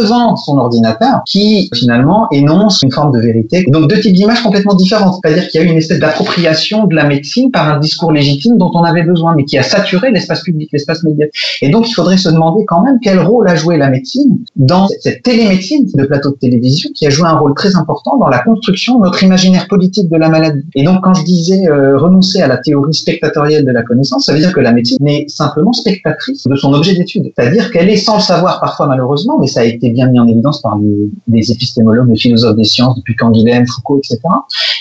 devant 0.04 0.36
son 0.36 0.58
ordinateur 0.58 1.22
qui 1.26 1.70
finalement 1.74 2.28
énonce 2.30 2.80
une 2.82 2.92
forme 2.92 3.12
de 3.12 3.20
vérité. 3.20 3.64
Donc 3.68 3.88
deux 3.88 4.00
types 4.00 4.14
d'images 4.14 4.42
complètement 4.42 4.74
différentes. 4.74 5.18
C'est-à-dire 5.22 5.48
qu'il 5.48 5.60
y 5.60 5.64
a 5.64 5.66
eu 5.66 5.70
une 5.70 5.78
espèce 5.78 5.98
d'appropriation 5.98 6.86
de 6.86 6.94
la 6.94 7.04
médecine 7.04 7.50
par 7.50 7.68
un 7.68 7.78
discours 7.78 8.12
légitime 8.12 8.58
dont 8.58 8.70
on 8.74 8.84
avait 8.84 9.02
besoin, 9.02 9.34
mais 9.34 9.44
qui 9.44 9.56
a 9.58 9.62
saturé 9.62 10.10
l'espace 10.10 10.42
public, 10.42 10.68
l'espace 10.72 11.02
médiatique. 11.04 11.34
Et 11.62 11.70
donc 11.70 11.88
il 11.88 11.94
faudrait 11.94 12.18
se 12.18 12.28
demander 12.28 12.64
quand 12.66 12.82
même 12.82 12.98
quel 13.02 13.20
rôle 13.20 13.48
a 13.48 13.54
joué 13.54 13.76
la 13.76 13.88
médecine 13.88 14.38
dans 14.56 14.88
cette 15.00 15.22
télémédecine 15.22 15.88
de 15.94 16.04
plateau 16.04 16.30
de 16.30 16.36
télévision 16.36 16.90
qui 16.94 17.06
a 17.06 17.10
joué 17.10 17.26
un 17.26 17.38
rôle 17.38 17.54
très 17.54 17.76
important 17.76 18.18
dans 18.18 18.28
la 18.28 18.38
construction 18.38 18.98
de 18.98 19.04
notre 19.04 19.22
imaginaire 19.22 19.66
politique 19.68 20.10
de 20.10 20.16
la 20.16 20.28
maladie. 20.28 20.64
Et 20.74 20.84
donc 20.84 21.02
quand 21.02 21.14
je 21.14 21.24
disais 21.24 21.66
euh, 21.68 21.98
renoncer 21.98 22.42
à 22.42 22.46
la 22.46 22.58
théorie 22.58 22.94
spectatorielle 22.94 23.64
de 23.64 23.72
la 23.72 23.82
connaissance, 23.82 24.26
ça 24.26 24.32
veut 24.32 24.38
dire 24.38 24.52
que 24.52 24.60
la 24.60 24.72
médecine 24.72 24.98
n'est 25.00 25.26
simplement 25.28 25.72
spectatrice 25.72 26.46
de 26.46 26.56
son 26.56 26.72
objet 26.72 26.94
d'étude. 26.94 27.32
C'est-à-dire 27.36 27.70
qu'elle 27.70 27.88
est 27.88 27.96
sans 27.96 28.16
le 28.16 28.22
savoir 28.22 28.60
parfois 28.60 28.86
malheureusement, 28.86 29.38
mais 29.40 29.46
ça 29.46 29.60
a 29.60 29.64
été 29.64 29.90
bien 29.94 30.10
mis 30.10 30.20
en 30.20 30.28
évidence 30.28 30.60
par 30.60 30.78
les, 30.78 31.10
les 31.28 31.50
épistémologues, 31.50 32.10
les 32.10 32.16
philosophes 32.16 32.56
des 32.56 32.64
sciences 32.64 32.96
depuis 32.96 33.16
Canguilhem, 33.16 33.66
Foucault, 33.66 33.98
etc. 33.98 34.20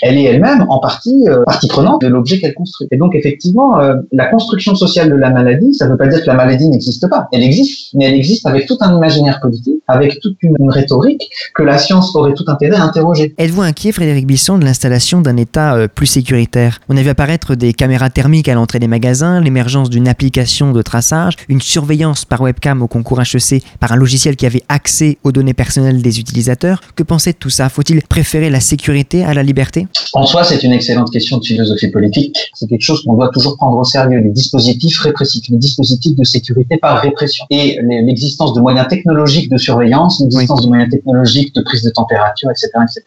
Elle 0.02 0.18
est 0.18 0.24
elle-même 0.24 0.66
en 0.68 0.78
partie 0.78 1.28
euh, 1.28 1.42
partie 1.44 1.68
prenante 1.68 2.02
de 2.02 2.08
l'objet 2.08 2.38
qu'elle 2.38 2.54
construit. 2.54 2.88
Et 2.90 2.96
donc 2.96 3.14
effectivement, 3.14 3.80
euh, 3.80 3.96
la 4.12 4.26
construction 4.26 4.74
sociale 4.74 5.10
de 5.10 5.16
la 5.16 5.30
maladie, 5.30 5.72
ça 5.74 5.86
ne 5.86 5.92
veut 5.92 5.96
pas 5.96 6.06
dire 6.06 6.20
que 6.20 6.26
la 6.26 6.34
maladie 6.34 6.68
n'existe 6.68 7.08
pas. 7.08 7.28
Elle 7.32 7.42
existe, 7.42 7.94
mais 7.94 8.06
elle 8.06 8.14
existe 8.14 8.46
avec 8.46 8.66
tout 8.66 8.76
un 8.80 8.96
imaginaire 8.96 9.40
politique, 9.40 9.82
avec 9.88 10.20
toute 10.20 10.36
une, 10.42 10.54
une 10.58 10.70
rhétorique 10.70 11.28
que 11.54 11.62
la 11.62 11.78
science 11.78 12.14
aurait 12.16 12.34
tout 12.34 12.44
intérêt 12.48 12.76
à 12.76 12.82
interroger. 12.82 13.34
Êtes-vous 13.38 13.62
inquiet, 13.62 13.92
Frédéric 13.92 14.26
Bisson, 14.26 14.58
de 14.58 14.64
l'installation 14.64 15.20
d'un 15.20 15.36
État 15.36 15.74
euh, 15.74 15.88
plus 15.88 16.06
sécuritaire? 16.06 16.80
On 16.88 16.96
a 16.96 17.02
vu 17.02 17.08
apparaître 17.08 17.54
des 17.54 17.72
caméras 17.72 18.10
thermiques 18.10 18.48
à 18.48 18.54
l'entrée 18.54 18.78
des 18.78 18.88
magasins, 18.88 19.40
l'émergence 19.40 19.90
d'une 19.90 20.08
application 20.08 20.72
de 20.72 20.82
traçage, 20.82 21.34
une 21.48 21.60
surveillance 21.60 22.24
par 22.24 22.40
webcam 22.40 22.82
au 22.82 22.88
concours 22.88 23.20
HEC 23.20 23.62
par 23.80 23.92
un 23.92 23.96
logiciel 23.96 24.36
qui 24.36 24.46
avait 24.46 24.62
accès 24.68 25.03
aux 25.24 25.32
données 25.32 25.54
personnelles 25.54 26.02
des 26.02 26.20
utilisateurs. 26.20 26.80
Que 26.96 27.02
pensez 27.02 27.32
de 27.32 27.36
tout 27.38 27.50
ça? 27.50 27.68
Faut-il 27.68 28.02
préférer 28.02 28.50
la 28.50 28.60
sécurité 28.60 29.24
à 29.24 29.34
la 29.34 29.42
liberté? 29.42 29.86
En 30.12 30.26
soi, 30.26 30.44
c'est 30.44 30.62
une 30.62 30.72
excellente 30.72 31.10
question 31.10 31.38
de 31.38 31.44
philosophie 31.44 31.90
politique. 31.90 32.36
C'est 32.54 32.66
quelque 32.66 32.82
chose 32.82 33.02
qu'on 33.04 33.14
doit 33.14 33.30
toujours 33.30 33.56
prendre 33.56 33.76
au 33.76 33.84
sérieux, 33.84 34.20
les 34.20 34.30
dispositifs 34.30 35.00
répressifs, 35.00 35.44
les 35.48 35.58
dispositifs 35.58 36.16
de 36.16 36.24
sécurité 36.24 36.76
par 36.76 37.00
répression. 37.00 37.44
Et 37.50 37.78
l'existence 38.06 38.54
de 38.54 38.60
moyens 38.60 38.88
technologiques 38.88 39.50
de 39.50 39.58
surveillance, 39.58 40.20
l'existence 40.20 40.62
de 40.62 40.68
moyens 40.68 40.90
technologiques 40.90 41.54
de 41.54 41.62
prise 41.62 41.82
de 41.82 41.90
température, 41.90 42.50
etc., 42.50 42.68
etc., 42.82 43.02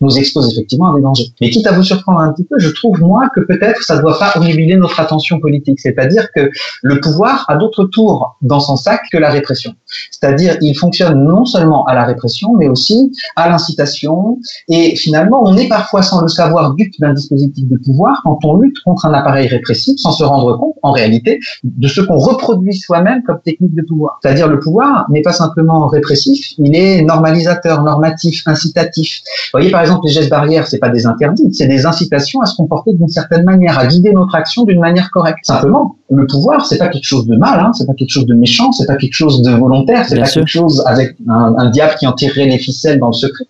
nous 0.00 0.16
expose 0.18 0.52
effectivement 0.52 0.92
à 0.92 0.96
des 0.96 1.02
dangers. 1.02 1.28
Mais 1.40 1.50
quitte 1.50 1.66
à 1.66 1.72
vous 1.72 1.82
surprendre 1.82 2.20
un 2.20 2.32
petit 2.32 2.44
peu, 2.44 2.58
je 2.58 2.68
trouve, 2.68 3.00
moi, 3.00 3.28
que 3.34 3.40
peut-être 3.40 3.82
ça 3.82 3.96
ne 3.96 4.00
doit 4.00 4.18
pas 4.18 4.32
omnibuler 4.36 4.76
notre 4.76 4.98
attention 5.00 5.40
politique. 5.40 5.80
C'est-à-dire 5.80 6.28
que 6.34 6.50
le 6.82 7.00
pouvoir 7.00 7.44
a 7.48 7.56
d'autres 7.56 7.84
tours 7.84 8.36
dans 8.42 8.60
son 8.60 8.76
sac 8.76 9.02
que 9.12 9.18
la 9.18 9.30
répression. 9.30 9.74
C'est-à-dire, 10.10 10.56
il 10.60 10.74
fonctionne 10.74 11.24
non 11.24 11.41
seulement 11.44 11.84
à 11.86 11.94
la 11.94 12.04
répression, 12.04 12.54
mais 12.58 12.68
aussi 12.68 13.12
à 13.36 13.48
l'incitation. 13.48 14.38
Et 14.68 14.96
finalement, 14.96 15.42
on 15.44 15.56
est 15.56 15.68
parfois, 15.68 16.02
sans 16.02 16.20
le 16.20 16.28
savoir, 16.28 16.74
dupe 16.74 16.94
d'un 17.00 17.14
dispositif 17.14 17.68
de 17.68 17.76
pouvoir 17.76 18.20
quand 18.24 18.38
on 18.44 18.56
lutte 18.56 18.76
contre 18.84 19.06
un 19.06 19.14
appareil 19.14 19.48
répressif 19.48 19.98
sans 19.98 20.12
se 20.12 20.24
rendre 20.24 20.56
compte, 20.58 20.74
en 20.82 20.92
réalité, 20.92 21.40
de 21.64 21.88
ce 21.88 22.00
qu'on 22.00 22.16
reproduit 22.16 22.74
soi-même 22.74 23.22
comme 23.22 23.40
technique 23.40 23.74
de 23.74 23.82
pouvoir. 23.82 24.18
C'est-à-dire, 24.22 24.48
le 24.48 24.58
pouvoir 24.58 25.06
n'est 25.10 25.22
pas 25.22 25.32
simplement 25.32 25.86
répressif, 25.86 26.54
il 26.58 26.74
est 26.76 27.02
normalisateur, 27.02 27.82
normatif, 27.82 28.42
incitatif. 28.46 29.22
Vous 29.26 29.58
voyez, 29.58 29.70
par 29.70 29.82
exemple, 29.82 30.06
les 30.06 30.12
gestes 30.12 30.30
barrières, 30.30 30.66
c'est 30.66 30.78
pas 30.78 30.88
des 30.88 31.06
interdits, 31.06 31.52
c'est 31.52 31.66
des 31.66 31.86
incitations 31.86 32.40
à 32.40 32.46
se 32.46 32.56
comporter 32.56 32.92
d'une 32.92 33.08
certaine 33.08 33.44
manière, 33.44 33.78
à 33.78 33.86
guider 33.86 34.12
notre 34.12 34.34
action 34.34 34.64
d'une 34.64 34.80
manière 34.80 35.10
correcte. 35.10 35.44
Simplement, 35.44 35.96
le 36.10 36.26
pouvoir, 36.26 36.66
c'est 36.66 36.78
pas 36.78 36.88
quelque 36.88 37.06
chose 37.06 37.26
de 37.26 37.36
mal, 37.36 37.58
hein, 37.60 37.72
c'est 37.74 37.86
pas 37.86 37.94
quelque 37.94 38.10
chose 38.10 38.26
de 38.26 38.34
méchant, 38.34 38.72
c'est 38.72 38.86
pas 38.86 38.96
quelque 38.96 39.14
chose 39.14 39.42
de 39.42 39.50
volontaire, 39.50 40.06
c'est 40.06 40.18
pas 40.18 40.26
sûr. 40.26 40.42
quelque 40.42 40.48
chose 40.48 40.82
avec 40.86 41.16
un, 41.32 41.70
diable 41.70 41.94
qui 41.98 42.06
en 42.06 42.12
tirerait 42.12 42.46
les 42.46 42.58
ficelles 42.58 42.98
dans 42.98 43.08
le 43.08 43.12
secret. 43.12 43.44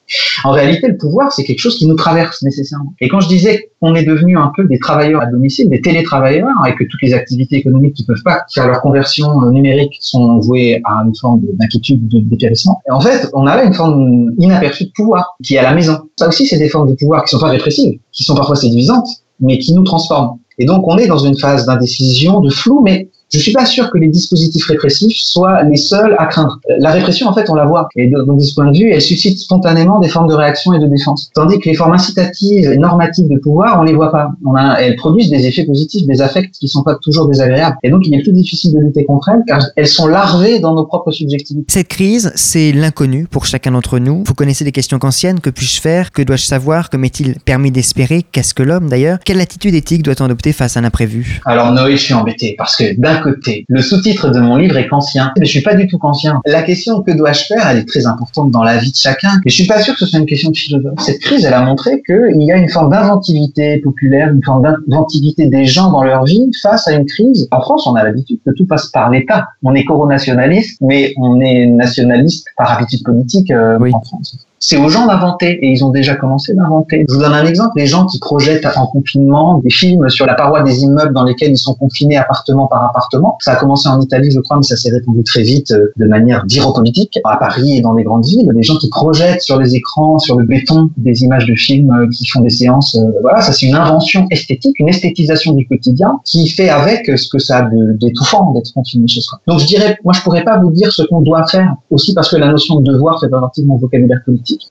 En 0.45 0.51
réalité, 0.51 0.89
le 0.89 0.97
pouvoir, 0.97 1.33
c'est 1.33 1.45
quelque 1.45 1.59
chose 1.59 1.77
qui 1.77 1.87
nous 1.87 1.95
traverse 1.95 2.43
nécessairement. 2.43 2.95
Et 3.01 3.09
quand 3.09 3.21
je 3.21 3.29
disais 3.29 3.71
qu'on 3.81 3.95
est 3.95 4.05
devenu 4.05 4.37
un 4.39 4.53
peu 4.57 4.65
des 4.65 4.79
travailleurs 4.79 5.23
à 5.23 5.27
domicile, 5.27 5.69
des 5.69 5.81
télétravailleurs, 5.81 6.49
et 6.69 6.75
que 6.75 6.85
toutes 6.85 7.03
les 7.03 7.15
activités 7.15 7.57
économiques 7.57 7.95
qui 7.95 8.05
peuvent 8.05 8.23
pas 8.25 8.43
faire 8.55 8.67
leur 8.67 8.81
conversion 8.81 9.43
euh, 9.43 9.51
numérique 9.51 9.97
sont 10.01 10.39
vouées 10.39 10.81
à 10.85 11.03
une 11.05 11.15
forme 11.17 11.41
de- 11.41 11.53
d'inquiétude, 11.53 12.09
de 12.09 12.21
dépérissement. 12.21 12.81
En 12.91 13.01
fait, 13.01 13.29
on 13.35 13.47
a 13.47 13.57
là 13.57 13.65
une 13.65 13.75
forme 13.75 14.33
inaperçue 14.39 14.85
de 14.85 14.93
pouvoir 14.95 15.37
qui 15.43 15.55
est 15.55 15.59
à 15.59 15.63
la 15.63 15.75
maison. 15.75 15.99
Ça 16.19 16.29
aussi, 16.29 16.47
c'est 16.47 16.59
des 16.59 16.69
formes 16.69 16.91
de 16.91 16.95
pouvoir 16.95 17.25
qui 17.25 17.31
sont 17.31 17.41
pas 17.41 17.49
répressives, 17.49 17.99
qui 18.13 18.23
sont 18.25 18.35
parfois 18.35 18.57
séduisantes, 18.57 19.09
mais 19.41 19.59
qui 19.59 19.75
nous 19.75 19.85
transforment. 19.85 20.39
Et 20.59 20.65
donc, 20.65 20.87
on 20.87 20.99
est 20.99 21.07
dans 21.07 21.19
une 21.19 21.37
phase 21.37 21.67
d'indécision, 21.67 22.41
de 22.41 22.51
flou, 22.51 22.83
mais 22.85 23.09
je 23.33 23.39
suis 23.39 23.53
pas 23.53 23.65
sûr 23.67 23.91
que 23.91 23.99
les 23.99 24.09
dispositifs 24.09 24.65
répressifs 24.67 25.17
soient 25.17 25.63
les 25.65 25.77
seuls 25.77 26.15
à 26.19 26.27
craindre. 26.27 26.61
La 26.79 26.91
répression, 26.91 27.29
en 27.29 27.35
fait, 27.35 27.49
on 27.51 27.55
la 27.55 27.65
voit. 27.65 27.89
Et 27.97 28.09
de- 28.09 28.23
donc, 28.23 28.39
de 28.39 28.45
ce 28.45 28.55
point 28.55 28.71
de 28.71 28.77
vue, 28.77 28.91
elle 28.91 29.01
suscite 29.01 29.39
spontanément 29.39 30.01
des 30.01 30.09
formes 30.09 30.29
de 30.29 30.35
réaction 30.35 30.73
et 30.75 30.79
de 30.79 30.87
défense. 30.87 31.31
Tandis 31.35 31.59
que 31.59 31.69
les 31.69 31.75
formes 31.75 31.93
incitatives 31.95 32.71
et 32.71 32.77
normatives 32.77 33.29
de 33.29 33.39
pouvoir, 33.39 33.81
on 33.81 33.85
les 33.85 33.95
voit 33.95 34.11
pas. 34.13 34.31
On 34.45 34.55
a, 34.55 34.77
elles 34.81 34.97
produisent 34.97 35.31
des 35.31 35.47
effets 35.47 35.65
positifs, 35.65 36.07
des 36.07 36.21
affects 36.21 36.51
qui 36.53 36.69
sont 36.69 36.83
pas 36.83 36.97
toujours 37.03 37.29
désagréables. 37.29 37.77
Et 37.83 37.91
donc, 37.91 38.03
il 38.07 38.15
est 38.15 38.23
plus 38.23 38.33
difficile 38.33 38.73
de 38.75 38.79
lutter 38.81 39.05
contre 39.05 39.29
elles 39.31 39.43
car 39.47 39.61
elles 39.77 39.87
sont 39.89 40.07
larvées 40.07 40.59
dans 40.61 40.75
nos 40.75 40.85
propres 40.85 41.11
subjectivités. 41.11 41.67
Cette 41.73 41.89
crise, 41.89 42.33
c'est 42.35 42.73
l'inconnu 42.73 43.27
pour 43.31 43.47
chacun 43.47 43.73
d'entre 43.73 43.99
nous. 43.99 44.25
Vous 44.27 44.35
connaissez 44.35 44.65
des 44.65 44.73
questions 44.73 44.99
kantiennes. 44.99 45.41
Que 45.41 45.51
puis-je 45.51 45.81
faire? 45.81 46.13
Que 46.13 46.23
dois-je 46.23 46.45
savoir? 46.45 46.91
Que 46.91 46.97
m'est-il 46.97 47.37
permis 47.41 47.71
d'espérer? 47.71 48.25
Qu'est-ce 48.31 48.55
que 48.55 48.63
l'homme 48.63 48.89
d'ailleurs? 48.89 49.19
Quelle 49.25 49.41
attitude 49.41 49.75
éthique 49.75 50.03
doit-on 50.03 50.25
adopter 50.27 50.53
face 50.53 50.77
à 50.77 50.81
un 50.81 50.85
imprévu? 50.85 51.41
Alors 51.47 51.73
Noé, 51.73 51.93
je 51.97 52.03
suis 52.03 52.15
embêté 52.15 52.55
parce 52.59 52.77
que 52.77 52.99
d'un 53.01 53.17
côté, 53.23 53.65
le 53.69 53.81
sous-titre 53.81 54.31
de 54.31 54.41
mon 54.41 54.57
livre 54.57 54.77
est 54.77 54.89
kantien, 54.89 55.33
mais 55.39 55.47
je 55.47 55.51
suis 55.51 55.63
pas 55.63 55.75
du 55.75 55.87
tout 55.87 55.99
kantien. 55.99 56.41
La 56.47 56.63
question 56.63 57.03
que 57.03 57.11
dois-je 57.13 57.45
faire, 57.45 57.67
elle 57.69 57.79
est 57.79 57.89
très 57.89 58.07
importante 58.07 58.51
dans 58.51 58.63
la 58.63 58.77
vie 58.79 58.91
de 58.91 58.97
chacun, 58.97 59.31
mais 59.45 59.51
je 59.51 59.55
suis 59.55 59.67
pas 59.67 59.81
sûr 59.81 59.95
que 59.95 60.01
ce 60.01 60.07
soit 60.07 60.19
une 60.19 60.27
question 60.27 60.51
de 60.51 60.57
philosophe. 60.57 60.95
Cette 60.99 61.21
crise, 61.21 61.45
elle 61.45 61.55
a 61.55 61.63
montré 61.63 62.03
qu'il 62.03 62.43
y 62.43 62.53
a 62.53 62.57
une 62.57 62.69
forme 62.69 62.91
d'inventivité 62.91 63.79
populaire, 63.79 64.31
une 64.33 64.43
forme 64.43 64.63
d'inventivité 64.63 65.47
des 65.47 65.65
gens 65.65 65.91
dans 65.91 66.03
leur 66.03 66.25
vie 66.25 66.51
face 66.63 66.87
à 66.89 66.93
une 66.93 67.07
crise. 67.07 67.49
En 67.51 67.61
France, 67.61 67.87
on 67.87 67.95
a 67.95 68.05
l'habitude 68.05 68.41
que 68.45 68.51
tout 68.53 68.67
passe 68.67 68.87
par 68.89 69.11
l'État. 69.11 69.49
On 69.63 69.75
est 69.75 69.85
coronationaliste, 69.85 70.79
mais 70.81 71.15
on 71.17 71.41
est 71.41 71.67
nationaliste 71.67 72.47
par 72.57 72.73
habitude 72.73 73.03
politique 73.05 73.51
euh, 73.51 73.79
Oui. 73.81 73.91
en 73.95 74.01
France. 74.01 74.37
C'est 74.65 74.77
aux 74.77 74.89
gens 74.89 75.07
d'inventer 75.09 75.59
et 75.61 75.73
ils 75.73 75.85
ont 75.85 75.91
déjà 75.91 76.15
commencé 76.15 76.55
d'inventer. 76.55 77.05
Je 77.09 77.15
vous 77.15 77.21
donne 77.21 77.33
un 77.33 77.45
exemple, 77.45 77.73
les 77.75 77.89
gens 77.89 78.07
qui 78.07 78.21
projettent 78.21 78.65
en 78.77 78.87
confinement 78.87 79.59
des 79.59 79.71
films 79.71 80.09
sur 80.09 80.25
la 80.25 80.35
paroi 80.35 80.63
des 80.63 80.83
immeubles 80.85 81.13
dans 81.13 81.25
lesquels 81.25 81.51
ils 81.51 81.59
sont 81.59 81.75
confinés 81.75 82.17
appartement 82.17 82.69
par 82.69 82.85
appartement. 82.85 83.37
Ça 83.41 83.55
a 83.55 83.57
commencé 83.57 83.89
en 83.89 84.01
Italie, 84.01 84.31
je 84.31 84.39
crois, 84.39 84.59
mais 84.59 84.63
ça 84.63 84.77
s'est 84.77 84.93
répandu 84.93 85.25
très 85.25 85.43
vite 85.43 85.73
euh, 85.73 85.93
de 85.97 86.07
manière 86.07 86.45
gyropolitique 86.47 87.19
à 87.25 87.39
Paris 87.39 87.79
et 87.79 87.81
dans 87.81 87.93
les 87.93 88.05
grandes 88.05 88.25
villes. 88.25 88.49
Des 88.55 88.63
gens 88.63 88.77
qui 88.77 88.89
projettent 88.89 89.43
sur 89.43 89.59
les 89.59 89.75
écrans, 89.75 90.21
sur 90.21 90.39
le 90.39 90.45
béton, 90.45 90.91
des 90.97 91.25
images 91.25 91.47
de 91.47 91.57
films 91.57 91.91
euh, 91.91 92.07
qui 92.17 92.25
font 92.29 92.41
des 92.41 92.51
séances. 92.51 92.95
euh, 92.95 93.19
Voilà, 93.21 93.41
ça 93.41 93.51
c'est 93.53 93.67
une 93.67 93.75
invention 93.75 94.29
esthétique, 94.31 94.79
une 94.79 94.91
esthétisation 94.91 95.55
du 95.55 95.67
quotidien 95.67 96.21
qui 96.25 96.49
fait 96.49 96.69
avec 96.69 97.11
ce 97.19 97.29
que 97.29 97.41
ça 97.41 97.59
a 97.59 97.69
d'étouffant 97.95 98.53
d'être 98.53 98.73
confiné 98.73 99.09
chez 99.09 99.23
soi. 99.23 99.41
Donc 99.49 99.59
je 99.59 99.67
dirais, 99.67 99.99
moi 100.05 100.13
je 100.15 100.23
pourrais 100.23 100.45
pas 100.45 100.59
vous 100.61 100.71
dire 100.71 100.93
ce 100.93 101.03
qu'on 101.03 101.21
doit 101.21 101.45
faire 101.49 101.75
aussi 101.91 102.15
parce 102.15 102.31
que 102.31 102.37
la 102.37 102.47
notion 102.47 102.77
de 102.79 102.93
devoir 102.93 103.19
fait 103.19 103.29
pas 103.29 103.41
partie 103.41 103.63
de 103.63 103.67
mon 103.67 103.77
vocabulaire 103.77 104.21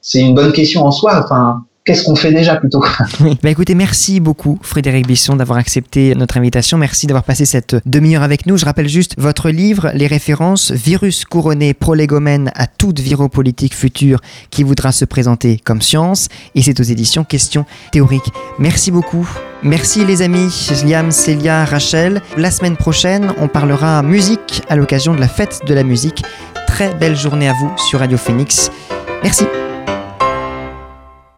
C'est 0.02 0.22
une 0.22 0.36
bonne 0.36 0.52
question 0.52 0.86
en 0.86 0.92
soi. 0.92 1.22
Enfin, 1.24 1.64
qu'est-ce 1.86 2.04
qu'on 2.04 2.16
fait 2.16 2.32
déjà 2.32 2.56
plutôt 2.56 2.84
Oui. 3.22 3.38
Bah 3.42 3.50
écoutez, 3.50 3.76
merci 3.76 4.20
beaucoup 4.20 4.60
Frédéric 4.62 5.08
Bisson 5.08 5.36
d'avoir 5.36 5.58
accepté 5.60 6.16
notre 6.16 6.38
invitation. 6.38 6.78
Merci 6.78 7.08
d'avoir 7.08 7.24
passé 7.24 7.46
cette 7.46 7.76
demi-heure 7.86 8.24
avec 8.24 8.46
nous. 8.46 8.58
Je 8.58 8.66
rappelle 8.66 8.88
juste 8.88 9.16
votre 9.18 9.50
livre, 9.50 9.92
les 9.94 10.08
références 10.08 10.72
Virus 10.72 11.26
couronné 11.26 11.74
prolégomène 11.74 12.52
à 12.56 12.68
toute 12.68 13.00
viropolitique 13.00 13.76
future 13.76 14.20
qui 14.50 14.64
voudra 14.64 14.92
se 14.92 15.06
présenter 15.06 15.60
comme 15.64 15.82
science. 15.82 16.28
Et 16.56 16.62
c'est 16.62 16.80
aux 16.80 16.84
éditions 16.84 17.24
Questions 17.24 17.66
théoriques. 17.92 18.32
Merci 18.60 18.92
beaucoup. 18.92 19.28
Merci 19.64 20.06
les 20.06 20.24
amis, 20.24 20.50
Liam, 20.86 21.12
Célia, 21.12 21.66
Rachel. 21.66 22.22
La 22.36 22.50
semaine 22.50 22.76
prochaine, 22.78 23.32
on 23.38 23.48
parlera 23.48 24.02
musique 24.02 24.64
à 24.70 24.76
l'occasion 24.76 25.14
de 25.14 25.20
la 25.20 25.28
fête 25.28 25.62
de 25.68 25.74
la 25.74 25.84
musique. 25.84 26.24
Très 26.68 26.94
belle 26.96 27.16
journée 27.16 27.48
à 27.48 27.54
vous 27.54 27.72
sur 27.78 28.00
Radio 28.00 28.18
Phoenix. 28.18 28.72
Merci. 29.24 29.46